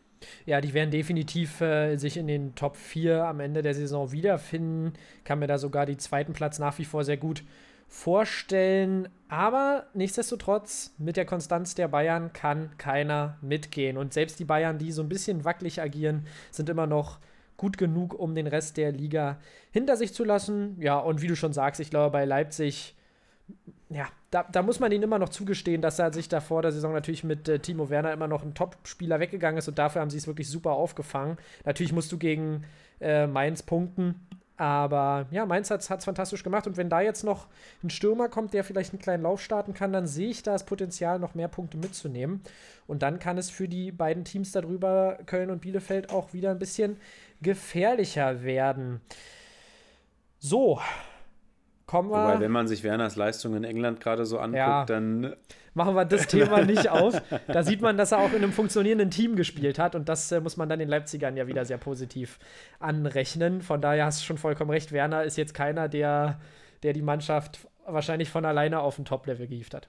[0.44, 4.92] Ja, die werden definitiv äh, sich in den Top 4 am Ende der Saison wiederfinden.
[5.24, 7.42] Kann mir da sogar die zweiten Platz nach wie vor sehr gut
[7.88, 9.08] vorstellen.
[9.28, 13.96] Aber nichtsdestotrotz, mit der Konstanz der Bayern kann keiner mitgehen.
[13.96, 17.18] Und selbst die Bayern, die so ein bisschen wackelig agieren, sind immer noch
[17.56, 19.38] gut genug, um den Rest der Liga
[19.70, 20.76] hinter sich zu lassen.
[20.80, 22.95] Ja, und wie du schon sagst, ich glaube, bei Leipzig,
[23.88, 26.72] ja, da, da muss man ihnen immer noch zugestehen, dass er sich da vor der
[26.72, 30.10] Saison natürlich mit äh, Timo Werner immer noch ein Top-Spieler weggegangen ist und dafür haben
[30.10, 31.38] sie es wirklich super aufgefangen.
[31.64, 32.64] Natürlich musst du gegen
[33.00, 34.26] äh, Mainz punkten,
[34.56, 36.66] aber ja, Mainz hat es fantastisch gemacht.
[36.66, 37.46] Und wenn da jetzt noch
[37.84, 40.64] ein Stürmer kommt, der vielleicht einen kleinen Lauf starten kann, dann sehe ich da das
[40.64, 42.40] Potenzial, noch mehr Punkte mitzunehmen.
[42.86, 46.58] Und dann kann es für die beiden Teams darüber, Köln und Bielefeld, auch wieder ein
[46.58, 46.96] bisschen
[47.42, 49.02] gefährlicher werden.
[50.38, 50.80] So,
[51.86, 52.16] kommen wir.
[52.22, 54.84] Wobei, wenn man sich Werners Leistung in England gerade so anguckt, Ja.
[54.84, 55.34] dann
[55.74, 57.20] machen wir das Thema nicht auf.
[57.46, 60.40] Da sieht man, dass er auch in einem funktionierenden Team gespielt hat und das äh,
[60.40, 62.38] muss man dann den Leipzigern ja wieder sehr positiv
[62.80, 63.60] anrechnen.
[63.62, 64.92] Von daher hast du schon vollkommen recht.
[64.92, 66.40] Werner ist jetzt keiner, der,
[66.82, 69.88] der die Mannschaft wahrscheinlich von alleine auf ein Top-Level gehievt hat.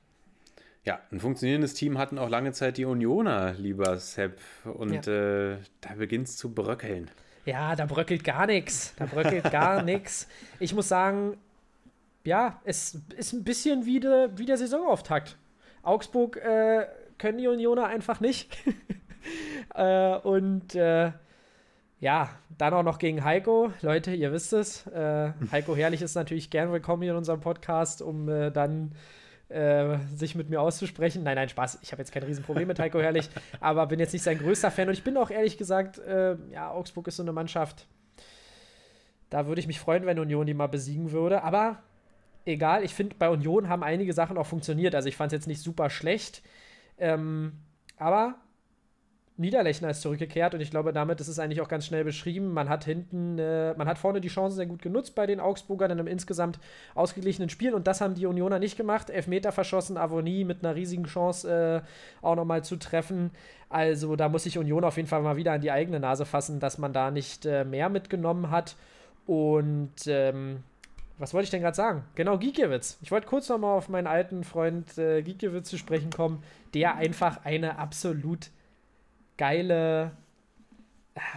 [0.84, 4.40] Ja, ein funktionierendes Team hatten auch lange Zeit die Unioner, lieber Sepp.
[4.64, 7.10] Und äh, da beginnt es zu bröckeln.
[7.46, 8.94] Ja, da bröckelt gar nichts.
[8.98, 10.28] Da bröckelt gar nichts.
[10.60, 11.38] Ich muss sagen,
[12.28, 15.38] ja, es ist ein bisschen wie, de, wie der Saisonauftakt.
[15.82, 16.86] Augsburg äh,
[17.18, 18.54] können die Unioner einfach nicht.
[19.74, 21.14] äh, und äh,
[22.02, 23.72] ja, dann auch noch gegen Heiko.
[23.82, 24.86] Leute, ihr wisst es.
[24.88, 28.92] Äh, Heiko Herrlich ist natürlich gern willkommen hier in unserem Podcast, um äh, dann
[29.48, 31.24] äh, sich mit mir auszusprechen.
[31.24, 31.80] Nein, nein, Spaß.
[31.82, 33.30] Ich habe jetzt kein Riesenproblem mit Heiko Herrlich,
[33.62, 34.90] aber bin jetzt nicht sein größter Fan.
[34.90, 37.88] Und ich bin auch ehrlich gesagt, äh, ja, Augsburg ist so eine Mannschaft.
[39.30, 41.42] Da würde ich mich freuen, wenn Union die mal besiegen würde.
[41.44, 41.84] Aber
[42.48, 44.96] egal, ich finde, bei Union haben einige Sachen auch funktioniert.
[44.96, 46.42] Also ich fand es jetzt nicht super schlecht.
[46.98, 47.54] Ähm,
[47.98, 48.36] aber
[49.40, 52.54] Niederlechner ist zurückgekehrt und ich glaube, damit ist es eigentlich auch ganz schnell beschrieben.
[52.54, 55.92] Man hat hinten, äh, man hat vorne die Chancen sehr gut genutzt bei den Augsburgern
[55.92, 56.58] in einem insgesamt
[56.96, 59.12] ausgeglichenen Spiel und das haben die Unioner nicht gemacht.
[59.12, 63.30] Elfmeter verschossen, Avonie mit einer riesigen Chance äh, auch nochmal zu treffen.
[63.70, 66.60] Also da muss sich Union auf jeden Fall mal wieder an die eigene Nase fassen,
[66.60, 68.76] dass man da nicht äh, mehr mitgenommen hat.
[69.28, 70.64] Und ähm,
[71.18, 72.04] was wollte ich denn gerade sagen?
[72.16, 72.98] Genau, Gikiewicz.
[73.02, 76.44] Ich wollte kurz nochmal auf meinen alten Freund äh, Gikiewicz zu sprechen kommen,
[76.74, 78.52] der einfach eine absolut
[79.38, 80.12] geile,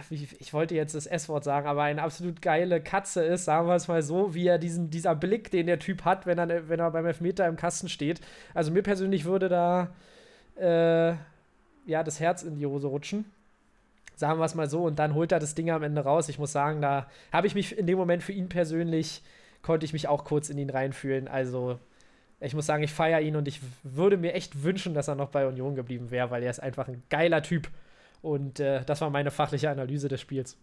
[0.09, 3.87] ich wollte jetzt das S-Wort sagen, aber eine absolut geile Katze ist, sagen wir es
[3.87, 6.91] mal so, wie er diesen, dieser Blick, den der Typ hat, wenn er, wenn er
[6.91, 8.21] beim Elfmeter im Kasten steht.
[8.53, 9.89] Also mir persönlich würde da
[10.55, 11.15] äh,
[11.85, 13.25] ja das Herz in die Hose rutschen.
[14.15, 16.29] Sagen wir es mal so, und dann holt er das Ding am Ende raus.
[16.29, 19.23] Ich muss sagen, da habe ich mich in dem Moment für ihn persönlich,
[19.61, 21.27] konnte ich mich auch kurz in ihn reinfühlen.
[21.27, 21.79] Also,
[22.39, 25.29] ich muss sagen, ich feiere ihn und ich würde mir echt wünschen, dass er noch
[25.29, 27.69] bei Union geblieben wäre, weil er ist einfach ein geiler Typ.
[28.21, 30.57] Und äh, das war meine fachliche Analyse des Spiels.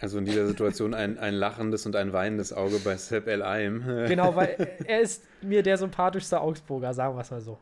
[0.00, 3.82] Also in dieser Situation ein, ein lachendes und ein weinendes Auge bei Sepp El Aim.
[4.06, 7.58] Genau, weil er ist mir der sympathischste Augsburger, sagen wir es mal so.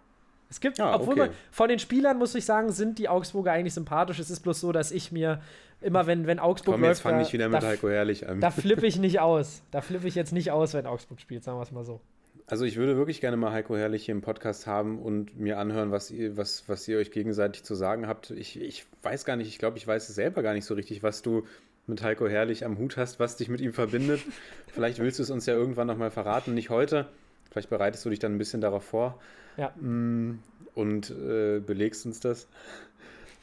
[0.48, 1.28] Es gibt, Ja, obwohl okay.
[1.28, 4.18] man, von den Spielern muss ich sagen, sind die Augsburger eigentlich sympathisch.
[4.18, 5.40] Es ist bloß so, dass ich mir
[5.80, 8.28] immer, wenn, wenn Augsburg Komm, jetzt läuft, fang da, nicht wieder mit da, Heiko Herrlich
[8.28, 8.40] an.
[8.40, 9.62] da flippe ich nicht aus.
[9.70, 12.00] Da flippe ich jetzt nicht aus, wenn Augsburg spielt, sagen wir es mal so.
[12.46, 15.92] Also ich würde wirklich gerne mal Heiko Herrlich hier im Podcast haben und mir anhören,
[15.92, 18.30] was ihr, was, was ihr euch gegenseitig zu sagen habt.
[18.30, 21.04] Ich, ich weiß gar nicht, ich glaube, ich weiß es selber gar nicht so richtig,
[21.04, 21.46] was du
[21.86, 24.20] mit Heiko Herrlich am Hut hast, was dich mit ihm verbindet.
[24.66, 27.06] Vielleicht willst du es uns ja irgendwann nochmal verraten, nicht heute.
[27.50, 29.20] Vielleicht bereitest du dich dann ein bisschen darauf vor
[29.56, 29.70] Ja.
[29.80, 30.40] Mm,
[30.74, 32.48] und äh, belegst uns das.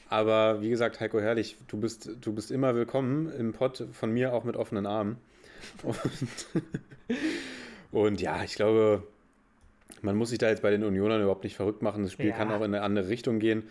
[0.09, 4.33] Aber wie gesagt, Heiko Herrlich, du bist, du bist immer willkommen im Pod, von mir
[4.33, 5.17] auch mit offenen Armen.
[5.83, 5.97] Und,
[7.91, 9.03] und ja, ich glaube,
[10.01, 12.03] man muss sich da jetzt bei den Unionern überhaupt nicht verrückt machen.
[12.03, 12.35] Das Spiel Ja.
[12.37, 13.63] kann auch in eine andere Richtung gehen.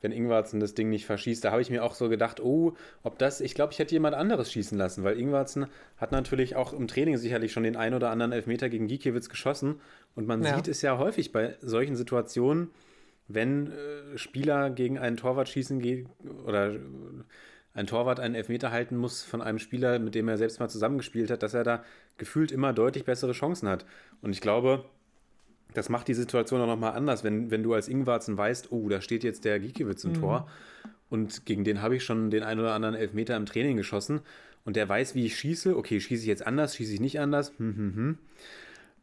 [0.00, 3.18] Wenn Ingwarzen das Ding nicht verschießt, da habe ich mir auch so gedacht, oh, ob
[3.18, 5.66] das, ich glaube, ich hätte jemand anderes schießen lassen, weil Ingwarzen
[5.96, 9.80] hat natürlich auch im Training sicherlich schon den ein oder anderen Elfmeter gegen Gikiewicz geschossen.
[10.14, 10.54] Und man Ja.
[10.54, 12.70] sieht es ja häufig bei solchen Situationen,
[13.28, 16.08] wenn äh, Spieler gegen einen Torwart schießen gehen
[16.44, 16.80] oder äh,
[17.74, 21.30] ein Torwart einen Elfmeter halten muss von einem Spieler, mit dem er selbst mal zusammengespielt
[21.30, 21.84] hat, dass er da
[22.16, 23.86] gefühlt immer deutlich bessere Chancen hat.
[24.20, 24.84] Und ich glaube,
[25.74, 29.00] das macht die Situation auch nochmal anders, wenn, wenn du als Ingwarzen weißt, oh, da
[29.00, 30.48] steht jetzt der Gikiewicz im Tor
[31.10, 34.20] und gegen den habe ich schon den ein oder anderen Elfmeter im Training geschossen
[34.64, 35.76] und der weiß, wie ich schieße.
[35.76, 37.52] Okay, schieße ich jetzt anders, schieße ich nicht anders?
[37.58, 38.18] Hm, hm, hm.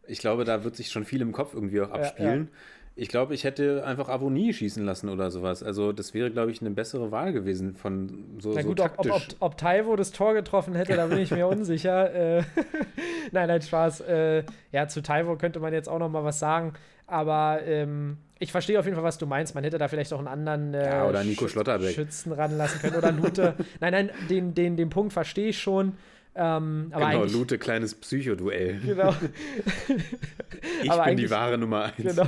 [0.08, 2.50] Ich glaube, da wird sich schon viel im Kopf irgendwie auch abspielen.
[2.98, 5.64] Ich glaube, ich hätte einfach Avonie schießen lassen oder sowas.
[5.64, 8.92] Also das wäre, glaube ich, eine bessere Wahl gewesen von so, Na so gut, ob,
[9.00, 9.38] ob, ob, taktisch.
[9.58, 12.14] Taiwo das Tor getroffen hätte, da bin ich mir unsicher.
[12.14, 12.44] Äh,
[13.34, 14.00] nein, nein, Spaß.
[14.02, 16.74] Äh, ja, zu Taiwo könnte man jetzt auch noch mal was sagen.
[17.06, 19.56] Aber ähm, ich verstehe auf jeden Fall, was du meinst.
[19.56, 21.94] Man hätte da vielleicht auch einen anderen äh, Ja, oder Nico Schüt- Schlotterbeck.
[21.96, 22.96] Schützen ranlassen können.
[22.96, 23.56] Oder Lute.
[23.82, 25.98] nein, nein, den, den, den Punkt verstehe ich schon.
[26.38, 28.80] Ähm, aber genau, Lute, kleines Psychoduell.
[28.80, 29.14] Genau.
[30.82, 31.96] Ich aber bin die wahre Nummer eins.
[31.98, 32.28] Genau.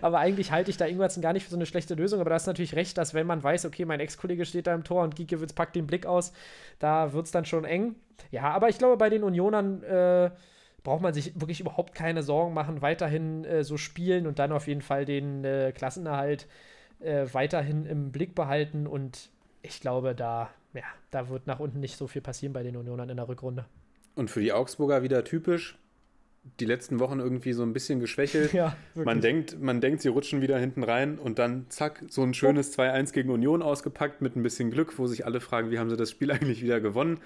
[0.00, 2.20] Aber eigentlich halte ich da Ingwertsen gar nicht für so eine schlechte Lösung.
[2.20, 4.84] Aber da ist natürlich recht, dass wenn man weiß, okay, mein Ex-Kollege steht da im
[4.84, 6.32] Tor und Giekewitz packt den Blick aus,
[6.78, 7.94] da wird es dann schon eng.
[8.30, 10.30] Ja, aber ich glaube, bei den Unionern äh,
[10.82, 14.66] braucht man sich wirklich überhaupt keine Sorgen machen, weiterhin äh, so spielen und dann auf
[14.66, 16.46] jeden Fall den äh, Klassenerhalt
[17.00, 18.86] äh, weiterhin im Blick behalten.
[18.86, 19.30] Und
[19.62, 23.08] ich glaube, da, ja, da wird nach unten nicht so viel passieren bei den Unionern
[23.08, 23.64] in der Rückrunde.
[24.14, 25.78] Und für die Augsburger wieder typisch.
[26.60, 28.52] Die letzten Wochen irgendwie so ein bisschen geschwächelt.
[28.52, 32.34] Ja, Man denkt, man denkt, sie rutschen wieder hinten rein und dann zack, so ein
[32.34, 35.88] schönes 2-1 gegen Union ausgepackt mit ein bisschen Glück, wo sich alle fragen, wie haben
[35.88, 37.20] sie das Spiel eigentlich wieder gewonnen?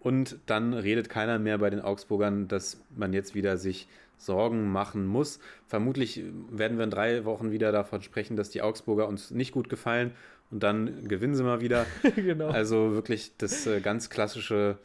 [0.00, 5.06] Und dann redet keiner mehr bei den Augsburgern, dass man jetzt wieder sich Sorgen machen
[5.06, 5.38] muss.
[5.66, 9.68] Vermutlich werden wir in drei Wochen wieder davon sprechen, dass die Augsburger uns nicht gut
[9.68, 10.12] gefallen
[10.52, 11.86] und dann gewinnen sie mal wieder.
[12.14, 12.48] genau.
[12.48, 14.78] Also wirklich das äh, ganz klassische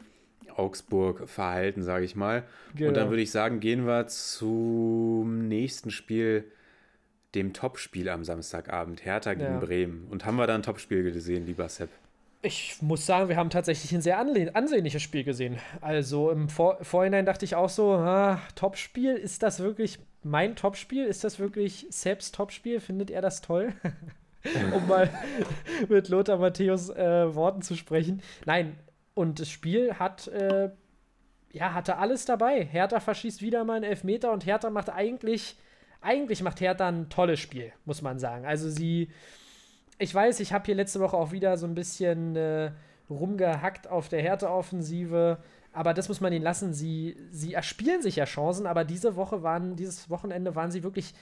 [0.56, 2.42] Augsburg-Verhalten, sage ich mal.
[2.74, 2.88] Genau.
[2.88, 6.44] Und dann würde ich sagen, gehen wir zum nächsten Spiel,
[7.34, 9.58] dem Topspiel am Samstagabend, Hertha gegen Ja.
[9.58, 10.06] Bremen.
[10.10, 11.90] Und haben wir da ein Topspiel gesehen, lieber Sepp?
[12.40, 15.58] Ich muss sagen, wir haben tatsächlich ein sehr ansehnliches Spiel gesehen.
[15.80, 21.04] Also im Vor Vorhinein dachte ich auch so, ah, Topspiel, ist das wirklich mein Topspiel?
[21.04, 22.80] Ist das wirklich Seps Topspiel?
[22.80, 23.72] Findet er das toll?
[24.74, 25.10] um mal
[25.88, 28.22] mit Lothar Matthäus äh, Worten zu sprechen.
[28.46, 28.78] Nein,
[29.14, 30.70] und das Spiel hat, äh,
[31.52, 32.64] ja, hatte alles dabei.
[32.64, 35.56] Hertha verschießt wieder mal einen Elfmeter und Hertha macht eigentlich,
[36.00, 38.46] eigentlich macht Hertha ein tolles Spiel, muss man sagen.
[38.46, 39.08] Also sie
[39.98, 42.70] ich weiß, ich habe hier letzte Woche auch wieder so ein bisschen äh,
[43.10, 45.38] rumgehackt auf der Härteoffensive,
[45.72, 46.72] aber das muss man ihnen lassen.
[46.72, 51.14] Sie, sie erspielen sich ja Chancen, aber diese Woche waren, dieses Wochenende waren sie wirklich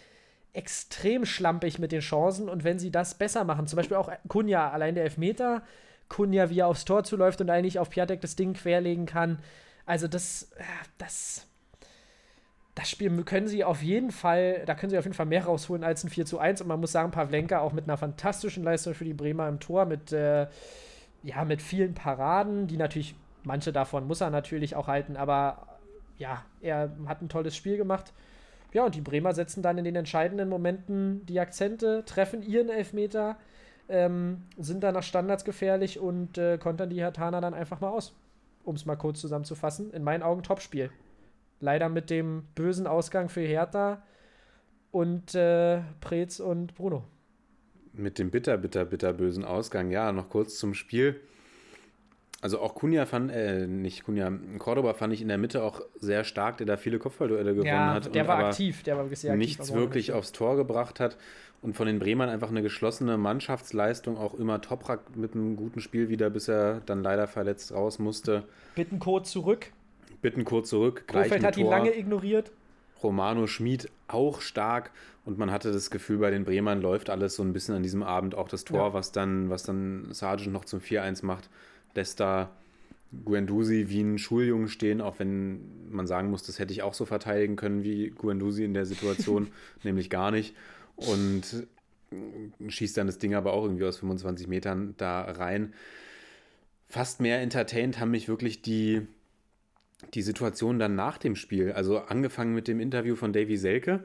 [0.56, 4.70] extrem schlampig mit den Chancen und wenn sie das besser machen, zum Beispiel auch Kunja,
[4.70, 5.62] allein der Elfmeter,
[6.08, 9.38] Kunja, wie er aufs Tor zuläuft und eigentlich auf Piatek das Ding querlegen kann,
[9.86, 10.64] also das, äh,
[10.98, 11.46] das,
[12.74, 15.84] das Spiel können sie auf jeden Fall, da können sie auf jeden Fall mehr rausholen
[15.84, 16.60] als ein 4 zu 1.
[16.60, 19.86] Und man muss sagen, Pavlenka auch mit einer fantastischen Leistung für die Bremer im Tor,
[19.86, 20.48] mit, äh,
[21.22, 23.14] ja, mit vielen Paraden, die natürlich,
[23.44, 25.78] manche davon muss er natürlich auch halten, aber
[26.18, 28.12] ja, er hat ein tolles Spiel gemacht.
[28.76, 33.38] Ja, und die Bremer setzen dann in den entscheidenden Momenten die Akzente, treffen ihren Elfmeter,
[33.88, 38.14] ähm, sind dann nach Standards gefährlich und äh, kontern die Hertaner dann einfach mal aus.
[38.64, 39.94] Um es mal kurz zusammenzufassen.
[39.94, 40.90] In meinen Augen Topspiel.
[41.58, 44.02] Leider mit dem bösen Ausgang für Hertha
[44.90, 47.02] und äh, Preetz und Bruno.
[47.94, 49.90] Mit dem bitter, bitter, bitter bösen Ausgang.
[49.90, 51.18] Ja, noch kurz zum Spiel.
[52.42, 56.22] Also auch Kunja fand, äh, nicht Kunja, Cordoba fand ich in der Mitte auch sehr
[56.22, 58.14] stark, der da viele Kopfballduelle gewonnen ja, hat.
[58.14, 59.46] der war aber aktiv, der war wirklich sehr aktiv.
[59.48, 61.16] nichts wirklich aufs Tor gebracht hat
[61.62, 66.08] und von den Bremern einfach eine geschlossene Mannschaftsleistung, auch immer Toprak mit einem guten Spiel
[66.10, 68.44] wieder, bis er dann leider verletzt raus musste.
[68.74, 69.72] Bittencode zurück.
[70.22, 71.70] Bitten kurz zurück, Kofeld hat ihn Tor.
[71.72, 72.50] lange ignoriert.
[73.02, 74.90] Romano Schmid auch stark
[75.24, 78.02] und man hatte das Gefühl, bei den Bremern läuft alles so ein bisschen an diesem
[78.02, 78.34] Abend.
[78.34, 78.94] Auch das Tor, Ja.
[78.94, 81.50] was dann, was dann Sargent noch zum 4-1 macht,
[81.96, 82.50] lässt da
[83.24, 87.04] Guendouzi wie ein Schuljungen stehen, auch wenn man sagen muss, das hätte ich auch so
[87.04, 89.48] verteidigen können wie Guendouzi in der Situation,
[89.82, 90.54] nämlich gar nicht.
[90.96, 91.66] Und
[92.66, 95.72] schießt dann das Ding aber auch irgendwie aus 25 Metern da rein.
[96.88, 99.02] Fast mehr entertained haben mich wirklich die,
[100.14, 101.72] die Situation dann nach dem Spiel.
[101.72, 104.04] Also angefangen mit dem Interview von Davy Selke,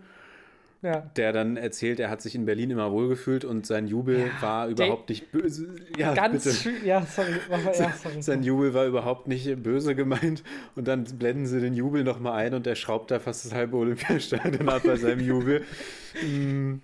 [0.84, 1.02] Ja.
[1.16, 4.68] der dann erzählt, er hat sich in Berlin immer wohlgefühlt und sein Jubel Ja, war
[4.68, 5.76] überhaupt nicht böse.
[5.96, 6.56] Ja, Ganz bitte.
[6.56, 6.74] schön.
[6.86, 7.34] Ja, sorry.
[7.50, 8.22] Mal, ja, sorry.
[8.22, 10.44] Sein Jubel war überhaupt nicht böse gemeint.
[10.76, 13.78] Und dann blenden sie den Jubel nochmal ein und er schraubt da fast das halbe
[13.78, 15.64] Olympiastadion ab bei seinem Jubel.
[16.28, 16.82] Mm,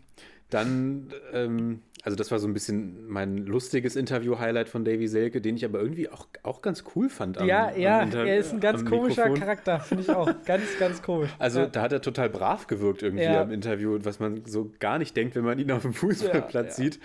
[0.49, 5.55] Dann, ähm, also das war so ein bisschen mein lustiges Interview-Highlight von Davy Selke, den
[5.57, 7.37] ich aber irgendwie auch, auch ganz cool fand.
[7.37, 9.39] am- ja, am ja, Inter- er ist ein ganz am komischer Mikrofon.
[9.41, 10.31] Charakter, finde ich auch.
[10.45, 11.29] Ganz, ganz komisch.
[11.39, 11.65] Also ja.
[11.67, 13.41] da hat er total brav gewirkt irgendwie Ja.
[13.41, 16.83] am Interview, was man so gar nicht denkt, wenn man ihn auf dem Fußballplatz ja.
[16.85, 16.99] sieht.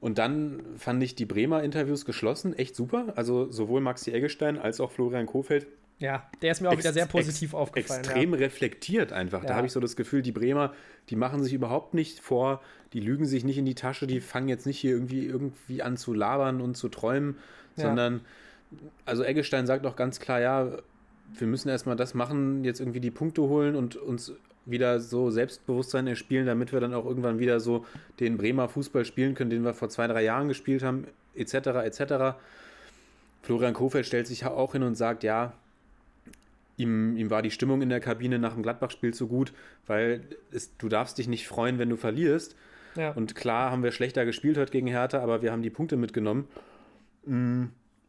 [0.00, 3.12] Und dann fand ich die Bremer Interviews geschlossen, echt super.
[3.16, 5.66] Also sowohl Maxi Eggestein als auch Florian Kofeld
[5.98, 8.00] ja, der ist mir auch wieder ex- sehr positiv aufgefallen.
[8.04, 9.42] Extrem reflektiert einfach.
[9.42, 9.54] Da Ja.
[9.56, 10.74] habe ich so das Gefühl, die Bremer,
[11.10, 12.60] die machen sich überhaupt nicht vor,
[12.92, 15.96] die lügen sich nicht in die Tasche, die fangen jetzt nicht hier irgendwie, irgendwie an
[15.96, 17.36] zu labern und zu träumen,
[17.76, 17.84] Ja.
[17.84, 18.20] sondern,
[19.06, 20.68] also Eggestein sagt auch ganz klar, ja,
[21.38, 24.32] wir müssen erstmal das machen, jetzt irgendwie die Punkte holen und uns
[24.66, 27.84] wieder so Selbstbewusstsein erspielen, damit wir dann auch irgendwann wieder so
[28.20, 31.54] den Bremer Fußball spielen können, den wir vor zwei, drei Jahren gespielt haben, etc.
[31.84, 32.36] etc.
[33.42, 35.52] Florian Kofeld stellt sich auch hin und sagt, ja,
[36.76, 39.52] ihm, ihm war die Stimmung in der Kabine nach dem Gladbach-Spiel so gut,
[39.86, 42.56] weil es, du darfst dich nicht freuen, wenn du verlierst.
[42.96, 43.10] Ja.
[43.12, 46.48] Und klar haben wir schlechter gespielt heute gegen Hertha, aber wir haben die Punkte mitgenommen.
[47.24, 47.64] Mm.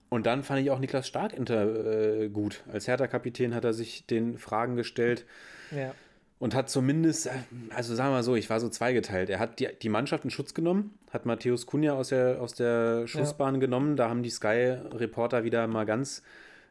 [0.10, 2.64] Und dann fand ich auch Niklas Stark inter, äh, gut.
[2.72, 5.26] Als Hertha-Kapitän hat er sich den Fragen gestellt
[5.72, 5.94] ja.
[6.38, 7.32] und hat zumindest, äh,
[7.72, 9.30] also sagen wir mal so, ich war so zweigeteilt.
[9.30, 13.08] Er hat die, die Mannschaft in Schutz genommen, hat Matthäus Kunja aus der, aus der
[13.08, 13.98] Schussbahn genommen.
[13.98, 16.22] Da haben die Sky-Reporter wieder mal ganz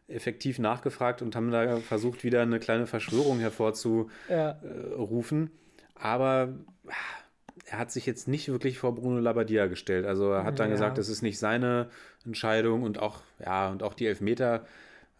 [0.09, 4.11] effektiv nachgefragt und haben da versucht, wieder eine kleine Verschwörung hervorzurufen.
[4.29, 4.59] Ja.
[5.95, 6.53] Aber
[6.89, 6.93] ah,
[7.67, 10.05] er hat sich jetzt nicht wirklich vor Bruno Labbadia gestellt.
[10.07, 10.73] Also er hat dann Ja.
[10.75, 11.89] gesagt, es ist nicht seine
[12.27, 14.67] Entscheidung und auch, ja, und auch die Elfmeter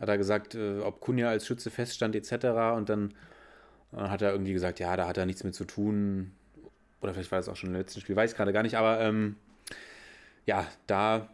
[0.01, 2.75] hat er gesagt, äh, ob Kunja als Schütze feststand, etc.
[2.77, 3.15] Und dann
[3.93, 6.33] äh, hat er irgendwie gesagt, ja, da hat er nichts mit zu tun.
[7.01, 9.01] Oder vielleicht war das auch schon im letzten Spiel, weiß ich gerade gar nicht, aber
[9.01, 9.37] ähm,
[10.47, 11.29] ja, da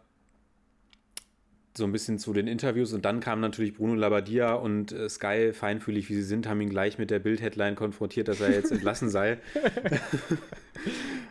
[1.77, 5.53] so ein bisschen zu den Interviews und dann kam natürlich Bruno Labbadia und äh, Sky,
[5.53, 9.09] feinfühlig wie sie sind, haben ihn gleich mit der Bild-Headline konfrontiert, dass er jetzt entlassen
[9.09, 9.39] sei.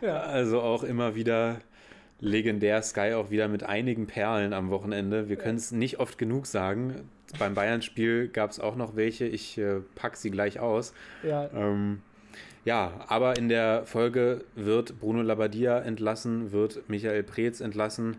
[0.02, 0.20] Ja.
[0.20, 1.60] Also auch immer wieder
[2.20, 5.28] legendär Sky auch wieder mit einigen Perlen am Wochenende.
[5.28, 7.08] Wir können es nicht oft genug sagen.
[7.38, 9.26] Beim Bayern-Spiel gab es auch noch welche.
[9.26, 10.94] Ich äh, pack sie gleich aus.
[11.22, 11.50] Ja.
[11.54, 12.00] Ähm,
[12.64, 18.16] ja, aber in der Folge wird Bruno Labbadia entlassen, wird Michael Preetz entlassen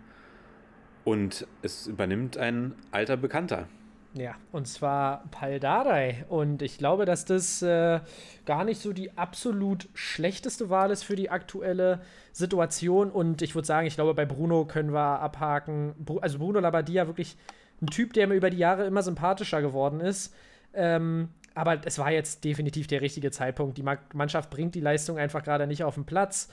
[1.03, 3.67] und es übernimmt ein alter Bekannter.
[4.13, 6.25] Ja, und zwar Pal Dardai.
[6.27, 8.01] Und ich glaube, dass das äh,
[8.45, 12.01] gar nicht so die absolut schlechteste Wahl ist für die aktuelle
[12.33, 13.09] Situation.
[13.09, 15.95] Und ich würde sagen, ich glaube, bei Bruno können wir abhaken.
[16.19, 17.37] Also Bruno Labbadia wirklich
[17.81, 20.35] ein Typ, der mir über die Jahre immer sympathischer geworden ist.
[20.73, 23.77] Ähm, aber es war jetzt definitiv der richtige Zeitpunkt.
[23.77, 26.49] Die Ma- Mannschaft bringt die Leistung einfach gerade nicht auf den Platz.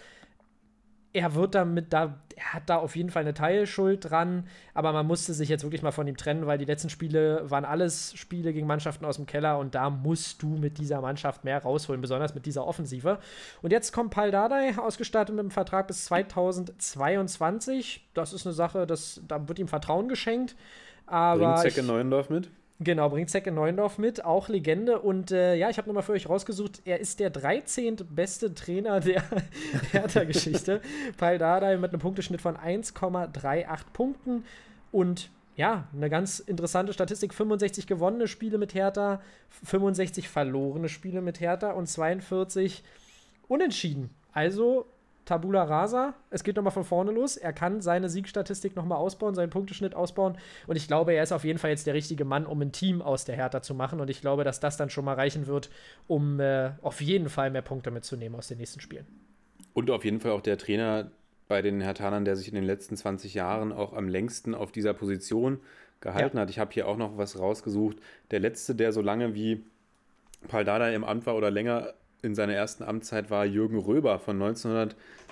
[1.12, 5.06] Er wird damit da, er hat da auf jeden Fall eine Teilschuld dran, aber man
[5.06, 8.52] musste sich jetzt wirklich mal von ihm trennen, weil die letzten Spiele waren alles Spiele
[8.52, 12.34] gegen Mannschaften aus dem Keller und da musst du mit dieser Mannschaft mehr rausholen, besonders
[12.34, 13.18] mit dieser Offensive.
[13.62, 18.06] Und jetzt kommt Pal Dardai ausgestattet mit einem Vertrag bis 2022.
[18.12, 20.56] Das ist eine Sache, das, da wird ihm Vertrauen geschenkt.
[21.06, 22.50] Aber Bringt Zecke Neuendorf mit?
[22.80, 25.00] Genau, bringt Zecke Neuendorf mit, auch Legende.
[25.00, 27.96] Und äh, ja, ich habe nochmal für euch rausgesucht, er ist der 13.
[28.10, 29.24] beste Trainer der
[29.90, 30.80] Hertha-Geschichte.
[31.16, 34.44] Paul Dardai mit einem Punkteschnitt von 1,38 Punkten.
[34.92, 39.20] Und ja, eine ganz interessante Statistik: 65 gewonnene Spiele mit Hertha,
[39.64, 42.84] 65 verlorene Spiele mit Hertha und 42
[43.48, 44.10] unentschieden.
[44.32, 44.86] Also
[45.28, 46.14] Tabula rasa.
[46.30, 47.36] Es geht nochmal von vorne los.
[47.36, 50.38] Er kann seine Siegstatistik nochmal ausbauen, seinen Punkteschnitt ausbauen.
[50.66, 53.02] Und ich glaube, er ist auf jeden Fall jetzt der richtige Mann, um ein Team
[53.02, 54.00] aus der Hertha zu machen.
[54.00, 55.68] Und ich glaube, dass das dann schon mal reichen wird,
[56.06, 59.06] um äh, auf jeden Fall mehr Punkte mitzunehmen aus den nächsten Spielen.
[59.74, 61.10] Und auf jeden Fall auch der Trainer
[61.46, 64.94] bei den Hertanern, der sich in den letzten 20 Jahren auch am längsten auf dieser
[64.94, 65.60] Position
[66.00, 66.48] gehalten hat.
[66.48, 67.98] Ich habe hier auch noch was rausgesucht.
[68.30, 69.62] Der letzte, der so lange wie
[70.48, 71.92] Paul Dardai im Amt war oder länger
[72.22, 74.38] in seiner ersten Amtszeit war Jürgen Röber von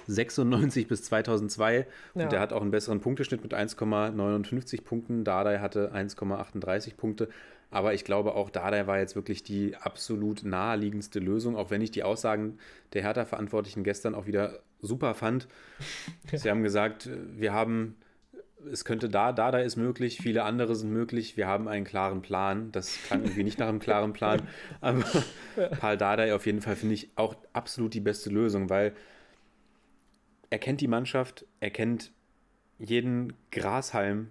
[0.08, 2.22] 1996 bis 2002 Ja.
[2.24, 5.24] und der hat auch einen besseren Punkteschnitt mit 1,59 Punkten.
[5.24, 7.28] Dardai hatte 1,38 Punkte.
[7.70, 11.90] Aber ich glaube auch Dardai war jetzt wirklich die absolut naheliegendste Lösung, auch wenn ich
[11.90, 12.58] die Aussagen
[12.92, 15.48] der Hertha-Verantwortlichen gestern auch wieder super fand.
[16.32, 17.96] Sie haben gesagt, wir haben,
[18.70, 22.70] es könnte da, Dardai ist möglich, viele andere sind möglich, wir haben einen klaren Plan.
[22.70, 24.42] Das klang irgendwie nicht nach einem klaren Plan,
[24.80, 25.04] aber
[25.80, 28.92] Paul Dardai auf jeden Fall finde ich auch absolut die beste Lösung, weil
[30.50, 32.12] er kennt die Mannschaft, er kennt
[32.78, 34.28] jeden Grashalm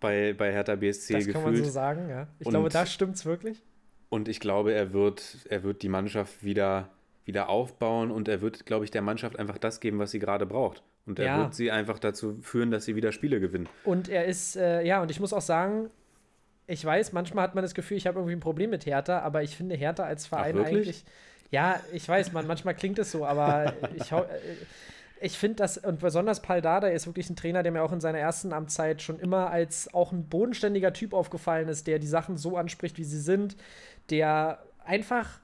[0.00, 1.34] bei, bei Hertha BSC das gefühlt.
[1.44, 2.26] kann man so sagen, ja.
[2.38, 3.62] Ich Und- glaube, da stimmt's wirklich.
[4.10, 6.88] Und ich glaube, er wird, er wird die Mannschaft wieder,
[7.24, 10.46] wieder aufbauen und er wird, glaube ich, der Mannschaft einfach das geben, was sie gerade
[10.46, 10.82] braucht.
[11.06, 11.38] Und er Ja.
[11.38, 13.68] wird sie einfach dazu führen, dass sie wieder Spiele gewinnen.
[13.82, 15.90] Und er ist, äh, ja, und ich muss auch sagen,
[16.66, 19.42] ich weiß, manchmal hat man das Gefühl, ich habe irgendwie ein Problem mit Hertha, aber
[19.42, 20.74] ich finde Hertha als Verein wirklich?
[20.76, 21.04] eigentlich.
[21.50, 24.26] Ja, ich weiß, man, manchmal klingt es so, aber ich, hau- äh,
[25.20, 28.00] ich finde das, und besonders Paul Dardai ist wirklich ein Trainer, der mir auch in
[28.00, 32.36] seiner ersten Amtszeit schon immer als auch ein bodenständiger Typ aufgefallen ist, der die Sachen
[32.36, 33.56] so anspricht, wie sie sind,
[34.10, 35.40] der einfach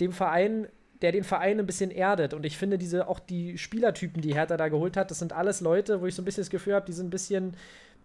[0.00, 0.68] dem Verein,
[1.02, 2.32] der den Verein ein bisschen erdet.
[2.32, 5.60] Und ich finde, diese, auch die Spielertypen, die Hertha da geholt hat, das sind alles
[5.60, 7.56] Leute, wo ich so ein bisschen das Gefühl habe, die sind ein bisschen,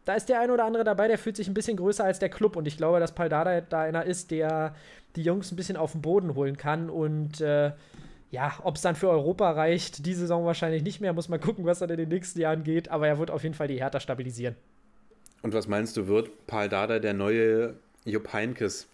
[0.06, 2.30] da ist der eine oder andere dabei, der fühlt sich ein bisschen größer als der
[2.30, 2.56] Club.
[2.56, 4.76] Und ich glaube, dass Paldada da einer ist, der
[5.16, 6.90] die Jungs ein bisschen auf den Boden holen kann.
[6.90, 7.72] Und äh,
[8.34, 11.14] ja, ob es dann für Europa reicht, die Saison wahrscheinlich nicht mehr.
[11.14, 12.90] Muss man gucken, was dann in den nächsten Jahren geht.
[12.90, 14.56] Aber er wird auf jeden Fall die Hertha stabilisieren.
[15.44, 18.88] Und was meinst du, wird Paul Dada der neue Jupp Heynckes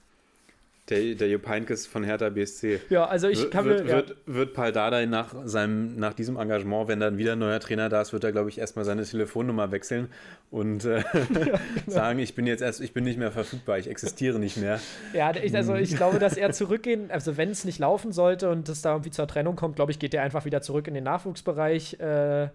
[0.90, 2.82] Der, der Jupp Heynckes von Hertha BSC.
[2.90, 3.90] Ja, also ich wird, kann wird, mir.
[3.90, 3.96] Ja.
[3.98, 7.90] wird, wird Paul Dardai nach, seinem, nach diesem Engagement, wenn dann wieder ein neuer Trainer
[7.90, 10.10] da ist, wird er, glaube ich, erstmal seine Telefonnummer wechseln
[10.50, 11.58] und äh, genau.
[11.88, 14.80] sagen, ich bin jetzt erst, ich bin nicht mehr verfügbar, ich existiere nicht mehr.
[15.14, 18.68] Ja, ich, also ich glaube, dass er zurückgehen, also wenn es nicht laufen sollte und
[18.68, 21.04] es da irgendwie zur Trennung kommt, glaube ich, geht er einfach wieder zurück in den
[21.04, 22.00] Nachwuchsbereich.
[22.00, 22.50] Äh,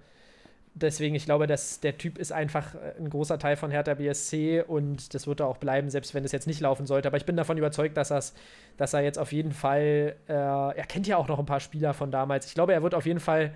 [0.74, 4.62] deswegen, ich glaube, dass der Typ ist einfach äh, ein großer Teil von Hertha BSC
[4.66, 7.08] und das wird er auch bleiben, selbst wenn es jetzt nicht laufen sollte.
[7.08, 8.34] Aber ich bin davon überzeugt, dass,
[8.76, 11.94] dass er jetzt auf jeden Fall, äh, er kennt ja auch noch ein paar Spieler
[11.94, 12.46] von damals.
[12.46, 13.54] Ich glaube, er wird auf jeden Fall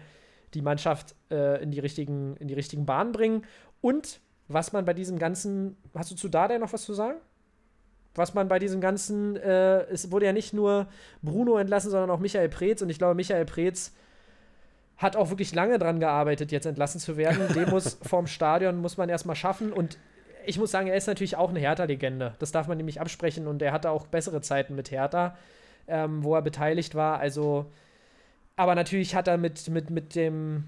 [0.54, 3.44] die Mannschaft äh, in, die richtigen, in die richtigen Bahnen bringen.
[3.80, 7.18] Und was man bei diesem ganzen, hast du zu Dardai noch was zu sagen?
[8.14, 10.88] Was man bei diesem ganzen, äh, es wurde ja nicht nur
[11.22, 12.80] Bruno entlassen, sondern auch Michael Preetz.
[12.80, 13.92] Und ich glaube, Michael Preetz
[14.98, 17.48] hat auch wirklich lange dran gearbeitet, jetzt entlassen zu werden.
[17.54, 19.72] Den muss vorm Stadion muss man erstmal schaffen.
[19.72, 19.96] Und
[20.44, 22.34] ich muss sagen, er ist natürlich auch eine Hertha-Legende.
[22.40, 23.46] Das darf man nämlich absprechen.
[23.46, 25.36] Und er hatte auch bessere Zeiten mit Hertha,
[25.86, 27.20] ähm, wo er beteiligt war.
[27.20, 27.66] Also,
[28.56, 30.64] aber natürlich hat er mit, mit, mit dem,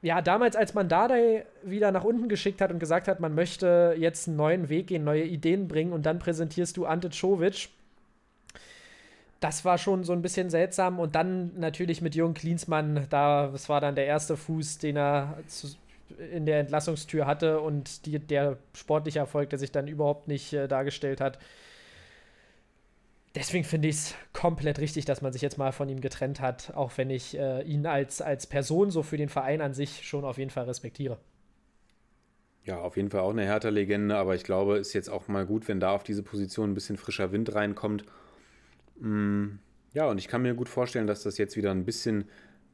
[0.00, 3.94] ja, damals, als man Dardai wieder nach unten geschickt hat und gesagt hat, man möchte
[3.98, 7.68] jetzt einen neuen Weg gehen, neue Ideen bringen und dann präsentierst du Ante Czovic.
[9.44, 13.68] Das war schon so ein bisschen seltsam und dann natürlich mit Jürgen Klinsmann, da, das
[13.68, 15.68] war dann der erste Fuß, den er zu,
[16.32, 20.66] in der Entlassungstür hatte und die, der sportliche Erfolg, der sich dann überhaupt nicht äh,
[20.66, 21.38] dargestellt hat.
[23.34, 26.72] Deswegen finde ich es komplett richtig, dass man sich jetzt mal von ihm getrennt hat,
[26.74, 30.24] auch wenn ich äh, ihn als, als Person so für den Verein an sich schon
[30.24, 31.18] auf jeden Fall respektiere.
[32.64, 35.68] Ja, auf jeden Fall auch eine Hertha-Legende, aber ich glaube, ist jetzt auch mal gut,
[35.68, 38.06] wenn da auf diese Position ein bisschen frischer Wind reinkommt.
[39.00, 42.24] Ja, und ich kann mir gut vorstellen, dass das jetzt wieder ein bisschen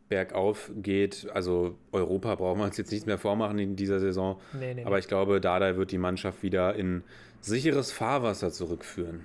[0.08, 1.28] bergauf geht.
[1.32, 4.40] Also Europa brauchen wir uns jetzt nichts mehr vormachen in dieser Saison.
[4.52, 7.04] Nee, nee, aber ich glaube, Dada wird die Mannschaft wieder in
[7.40, 9.24] sicheres Fahrwasser zurückführen.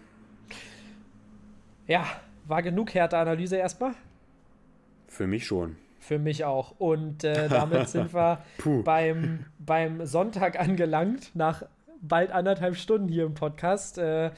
[1.87, 2.05] Ja,
[2.47, 3.93] war genug Härte-Analyse erstmal?
[5.07, 5.75] Für mich schon.
[5.99, 6.79] Für mich auch.
[6.79, 8.43] Und äh, damit sind wir
[8.83, 11.63] beim, beim Sonntag angelangt, nach
[12.01, 13.97] bald anderthalb Stunden hier im Podcast.
[13.97, 14.31] Äh,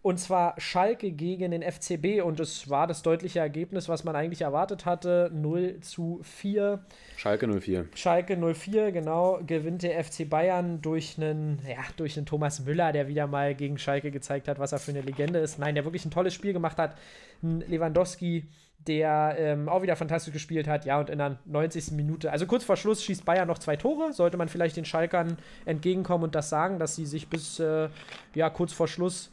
[0.00, 2.22] und zwar Schalke gegen den FCB.
[2.22, 5.30] Und es war das deutliche Ergebnis, was man eigentlich erwartet hatte.
[5.34, 6.84] 0 zu 4.
[7.16, 7.86] Schalke 04.
[7.94, 13.08] Schalke 04, genau, gewinnt der FC Bayern durch einen, ja, durch einen Thomas Müller, der
[13.08, 15.58] wieder mal gegen Schalke gezeigt hat, was er für eine Legende ist.
[15.58, 16.96] Nein, der wirklich ein tolles Spiel gemacht hat.
[17.42, 18.46] Ein Lewandowski,
[18.86, 21.92] der ähm, auch wieder fantastisch gespielt hat, ja, und in der 90.
[21.92, 24.12] Minute, also kurz vor Schluss schießt Bayern noch zwei Tore.
[24.12, 27.88] Sollte man vielleicht den Schalkern entgegenkommen und das sagen, dass sie sich bis, äh,
[28.34, 29.32] ja, kurz vor Schluss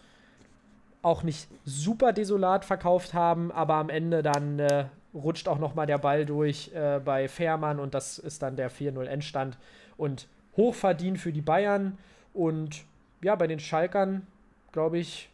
[1.05, 5.85] auch nicht super desolat verkauft haben, aber am Ende dann äh, rutscht auch noch mal
[5.85, 9.57] der Ball durch äh, bei Fährmann und das ist dann der 4-0 Endstand
[9.97, 10.27] und
[10.57, 11.99] hochverdient für die Bayern
[12.33, 12.85] und
[13.21, 14.25] ja, bei den Schalkern,
[14.71, 15.29] glaube ich,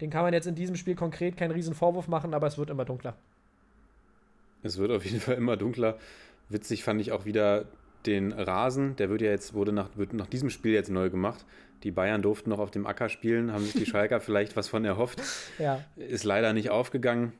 [0.00, 2.70] den kann man jetzt in diesem Spiel konkret keinen riesen Vorwurf machen, aber es wird
[2.70, 3.14] immer dunkler.
[4.62, 5.98] Es wird auf jeden Fall immer dunkler.
[6.48, 7.66] Witzig fand ich auch wieder
[8.06, 11.44] den Rasen, der wird ja jetzt, wurde nach, wird nach diesem Spiel jetzt neu gemacht.
[11.82, 14.84] Die Bayern durften noch auf dem Acker spielen, haben sich die Schalker vielleicht was von
[14.84, 15.20] erhofft.
[15.58, 15.84] Ja.
[15.96, 17.32] Ist leider nicht aufgegangen.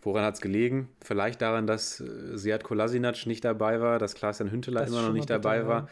[0.00, 0.88] Woran hat es gelegen?
[1.00, 5.30] Vielleicht daran, dass äh, Sead Kolasinac nicht dabei war, dass Klaas-Jan Hünteler immer noch nicht
[5.30, 5.88] dabei war.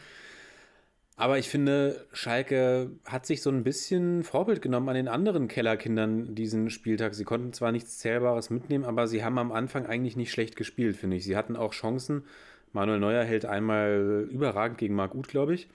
[1.21, 6.33] Aber ich finde, Schalke hat sich so ein bisschen Vorbild genommen an den anderen Kellerkindern
[6.33, 7.13] diesen Spieltag.
[7.13, 10.95] Sie konnten zwar nichts Zählbares mitnehmen, aber sie haben am Anfang eigentlich nicht schlecht gespielt,
[10.95, 11.23] finde ich.
[11.23, 12.23] Sie hatten auch Chancen.
[12.73, 15.67] Manuel Neuer hält einmal überragend gegen Marc Uth, glaube ich,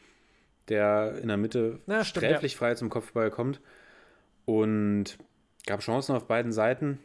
[0.68, 3.60] der in der Mitte Na, stimmt, sträflich frei zum Kopfball kommt.
[4.44, 5.18] Und
[5.66, 6.98] gab Chancen auf beiden Seiten.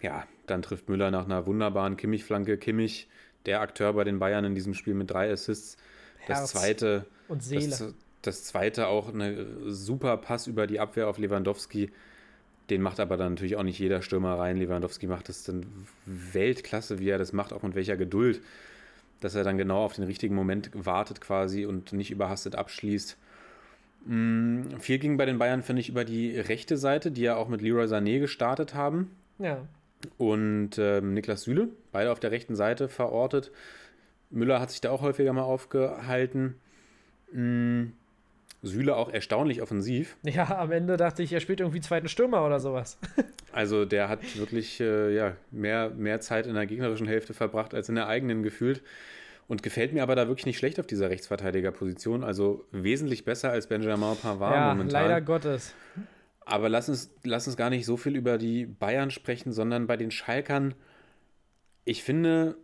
[0.00, 2.56] Ja, dann trifft Müller nach einer wunderbaren Kimmich-Flanke.
[2.56, 3.08] Kimmich,
[3.46, 5.76] der Akteur bei den Bayern in diesem Spiel mit drei Assists.
[6.26, 7.68] Das Herz zweite, Und Seele.
[7.68, 11.90] das, das zweite auch eine super Pass über die Abwehr auf Lewandowski.
[12.70, 14.56] Den macht aber dann natürlich auch nicht jeder Stürmer rein.
[14.56, 15.66] Lewandowski macht das dann
[16.06, 18.40] Weltklasse, wie er das macht, auch mit welcher Geduld,
[19.24, 23.16] dass er dann genau auf den richtigen Moment wartet quasi und nicht überhastet abschließt.
[24.04, 27.48] Mm, Viel ging bei den Bayern, finde ich, über die rechte Seite, die ja auch
[27.48, 29.58] mit Leroy Sané gestartet haben ja.
[30.18, 33.52] und ähm, Niklas Süle, beide auf der rechten Seite verortet.
[34.30, 36.56] Müller hat sich da auch häufiger mal aufgehalten.
[37.32, 37.92] Mm,
[38.62, 40.16] Süle auch erstaunlich offensiv.
[40.22, 42.98] ja, am Ende dachte ich, er spielt irgendwie zweiten Stürmer oder sowas.
[43.54, 47.90] Also der hat wirklich äh, ja, mehr, mehr Zeit in der gegnerischen Hälfte verbracht als
[47.90, 48.82] in der eigenen gefühlt.
[49.46, 52.24] Und gefällt mir aber da wirklich nicht schlecht auf dieser Rechtsverteidigerposition.
[52.24, 55.02] Also wesentlich besser als Benjamin Pavard ja, momentan.
[55.02, 55.74] leider Gottes.
[56.46, 59.98] Aber lass uns, lass uns gar nicht so viel über die Bayern sprechen, sondern bei
[59.98, 60.74] den Schalkern.
[61.84, 62.56] Ich finde,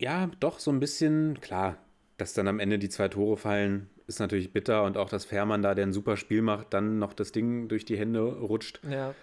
[0.00, 1.76] ja, doch so ein bisschen, klar,
[2.16, 5.62] dass dann am Ende die zwei Tore fallen, ist natürlich bitter und auch, dass Fährmann
[5.62, 8.80] da, der ein super Spiel macht, dann noch das Ding durch die Hände rutscht.
[8.88, 9.14] Ja.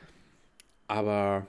[0.88, 1.46] Aber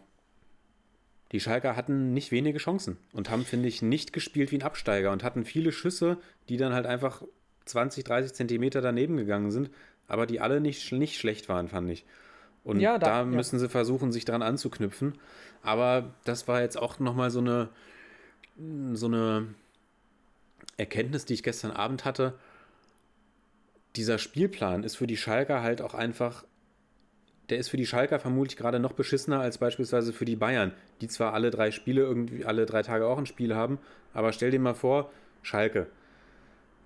[1.32, 5.12] die Schalker hatten nicht wenige Chancen und haben, finde ich, nicht gespielt wie ein Absteiger
[5.12, 6.16] und hatten viele Schüsse,
[6.48, 7.22] die dann halt einfach
[7.66, 9.70] 20, 30 Zentimeter daneben gegangen sind,
[10.06, 12.06] aber die alle nicht, nicht schlecht waren, fand ich.
[12.64, 13.24] Und Ja, da- da, ja.
[13.24, 15.18] müssen sie versuchen, sich dran anzuknüpfen.
[15.62, 17.68] Aber das war jetzt auch nochmal so eine,
[18.94, 19.46] so eine
[20.76, 22.34] Erkenntnis, die ich gestern Abend hatte.
[23.96, 26.44] Dieser Spielplan ist für die Schalker halt auch einfach
[27.48, 31.08] der ist für die Schalker vermutlich gerade noch beschissener als beispielsweise für die Bayern, die
[31.08, 33.78] zwar alle drei Spiele irgendwie alle drei Tage auch ein Spiel haben,
[34.12, 35.10] aber stell dir mal vor,
[35.42, 35.86] Schalke,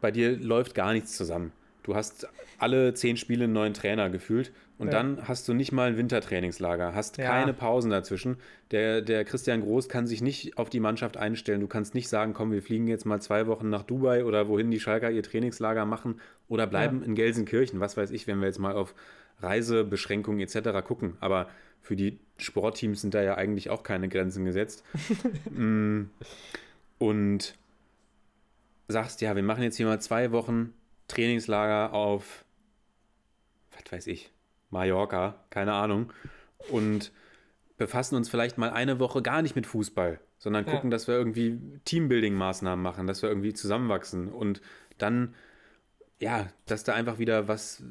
[0.00, 1.52] bei dir läuft gar nichts zusammen.
[1.82, 2.28] Du hast
[2.58, 4.92] alle zehn Spiele einen neuen Trainer gefühlt und Ja.
[4.92, 7.26] dann hast du nicht mal ein Wintertrainingslager, hast Ja.
[7.28, 8.36] keine Pausen dazwischen.
[8.70, 11.60] Der, der Christian Groß kann sich nicht auf die Mannschaft einstellen.
[11.60, 14.70] Du kannst nicht sagen, komm, wir fliegen jetzt mal zwei Wochen nach Dubai oder wohin
[14.70, 17.06] die Schalker ihr Trainingslager machen oder bleiben Ja.
[17.06, 17.80] in Gelsenkirchen.
[17.80, 18.94] Was weiß ich, wenn wir jetzt mal auf
[19.40, 20.82] Reisebeschränkungen etc.
[20.86, 21.16] gucken.
[21.20, 21.48] Aber
[21.80, 24.84] für die Sportteams sind da ja eigentlich auch keine Grenzen gesetzt.
[25.50, 26.04] Mm,
[26.98, 27.56] und
[28.88, 30.72] sagst, ja, wir machen jetzt hier mal zwei Wochen
[31.08, 32.44] Trainingslager auf,
[33.72, 34.30] was weiß ich,
[34.70, 36.12] Mallorca, keine Ahnung.
[36.70, 37.12] Und
[37.76, 40.72] befassen uns vielleicht mal eine Woche gar nicht mit Fußball, sondern Ja.
[40.72, 44.60] gucken, dass wir irgendwie Teambuilding-Maßnahmen machen, dass wir irgendwie zusammenwachsen und
[44.98, 45.34] dann
[46.20, 47.82] ja, dass da einfach wieder was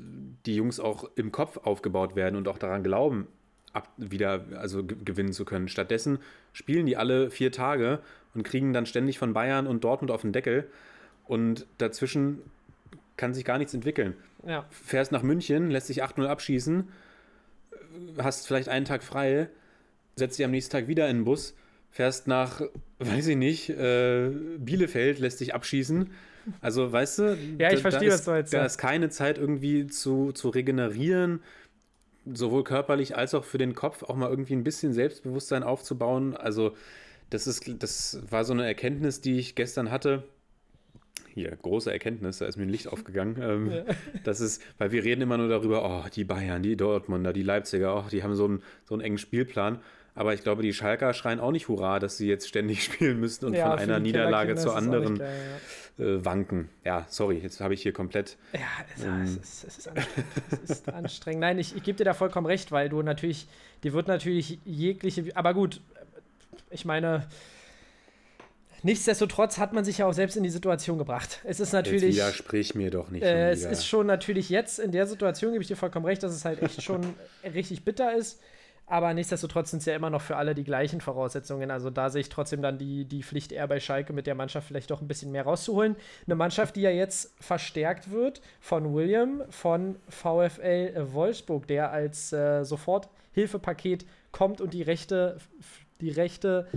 [0.46, 3.28] die Jungs auch im Kopf aufgebaut werden und auch daran glauben,
[3.74, 5.68] ab, wieder also ge- gewinnen zu können.
[5.68, 6.20] Stattdessen
[6.54, 8.00] spielen die alle vier Tage
[8.34, 10.70] und kriegen dann ständig von Bayern und Dortmund auf den Deckel
[11.26, 12.40] und dazwischen
[13.22, 14.16] kann sich gar nichts entwickeln.
[14.48, 14.66] Ja.
[14.72, 16.90] Fährst nach München, lässt dich 8-0 abschießen,
[18.18, 19.48] hast vielleicht einen Tag frei,
[20.16, 21.54] setzt dich am nächsten Tag wieder in den Bus,
[21.92, 22.62] fährst nach,
[23.00, 26.10] weiß ich nicht, äh, Bielefeld, lässt dich abschießen.
[26.60, 29.38] Also, weißt du, Ja, ich da- verstehe, da was du jetzt Da ist keine Zeit
[29.38, 31.42] irgendwie zu, zu regenerieren,
[32.26, 36.36] sowohl körperlich als auch für den Kopf, auch mal irgendwie ein bisschen Selbstbewusstsein aufzubauen.
[36.36, 36.76] Also,
[37.30, 40.24] das ist, das war so eine Erkenntnis, die ich gestern hatte.
[41.34, 43.38] Hier, große Erkenntnis, da ist mir ein Licht aufgegangen.
[43.42, 43.84] Ähm, Ja.
[44.24, 47.98] Das ist, weil wir reden immer nur darüber, oh, die Bayern, die Dortmunder, die Leipziger,
[47.98, 49.80] oh, die haben so einen, so einen engen Spielplan.
[50.14, 53.46] Aber ich glaube, die Schalker schreien auch nicht Hurra, dass sie jetzt ständig spielen müssen
[53.46, 55.30] und Ja, von einer Niederlage zur anderen geil,
[56.00, 56.68] äh, wanken.
[56.84, 58.38] Ja, sorry, jetzt habe ich hier komplett.
[58.54, 58.60] Ja,
[58.98, 59.22] es, Ähm.
[59.24, 60.32] es, ist, es, ist anstrengend.
[60.64, 61.42] es ist anstrengend.
[61.42, 63.48] Nein, ich, ich gebe dir da vollkommen recht, weil du natürlich,
[63.86, 65.80] dir wird natürlich jegliche, aber gut,
[66.72, 67.26] ich meine,
[68.84, 71.40] nichtsdestotrotz hat man sich ja auch selbst in die Situation gebracht.
[71.44, 73.24] Es ist Jetzt natürlich, widersprich mir doch nicht.
[73.24, 76.34] äh, es ist schon natürlich jetzt in der Situation, gebe ich dir vollkommen recht, dass
[76.34, 77.02] es halt echt schon
[77.54, 78.40] richtig bitter ist.
[78.88, 81.72] Aber nichtsdestotrotz sind es ja immer noch für alle die gleichen Voraussetzungen.
[81.72, 84.68] Also da sehe ich trotzdem dann die, die Pflicht eher bei Schalke mit der Mannschaft
[84.68, 85.96] vielleicht doch ein bisschen mehr rauszuholen.
[86.26, 92.66] Eine Mannschaft, die ja jetzt verstärkt wird von William von VfL Wolfsburg, der als äh,
[92.66, 95.38] Soforthilfepaket kommt und die rechte,
[96.02, 96.68] die rechte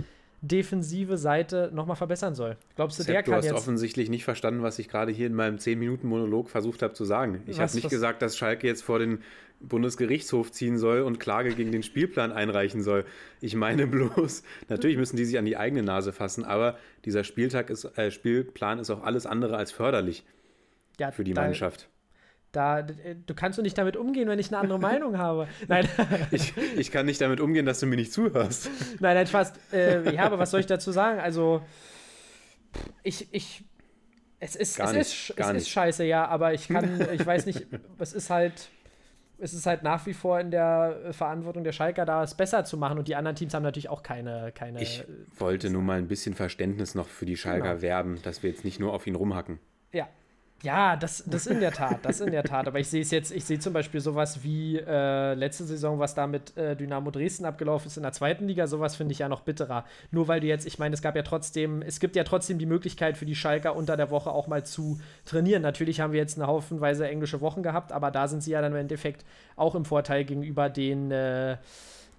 [0.47, 2.57] defensive Seite nochmal verbessern soll.
[2.75, 3.53] Glaubst du, Sepp, der du kann hast jetzt.
[3.55, 7.41] offensichtlich nicht verstanden, was ich gerade hier in meinem 10-Minuten-Monolog versucht habe zu sagen.
[7.47, 9.19] Ich habe nicht was- gesagt, dass Schalke jetzt vor den
[9.61, 13.05] Bundesgerichtshof ziehen soll und Klage gegen den Spielplan einreichen soll.
[13.41, 17.69] Ich meine bloß, natürlich müssen die sich an die eigene Nase fassen, aber dieser Spieltag
[17.69, 20.23] ist, äh, Spielplan ist auch alles andere als förderlich
[20.99, 21.89] ja, für die da, Mannschaft.
[22.55, 25.47] Da, d- du kannst doch nicht damit umgehen, wenn ich eine andere Meinung habe.
[25.67, 25.87] Nein,
[26.31, 28.69] Ich, ich kann nicht damit umgehen, dass du mir nicht zuhörst.
[28.99, 29.59] nein, nein, fast.
[29.73, 31.19] Äh, ja, aber was soll ich dazu sagen?
[31.19, 31.61] Also,
[33.03, 33.63] ich, ich,
[34.39, 37.45] es ist, Gar es nicht, ist, es ist scheiße, ja, aber ich kann, ich weiß
[37.45, 37.65] nicht,
[37.99, 38.69] es ist halt,
[39.37, 42.63] es ist halt nach wie vor in der äh, Verantwortung der Schalker da, es besser
[42.65, 44.81] zu machen und die anderen Teams haben natürlich auch keine, keine.
[44.81, 45.03] Ich
[45.37, 47.81] wollte nur mal ein bisschen Verständnis noch für die Schalker Genau.
[47.81, 49.59] werben, dass wir jetzt nicht nur auf ihn rumhacken.
[49.91, 50.07] Ja.
[50.63, 52.67] Ja, das, das in der Tat, das in der Tat.
[52.67, 56.15] Aber ich sehe es jetzt, ich sehe zum Beispiel sowas wie äh, letzte Saison, was
[56.15, 59.29] da mit äh, Dynamo Dresden abgelaufen ist in der zweiten Liga, sowas finde ich ja
[59.29, 59.85] noch bitterer.
[60.11, 62.65] Nur weil du jetzt, ich meine, es gab ja trotzdem, es gibt ja trotzdem die
[62.65, 65.61] Möglichkeit für die Schalker unter der Woche auch mal zu trainieren.
[65.61, 68.71] Natürlich haben wir jetzt eine haufenweise englische Wochen gehabt, aber da sind sie ja dann
[68.71, 69.23] im Endeffekt
[69.57, 71.57] auch im Vorteil gegenüber den, äh,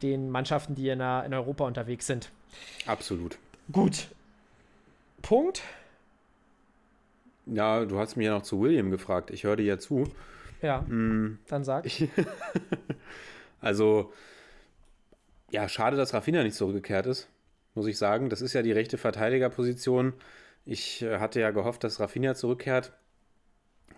[0.02, 2.30] den Mannschaften, die in, in Europa unterwegs sind.
[2.86, 3.38] Absolut.
[3.72, 4.08] Gut.
[5.22, 5.62] Punkt.
[7.46, 9.30] Ja, du hast mich ja noch zu William gefragt.
[9.30, 10.04] Ich höre dir ja zu.
[10.62, 11.86] Ja, Mm, dann sag.
[13.60, 14.12] Also,
[15.50, 17.28] ja, schade, dass Rafinha nicht zurückgekehrt ist,
[17.74, 18.28] muss ich sagen.
[18.28, 20.12] Das ist ja die rechte Verteidigerposition.
[20.64, 22.92] Ich äh, hatte ja gehofft, dass Rafinha zurückkehrt.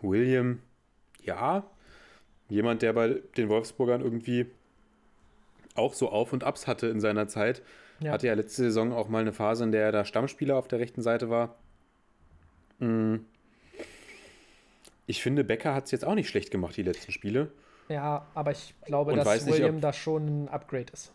[0.00, 0.60] William,
[1.22, 1.64] ja,
[2.48, 4.46] jemand, der bei den Wolfsburgern irgendwie
[5.74, 7.62] auch so Auf und Abs hatte in seiner Zeit.
[8.00, 8.12] Ja.
[8.12, 10.78] Hatte ja letzte Saison auch mal eine Phase, in der er da Stammspieler auf der
[10.78, 11.56] rechten Seite war.
[12.78, 13.16] Mm.
[15.08, 17.50] Ich finde, Becker hat es jetzt auch nicht schlecht gemacht, die letzten Spiele.
[17.88, 21.14] Ja, aber ich glaube, Und dass nicht, William da schon ein Upgrade ist.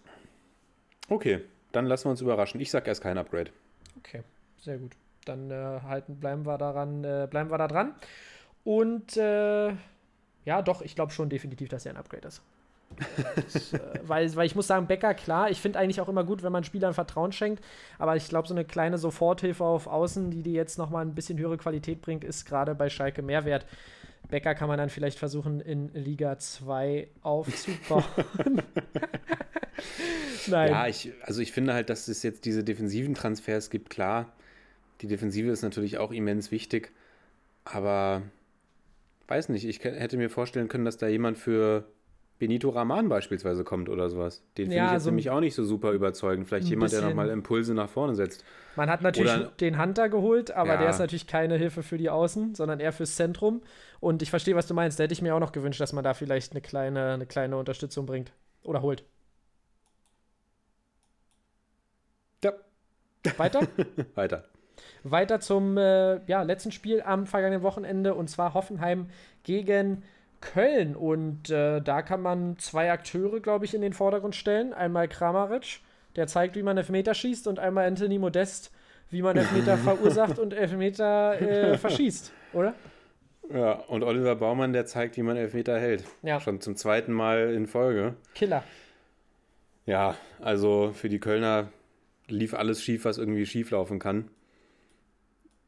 [1.10, 1.42] Okay,
[1.72, 2.60] dann lassen wir uns überraschen.
[2.60, 3.52] Ich sag erst kein Upgrade.
[4.00, 4.24] Okay,
[4.58, 4.94] sehr gut.
[5.26, 7.94] Dann äh, halten, bleiben wir daran, äh, bleiben wir da dran.
[8.64, 9.74] Und äh,
[10.46, 12.42] ja, doch, ich glaube schon definitiv, dass er ein Upgrade ist.
[13.00, 16.52] Äh, weil, weil ich muss sagen, Becker, klar, ich finde eigentlich auch immer gut, wenn
[16.52, 17.64] man Spielern Vertrauen schenkt,
[17.98, 21.38] aber ich glaube, so eine kleine Soforthilfe auf Außen, die dir jetzt nochmal ein bisschen
[21.40, 23.66] höhere Qualität bringt, ist gerade bei Schalke Mehrwert.
[24.30, 28.04] Becker kann man dann vielleicht versuchen, in Liga 2 aufzubauen.
[30.48, 30.72] Nein.
[30.72, 33.90] Ja, ich, also ich finde halt, dass es jetzt diese defensiven Transfers gibt.
[33.90, 34.32] Klar,
[35.02, 36.92] die Defensive ist natürlich auch immens wichtig,
[37.66, 38.24] aber
[39.28, 41.86] weiß nicht, ich hätte mir vorstellen können, dass da jemand für
[42.44, 44.42] Benito Raman beispielsweise kommt oder sowas.
[44.58, 46.48] Den finde Ja, ich jetzt so ein- nämlich auch nicht so super überzeugend.
[46.48, 48.44] Vielleicht jemand, der bisschen- nochmal Impulse nach vorne setzt.
[48.76, 50.78] Man hat natürlich Oder- den Hunter geholt, aber Ja.
[50.82, 53.62] der ist natürlich keine Hilfe für die Außen, sondern eher fürs Zentrum.
[54.02, 55.00] Und ich verstehe, was du meinst.
[55.00, 57.56] Da hätte ich mir auch noch gewünscht, dass man da vielleicht eine kleine, eine kleine
[57.58, 58.34] Unterstützung bringt.
[58.64, 59.04] Oder holt.
[62.44, 62.52] Ja,
[63.38, 63.62] Weiter?
[64.16, 64.44] weiter.
[65.04, 69.08] Weiter zum äh, ja, letzten Spiel am vergangenen Wochenende und zwar Hoffenheim
[69.44, 70.04] gegen
[70.44, 70.96] Köln.
[70.96, 74.74] Und äh, da kann man zwei Akteure, glaube ich, in den Vordergrund stellen.
[74.74, 75.80] Einmal Kramaric,
[76.16, 78.72] der zeigt, wie man Elfmeter schießt, und einmal Anthony Modest,
[79.10, 82.74] wie man Elfmeter verursacht und Elfmeter äh, verschießt, oder?
[83.50, 86.04] Ja, und Oliver Baumann, der zeigt, wie man Elfmeter hält.
[86.22, 86.40] Ja.
[86.40, 88.16] Schon zum zweiten Mal in Folge.
[88.36, 88.64] Killer.
[89.86, 91.70] Ja, also für die Kölner
[92.28, 94.30] lief alles schief, was irgendwie schief laufen kann.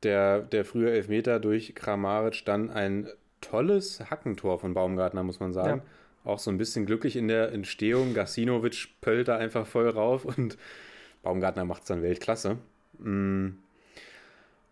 [0.03, 3.09] Der, der frühe Elfmeter durch Kramaric, dann ein
[3.45, 5.81] tolles Hackentor von Baumgartner, muss man sagen.
[6.23, 8.13] Auch so ein bisschen glücklich in der Entstehung.
[8.13, 10.57] Gasinovic pöllt da einfach voll rauf und
[11.21, 12.57] Baumgartner macht es dann Weltklasse.
[12.99, 13.49] Mm.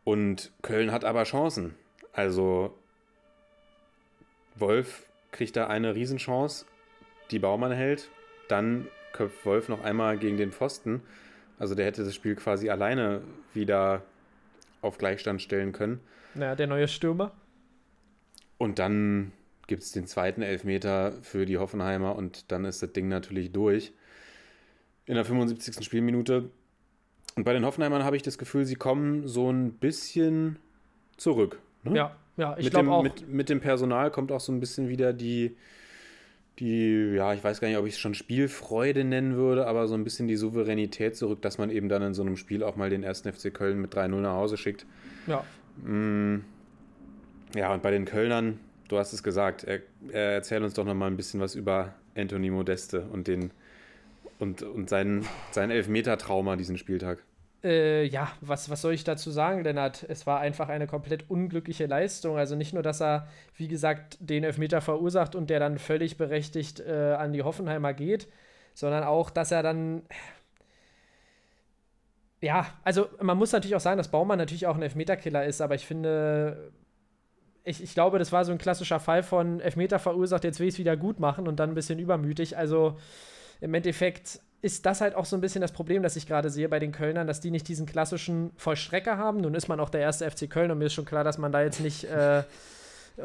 [0.03, 1.75] Und Köln hat aber Chancen.
[2.11, 2.75] Also
[4.55, 6.65] Wolf kriegt da eine Riesenchance,
[7.31, 8.09] die Baumann hält.
[8.47, 11.01] Dann köpft Wolf noch einmal gegen den Pfosten.
[11.59, 13.21] Also der hätte das Spiel quasi alleine
[13.53, 14.01] wieder
[14.81, 16.01] auf Gleichstand stellen können.
[16.33, 17.31] Naja, der neue Stürmer.
[18.57, 19.31] Und dann
[19.67, 23.93] gibt es den zweiten Elfmeter für die Hoffenheimer und dann ist das Ding natürlich durch.
[25.05, 25.83] In der 75.
[25.83, 26.49] Spielminute.
[27.35, 30.59] Und bei den Hoffenheimern habe ich das Gefühl, sie kommen so ein bisschen
[31.17, 31.59] zurück.
[31.83, 31.95] ne?
[31.95, 33.03] Ja, ja, ich mit, glaube dem, auch.
[33.03, 35.55] mit, mit dem Personal kommt auch so ein bisschen wieder die,
[36.59, 39.95] die, ja, ich weiß gar nicht, ob ich es schon Spielfreude nennen würde, aber so
[39.95, 42.89] ein bisschen die Souveränität zurück, dass man eben dann in so einem Spiel auch mal
[42.89, 44.85] den ersten FC Köln mit 3-0 nach Hause schickt.
[45.27, 45.43] ja.
[45.83, 46.43] Mm,
[47.55, 49.79] ja, und bei den Kölnern, du hast es gesagt, er,
[50.11, 53.51] er erzähl uns doch noch mal ein bisschen was über Anthony Modeste und den
[54.39, 57.23] und, und sein, sein Elfmeter-Trauma diesen Spieltag.
[57.63, 60.05] Äh, ja, was, was soll ich dazu sagen, Lennart?
[60.09, 62.37] Es war einfach eine komplett unglückliche Leistung.
[62.37, 66.81] Also nicht nur, dass er, wie gesagt, den Elfmeter verursacht und der dann völlig berechtigt
[66.81, 68.27] äh, an die Hoffenheimer geht,
[68.73, 70.01] sondern auch, dass er dann.
[72.41, 75.75] Ja, also man muss natürlich auch sagen, dass Baumann natürlich auch ein Elfmeterkiller ist, aber
[75.75, 76.73] ich finde,
[77.63, 80.75] ich, ich glaube, das war so ein klassischer Fall von Elfmeter verursacht, jetzt will ich
[80.75, 82.57] es wieder gut machen und dann ein bisschen übermütig.
[82.57, 82.97] Also
[83.61, 86.69] im Endeffekt ist das halt auch so ein bisschen das Problem, das ich gerade sehe
[86.69, 89.41] bei den Kölnern, dass die nicht diesen klassischen Vollstrecker haben.
[89.41, 91.51] Nun ist man auch der erste FC Köln und mir ist schon klar, dass man
[91.51, 92.43] da jetzt nicht äh,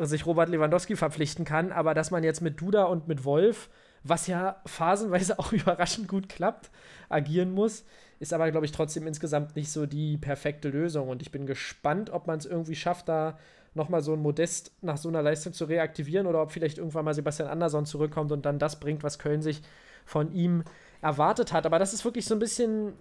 [0.00, 3.68] sich Robert Lewandowski verpflichten kann, aber dass man jetzt mit Duda und mit Wolf,
[4.04, 6.70] was ja phasenweise auch überraschend gut klappt,
[7.08, 7.84] agieren muss,
[8.20, 11.08] ist aber, glaube ich, trotzdem insgesamt nicht so die perfekte Lösung.
[11.08, 13.38] Und ich bin gespannt, ob man es irgendwie schafft, da
[13.78, 17.14] nochmal so ein Modest nach so einer Leistung zu reaktivieren oder ob vielleicht irgendwann mal
[17.14, 19.62] Sebastian Andersson zurückkommt und dann das bringt, was Köln sich
[20.04, 20.64] von ihm
[21.00, 21.64] erwartet hat.
[21.64, 22.92] Aber das ist wirklich so ein bisschen,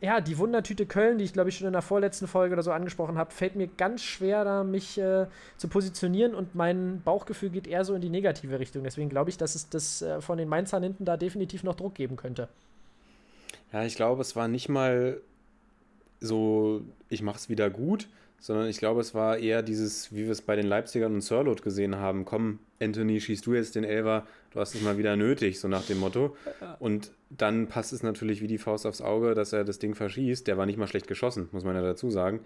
[0.00, 2.72] ja, die Wundertüte Köln, die ich glaube ich schon in der vorletzten Folge oder so
[2.72, 5.26] angesprochen habe, fällt mir ganz schwer, da mich äh,
[5.56, 8.84] zu positionieren und mein Bauchgefühl geht eher so in die negative Richtung.
[8.84, 11.94] Deswegen glaube ich, dass es das äh, von den Mainzern hinten da definitiv noch Druck
[11.94, 12.48] geben könnte.
[13.72, 15.20] Ja, ich glaube, es war nicht mal
[16.20, 18.08] so, ich mache es wieder gut,
[18.40, 21.62] sondern ich glaube, es war eher dieses, wie wir es bei den Leipzigern und Sörlot
[21.62, 25.60] gesehen haben, komm, Anthony, schießt du jetzt den Elfer, du hast es mal wieder nötig,
[25.60, 26.34] so nach dem Motto.
[26.78, 30.46] Und dann passt es natürlich wie die Faust aufs Auge, dass er das Ding verschießt.
[30.46, 32.40] Der war nicht mal schlecht geschossen, muss man ja dazu sagen.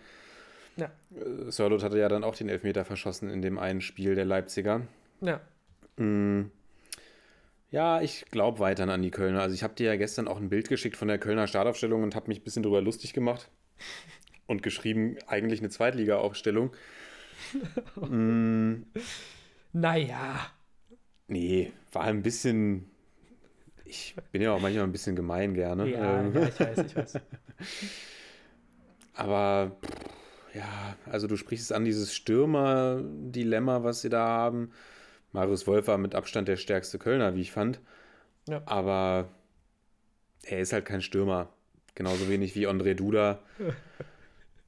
[0.76, 0.90] Ja.
[1.14, 4.82] Äh, Sörlot hatte ja dann auch den Elfmeter verschossen in dem einen Spiel der Leipziger.
[5.20, 5.40] Ja.
[5.96, 6.50] Mm.
[7.70, 9.42] Ja, ich glaube weiterhin an die Kölner.
[9.42, 12.16] Also ich habe dir ja gestern auch ein Bild geschickt von der Kölner Startaufstellung und
[12.16, 13.48] habe mich ein bisschen drüber lustig gemacht
[14.46, 16.72] und geschrieben, eigentlich eine Zweitliga-Aufstellung.
[17.96, 18.74] mm,
[19.72, 20.46] Naja.
[21.28, 22.90] nee, war ein bisschen.
[23.84, 25.88] Ich bin ja auch manchmal ein bisschen gemein gerne.
[25.88, 27.20] Ja, Ähm, ja, ich weiß, ich weiß.
[29.14, 29.76] Aber
[30.54, 34.72] ja, also du sprichst es an, dieses Stürmer-Dilemma, was sie da haben.
[35.32, 37.80] Marius Wolf war mit Abstand der stärkste Kölner, wie ich fand.
[38.48, 38.62] Ja.
[38.66, 39.28] Aber
[40.42, 41.48] er ist halt kein Stürmer.
[41.94, 43.40] Genauso wenig wie André Duda.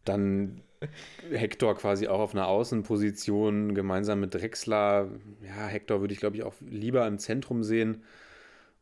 [0.07, 0.63] Dann
[1.31, 5.09] Hector quasi auch auf einer Außenposition, gemeinsam mit Drexler.
[5.43, 8.03] Ja, Hector würde ich, glaube ich, auch lieber im Zentrum sehen.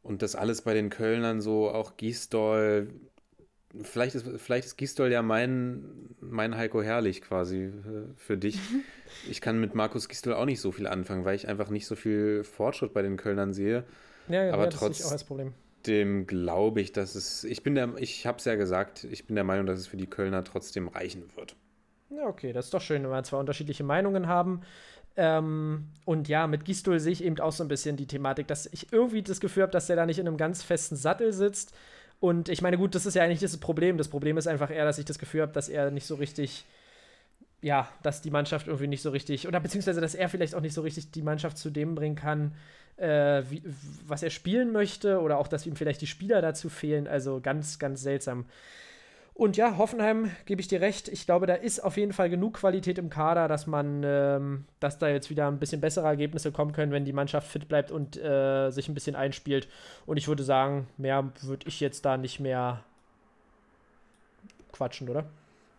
[0.02, 2.88] Und das alles bei den Kölnern so, auch Gisdol.
[3.82, 5.84] Vielleicht ist, vielleicht ist Gisdol ja mein,
[6.20, 7.72] mein Heiko Herrlich quasi äh,
[8.16, 8.58] für dich.
[9.30, 11.94] Ich kann mit Markus Gisdol auch nicht so viel anfangen, weil ich einfach nicht so
[11.94, 13.84] viel Fortschritt bei den Kölnern sehe.
[14.28, 15.54] Ja, Aber ja, das trotz- auch als Problem.
[15.86, 17.44] Dem glaube ich, dass es.
[17.44, 19.96] Ich bin der, ich habe es ja gesagt, ich bin der Meinung, dass es für
[19.96, 21.56] die Kölner trotzdem reichen wird.
[22.10, 24.62] Ja, okay, das ist doch schön, wenn wir zwei unterschiedliche Meinungen haben.
[25.16, 28.66] Ähm, und ja, mit Gistol sehe ich eben auch so ein bisschen die Thematik, dass
[28.66, 31.74] ich irgendwie das Gefühl habe, dass der da nicht in einem ganz festen Sattel sitzt.
[32.20, 33.98] Und ich meine, gut, das ist ja eigentlich das Problem.
[33.98, 36.64] Das Problem ist einfach eher, dass ich das Gefühl habe, dass er nicht so richtig,
[37.64, 40.74] ja, dass die Mannschaft irgendwie nicht so richtig, oder beziehungsweise, dass er vielleicht auch nicht
[40.74, 42.52] so richtig die Mannschaft zu dem bringen kann,
[42.98, 43.62] äh, wie,
[44.06, 47.08] was er spielen möchte, oder auch, dass ihm vielleicht die Spieler dazu fehlen.
[47.08, 48.44] Also ganz, ganz seltsam.
[49.32, 51.08] Und ja, Hoffenheim, gebe ich dir recht.
[51.08, 54.98] Ich glaube, da ist auf jeden Fall genug Qualität im Kader, dass man, ähm, dass
[54.98, 58.18] da jetzt wieder ein bisschen bessere Ergebnisse kommen können, wenn die Mannschaft fit bleibt und
[58.18, 59.68] äh, sich ein bisschen einspielt.
[60.04, 62.84] Und ich würde sagen, mehr würde ich jetzt da nicht mehr
[64.70, 65.24] quatschen, oder?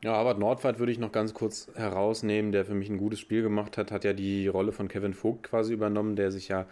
[0.06, 3.42] Ja, Harvard Nordwald würde ich noch ganz kurz herausnehmen, der für mich ein gutes Spiel
[3.42, 6.68] gemacht hat, hat ja die Rolle von Kevin Vogt quasi übernommen, der sich ja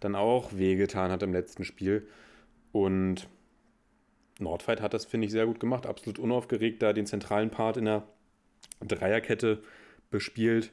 [0.00, 2.08] dann auch wehgetan hat im letzten Spiel.
[2.72, 3.28] Und
[4.40, 5.86] Nordwald hat das, finde ich, sehr gut gemacht.
[5.86, 8.02] Absolut unaufgeregt da den zentralen Part in der
[8.80, 9.62] Dreierkette
[10.10, 10.72] bespielt.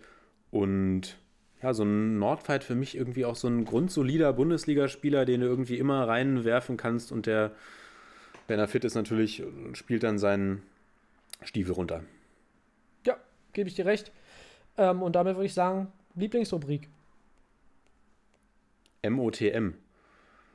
[0.49, 1.15] Und
[1.61, 5.77] ja, so ein Nordwald für mich irgendwie auch so ein grundsolider Bundesligaspieler, den du irgendwie
[5.77, 7.51] immer reinwerfen kannst und der,
[8.47, 10.63] wenn er fit ist, natürlich spielt dann seinen
[11.41, 12.03] Stiefel runter.
[13.05, 13.17] Ja,
[13.53, 14.11] gebe ich dir recht.
[14.77, 16.89] Ähm, und damit würde ich sagen, Lieblingsrubrik.
[19.07, 19.73] MOTM.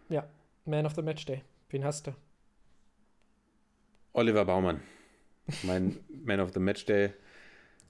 [0.09, 0.28] Ja,
[0.65, 1.43] Man of the Match Day.
[1.70, 2.15] Wen hast du?
[4.12, 4.81] Oliver Baumann.
[5.62, 7.12] Mein Man of the Match Day.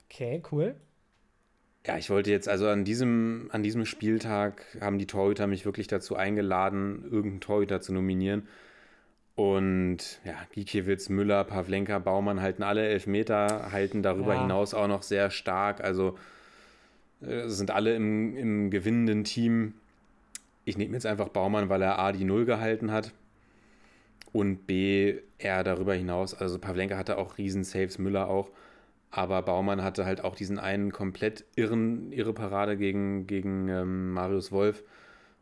[0.08, 0.76] Okay, cool.
[1.86, 5.86] Ja, ich wollte jetzt, also an diesem, an diesem Spieltag haben die Torhüter mich wirklich
[5.86, 8.48] dazu eingeladen, irgendeinen Torhüter zu nominieren.
[9.36, 14.42] Und ja, Gikiewicz, Müller, Pavlenka, Baumann halten alle Elfmeter, halten darüber Ja.
[14.42, 15.82] hinaus auch noch sehr stark.
[15.82, 16.16] Also
[17.20, 19.74] äh, sind alle im, im gewinnenden Team.
[20.64, 23.12] Ich nehme jetzt einfach Baumann, weil er A die Null gehalten hat
[24.32, 26.34] und B er darüber hinaus.
[26.34, 28.50] Also Pavlenka hatte auch Riesen-Saves, Müller auch.
[29.10, 34.50] Aber Baumann hatte halt auch diesen einen komplett irren, irre Parade gegen, gegen ähm, Marius
[34.50, 34.82] Wolf.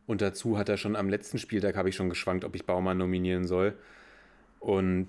[0.05, 2.97] Und dazu hat er schon am letzten Spieltag, habe ich schon geschwankt, ob ich Baumann
[2.97, 3.73] nominieren soll.
[4.59, 5.07] Und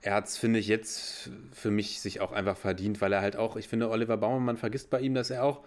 [0.00, 3.36] er hat es, finde ich, jetzt für mich sich auch einfach verdient, weil er halt
[3.36, 5.60] auch, ich finde, Oliver Baumann, man vergisst bei ihm, dass er auch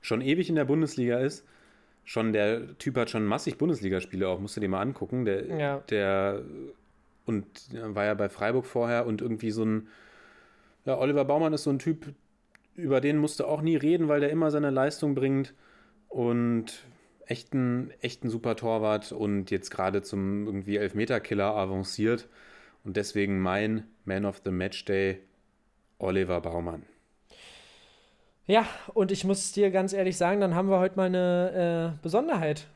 [0.00, 1.46] schon ewig in der Bundesliga ist.
[2.04, 5.24] Schon der Typ hat schon massig Bundesligaspiele auch, musst du dir mal angucken.
[5.24, 5.78] Der, Ja.
[5.88, 6.42] der
[7.24, 9.88] und war ja bei Freiburg vorher und irgendwie so ein,
[10.84, 12.12] ja, Oliver Baumann ist so ein Typ,
[12.76, 15.54] über den musst du auch nie reden, weil der immer seine Leistung bringt
[16.10, 16.84] und
[17.26, 22.28] echt ein, echt ein super Torwart und jetzt gerade zum irgendwie Elfmeterkiller avanciert
[22.84, 25.20] und deswegen mein Man of the Match Day
[25.98, 26.82] Oliver Baumann.
[28.46, 32.02] Ja, und ich muss dir ganz ehrlich sagen, dann haben wir heute mal eine äh,
[32.02, 32.66] Besonderheit,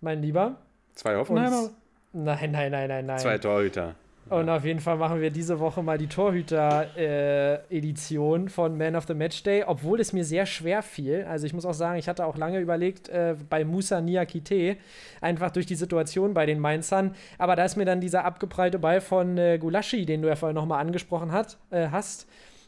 [0.00, 0.56] mein Lieber.
[0.94, 1.64] Zwei Hoffenheimer?
[1.64, 1.70] Und-
[2.16, 3.18] Nein, nein, nein, nein, nein.
[3.18, 3.96] Zwei Torhüter.
[4.30, 9.12] Und auf jeden Fall machen wir diese Woche mal die Torhüter-Edition von Man of the
[9.12, 11.26] Match Day, obwohl es mir sehr schwer fiel.
[11.28, 14.78] Also ich muss auch sagen, ich hatte auch lange überlegt, äh, bei Musa Niakite,
[15.20, 17.14] einfach durch die Situation bei den Mainzern.
[17.36, 20.54] Aber da ist mir dann dieser abgeprallte Ball von äh, Gulaschi, den du ja vorhin
[20.54, 22.26] nochmal angesprochen hat, äh, hast,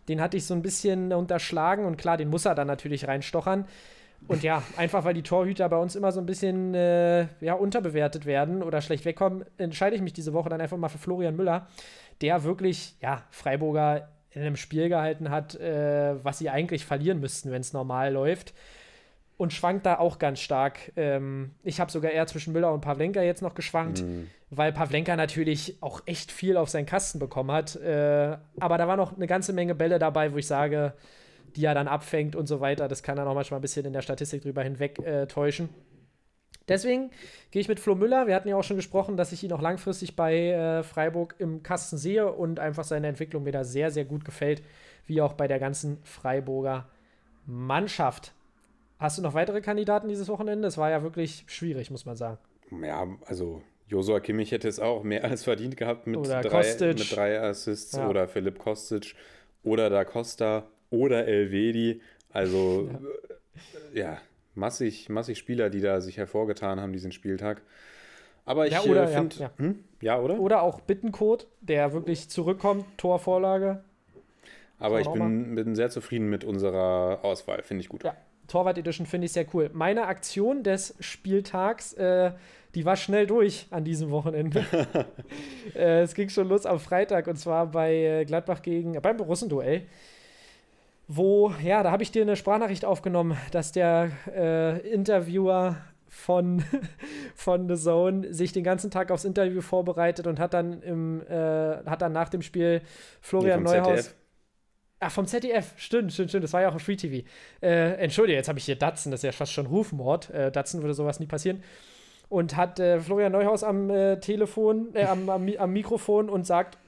[0.08, 3.64] den hatte ich so ein bisschen unterschlagen und klar, den muss er dann natürlich reinstochern.
[4.28, 8.26] Und ja, einfach weil die Torhüter bei uns immer so ein bisschen äh, ja, unterbewertet
[8.26, 11.68] werden oder schlecht wegkommen, entscheide ich mich diese Woche dann einfach mal für Florian Müller,
[12.20, 17.50] der wirklich, ja, Freiburger in einem Spiel gehalten hat, äh, was sie eigentlich verlieren müssten,
[17.50, 18.52] wenn es normal läuft.
[19.38, 20.92] Und schwankt da auch ganz stark.
[20.96, 24.02] Ähm, ich habe sogar eher zwischen Müller und Pavlenka jetzt noch geschwankt,
[24.48, 27.76] weil Pavlenka natürlich auch echt viel auf seinen Kasten bekommen hat.
[27.76, 30.94] Äh, aber da war noch eine ganze Menge Bälle dabei, wo ich sage,
[31.54, 32.88] die er dann abfängt und so weiter.
[32.88, 35.68] Das kann dann auch manchmal ein bisschen in der Statistik drüber hinweg äh, täuschen.
[36.68, 37.10] Deswegen
[37.52, 38.26] gehe ich mit Flo Müller.
[38.26, 41.62] Wir hatten ja auch schon gesprochen, dass ich ihn auch langfristig bei äh, Freiburg im
[41.62, 44.62] Kasten sehe und einfach seine Entwicklung mir da sehr, sehr gut gefällt,
[45.06, 46.88] wie auch bei der ganzen Freiburger
[47.46, 48.32] Mannschaft.
[48.98, 50.66] Hast du noch weitere Kandidaten dieses Wochenende?
[50.66, 52.38] Es war ja wirklich schwierig, muss man sagen.
[52.82, 56.98] Ja, also Josua Kimmich hätte es auch mehr als verdient gehabt mit, Oder drei, Kostic.
[56.98, 58.08] mit drei Assists Ja.
[58.08, 59.14] oder Philipp Kostic
[59.62, 60.64] oder Da Costa.
[60.96, 62.00] Oder Elvedi.
[62.30, 62.90] Also,
[63.94, 64.18] ja, ja
[64.54, 67.62] massig, massig Spieler, die da sich hervorgetan haben diesen Spieltag.
[68.44, 69.50] Aber ich Ja, äh, finde, ja.
[69.56, 69.84] Hm?
[70.00, 70.38] ja, oder?
[70.38, 73.82] Oder auch Bittencode, der wirklich zurückkommt, Torvorlage.
[74.78, 78.04] Aber ich bin, bin sehr zufrieden mit unserer Auswahl, finde ich gut.
[78.04, 78.14] Ja,
[78.46, 79.70] Torwart Edition finde ich sehr cool.
[79.72, 82.32] Meine Aktion des Spieltags, äh,
[82.74, 84.64] die war schnell durch an diesem Wochenende.
[85.74, 89.86] äh, es ging schon los am Freitag und zwar bei äh, Gladbach gegen, beim Russenduell.
[91.08, 95.76] Wo, ja, da habe ich dir eine Sprachnachricht aufgenommen, dass der äh, Interviewer
[96.08, 96.64] von,
[97.34, 101.84] von The Zone sich den ganzen Tag aufs Interview vorbereitet und hat dann im, äh,
[101.86, 102.82] hat dann nach dem Spiel
[103.20, 104.04] Florian vom Neuhaus.
[104.04, 104.14] ZDF.
[104.98, 106.44] Ach, vom ZDF, stimmt, stimmt, stimmt.
[106.44, 107.26] Das war ja auch im Free TV.
[107.60, 110.30] Äh, Entschuldige, jetzt habe ich hier Datsen, das ist ja fast schon Rufmord.
[110.30, 111.62] Äh, Datsen würde sowas nie passieren.
[112.28, 116.78] Und hat äh, Florian Neuhaus am äh, Telefon, äh, am, am, am Mikrofon und sagt: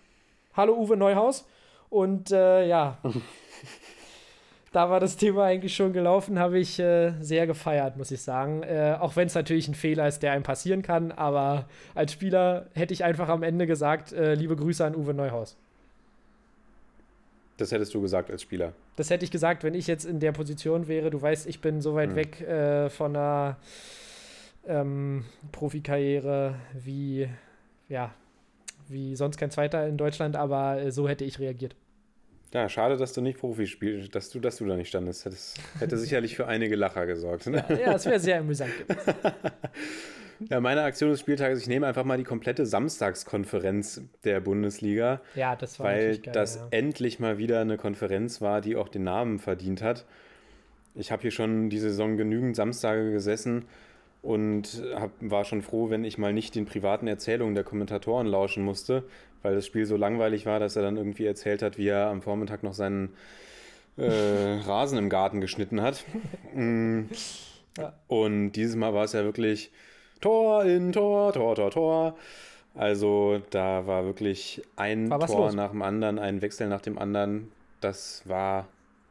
[0.55, 1.47] Hallo Uwe Neuhaus.
[1.91, 2.99] Und äh, ja,
[4.73, 8.63] da war das Thema eigentlich schon gelaufen, habe ich äh, sehr gefeiert, muss ich sagen.
[8.63, 12.67] Äh, auch wenn es natürlich ein Fehler ist, der einem passieren kann, aber als Spieler
[12.75, 15.57] hätte ich einfach am Ende gesagt: äh, Liebe Grüße an Uwe Neuhaus.
[17.57, 18.73] Das hättest du gesagt als Spieler.
[18.97, 21.11] Das hätte ich gesagt, wenn ich jetzt in der Position wäre.
[21.11, 22.17] Du weißt, ich bin so weit Hm.
[22.17, 23.57] weg äh, von einer
[24.67, 27.29] ähm, Profikarriere wie,
[27.89, 28.13] ja,
[28.87, 31.75] wie sonst kein Zweiter in Deutschland, aber äh, so hätte ich reagiert.
[32.55, 35.27] Ja, schade, dass du nicht Profi spielst, dass du, dass du da nicht standest.
[35.27, 37.47] Das hätte sicherlich für einige Lacher gesorgt.
[37.47, 37.63] Ne?
[37.69, 39.15] Ja, das wäre sehr amüsant gewesen.
[40.49, 45.57] Ja, meine Aktion des Spieltages, ich nehme einfach mal die komplette Samstagskonferenz der Bundesliga, Ja,
[45.57, 46.33] das war weil geil.
[46.33, 46.69] das ja.
[46.71, 50.05] endlich mal wieder eine Konferenz war, die auch den Namen verdient hat.
[50.95, 53.65] Ich habe hier schon die Saison genügend Samstage gesessen
[54.23, 58.63] und hab, war schon froh, wenn ich mal nicht den privaten Erzählungen der Kommentatoren lauschen
[58.63, 59.03] musste,
[59.43, 62.23] weil das Spiel so langweilig war, dass er dann irgendwie erzählt hat, wie er am
[62.23, 63.15] Vormittag noch seinen
[63.97, 66.05] äh, Rasen im Garten geschnitten hat.
[66.55, 67.11] Mm.
[67.77, 67.93] Ja.
[68.09, 69.71] Und dieses Mal war es ja wirklich
[70.21, 72.17] Tor in Tor, Tor, Tor, Tor.
[72.75, 75.55] Also da war wirklich ein War Tor los.
[75.55, 77.53] nach dem anderen, ein Wechsel nach dem anderen.
[77.81, 78.67] Das war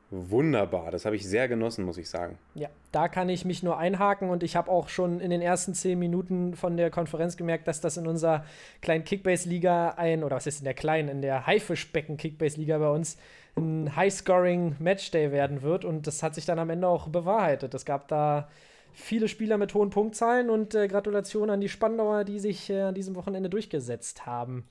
[0.10, 0.92] wunderbar.
[0.92, 2.38] Das habe ich sehr genossen, muss ich sagen.
[2.56, 5.74] Ja, da kann ich mich nur einhaken und ich habe auch schon in den ersten
[5.74, 8.46] zehn Minuten von der Konferenz gemerkt, dass das in unserer
[8.82, 13.18] kleinen Kickbase-Liga ein, oder was ist in der kleinen, in der Haifischbecken-Kickbase-Liga bei uns,
[13.58, 17.74] ein High-Scoring-Matchday werden wird und das hat sich dann am Ende auch bewahrheitet.
[17.74, 18.48] Es gab da
[18.94, 22.96] viele Spieler mit hohen Punktzahlen und äh, Gratulation an die Spandauer, die sich äh, an
[22.96, 24.66] diesem Wochenende durchgesetzt haben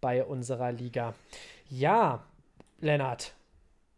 [0.00, 1.14] bei unserer Liga.
[1.68, 2.24] Ja,
[2.80, 3.34] Lennart,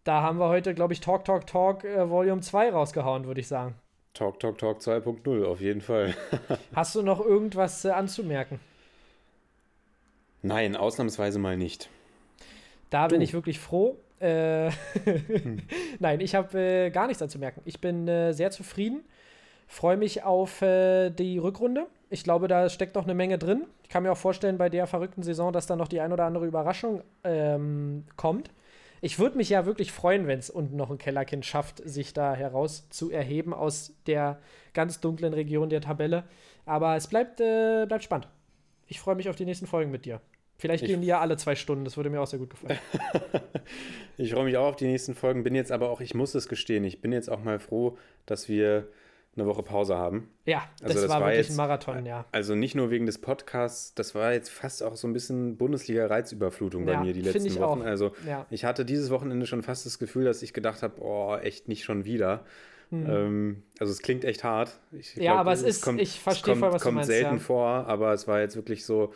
[0.08, 3.46] da haben wir heute, glaube ich, Talk, Talk, Talk äh, Volume 2 rausgehauen, würde ich
[3.48, 3.74] sagen.
[4.14, 6.14] Talk, Talk, Talk 2.0, auf jeden Fall.
[6.74, 8.58] Hast du noch irgendwas äh, anzumerken?
[10.40, 11.90] Nein, ausnahmsweise mal nicht.
[12.88, 13.24] Da bin Du.
[13.24, 13.98] ich wirklich froh.
[14.18, 14.70] Äh,
[15.98, 17.60] Nein, ich habe äh, gar nichts anzumerken.
[17.66, 19.04] Ich bin äh, sehr zufrieden,
[19.66, 21.86] freue mich auf äh, die Rückrunde.
[22.08, 23.66] Ich glaube, da steckt noch eine Menge drin.
[23.82, 26.24] Ich kann mir auch vorstellen, bei der verrückten Saison, dass da noch die ein oder
[26.24, 28.50] andere Überraschung ähm, kommt.
[29.00, 32.34] Ich würde mich ja wirklich freuen, wenn es unten noch ein Kellerkind schafft, sich da
[32.34, 34.40] heraus zu erheben aus der
[34.74, 36.24] ganz dunklen Region der Tabelle.
[36.66, 38.28] Aber es bleibt, äh, bleibt spannend.
[38.86, 40.20] Ich freue mich auf die nächsten Folgen mit dir.
[40.56, 42.78] Vielleicht Ich- gehen die ja alle zwei Stunden, das würde mir auch sehr gut gefallen.
[44.16, 46.48] Ich freue mich auch auf die nächsten Folgen, bin jetzt aber auch, ich muss es
[46.48, 47.96] gestehen, ich bin jetzt auch mal froh,
[48.26, 48.88] dass wir
[49.36, 50.28] eine Woche Pause haben.
[50.46, 52.24] Ja, das, Also das war, war wirklich jetzt- ein Marathon, ja.
[52.32, 56.84] Also nicht nur wegen des Podcasts, das war jetzt fast auch so ein bisschen Bundesliga-Reizüberflutung
[56.86, 57.82] bei Ja, mir die letzten ich Wochen.
[57.82, 57.84] auch.
[57.84, 58.46] Also Ja.
[58.50, 61.84] ich hatte dieses Wochenende schon fast das Gefühl, dass ich gedacht habe, oh, echt nicht
[61.84, 62.44] schon wieder.
[62.90, 64.80] Ähm, also es klingt echt hart.
[64.92, 65.22] Ich Hm.
[65.22, 67.38] Ja, aber es ist- ich verstehe es voll, kommt, was du kommt meinst, selten ja.
[67.40, 69.12] vor, aber es war jetzt wirklich so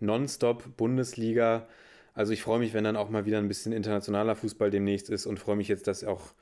[0.00, 1.66] nonstop Bundesliga.
[2.14, 5.26] Also ich freue mich, wenn dann auch mal wieder ein bisschen internationaler Fußball demnächst ist
[5.26, 6.32] und freue mich jetzt, dass auch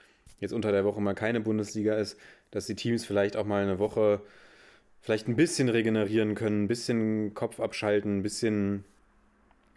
[0.41, 2.19] jetzt unter der Woche mal keine Bundesliga ist,
[2.51, 4.21] dass die Teams vielleicht auch mal eine Woche
[5.01, 8.85] vielleicht ein bisschen regenerieren können, ein bisschen Kopf abschalten, ein bisschen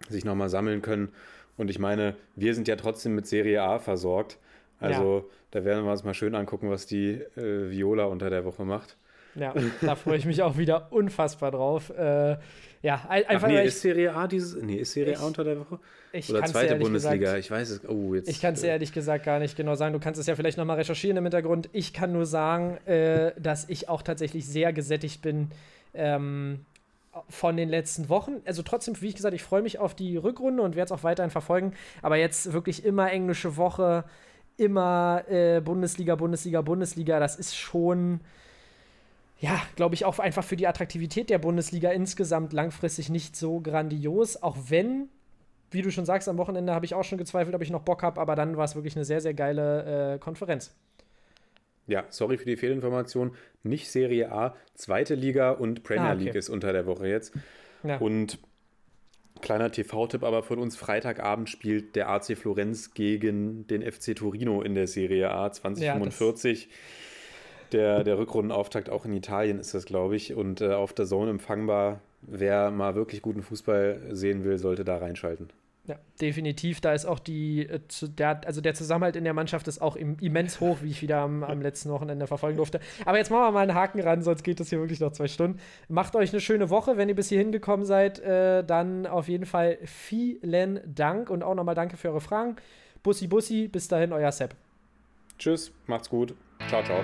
[0.09, 1.09] sich nochmal sammeln können.
[1.57, 4.37] Und ich meine, wir sind ja trotzdem mit Serie A versorgt.
[4.79, 8.65] Also da werden wir uns mal schön angucken, was die äh, Viola unter der Woche
[8.65, 8.97] macht.
[9.35, 11.89] Ja, da freue ich mich auch wieder unfassbar drauf.
[11.91, 12.37] Äh,
[12.83, 14.61] ja, ein- Ach einfach nee, ist Serie A dieses.
[14.61, 15.79] Nee, ist Serie Ich- A unter der Woche?
[16.29, 17.15] Oder zweite Bundesliga?
[17.17, 17.87] Gesagt, Ich weiß es.
[17.87, 18.27] Oh, jetzt.
[18.27, 19.93] ich kann es äh, ehrlich gesagt gar nicht genau sagen.
[19.93, 21.69] Du kannst es ja vielleicht nochmal recherchieren im Hintergrund.
[21.71, 25.51] Ich kann nur sagen, äh, dass ich auch tatsächlich sehr gesättigt bin
[25.93, 26.65] ähm,
[27.29, 28.41] von den letzten Wochen.
[28.43, 31.05] Also trotzdem, wie ich gesagt, ich freue mich auf die Rückrunde und werde es auch
[31.05, 31.73] weiterhin verfolgen.
[32.01, 34.03] Aber jetzt wirklich immer englische Woche,
[34.57, 37.21] immer äh, Bundesliga, Bundesliga, Bundesliga.
[37.21, 38.19] Das ist schon,
[39.41, 44.41] ja, glaube ich, auch einfach für die Attraktivität der Bundesliga insgesamt langfristig nicht so grandios.
[44.41, 45.09] Auch wenn
[45.71, 48.03] wie du schon sagst, am Wochenende habe ich auch schon gezweifelt, ob ich noch Bock
[48.03, 50.75] habe, aber dann war es wirklich eine sehr, sehr geile äh, Konferenz.
[51.87, 53.35] Ja, sorry für die Fehlinformation.
[53.63, 56.25] Nicht Serie A, zweite Liga und Premier Ah, okay.
[56.25, 57.33] League ist unter der Woche jetzt.
[57.83, 57.97] Ja.
[57.97, 58.39] Und
[59.41, 64.75] kleiner TV-Tipp aber von uns: Freitagabend spielt der AC Florenz gegen den FC Torino in
[64.75, 66.69] der Serie A 2045.
[67.73, 70.33] der, der Rückrundenauftakt auch in Italien ist das, glaube ich.
[70.33, 72.01] Und äh, auf der Zone empfangbar.
[72.21, 75.49] Wer mal wirklich guten Fußball sehen will, sollte da reinschalten.
[75.87, 76.79] Ja, definitiv.
[76.79, 80.17] Da ist auch die, äh, der, also der Zusammenhalt in der Mannschaft ist auch im,
[80.21, 82.79] immens hoch, wie ich wieder am, am letzten Wochenende verfolgen durfte.
[83.05, 85.27] Aber jetzt machen wir mal einen Haken ran, sonst geht das hier wirklich noch zwei
[85.27, 85.59] Stunden.
[85.89, 88.19] Macht euch eine schöne Woche, wenn ihr bis hierhin gekommen seid.
[88.19, 92.57] Äh, dann auf jeden Fall vielen Dank und auch nochmal danke für eure Fragen.
[93.01, 94.55] Bussi, Bussi, bis dahin, euer Sepp.
[95.39, 96.35] Tschüss, macht's gut.
[96.67, 97.01] Ciao, ciao.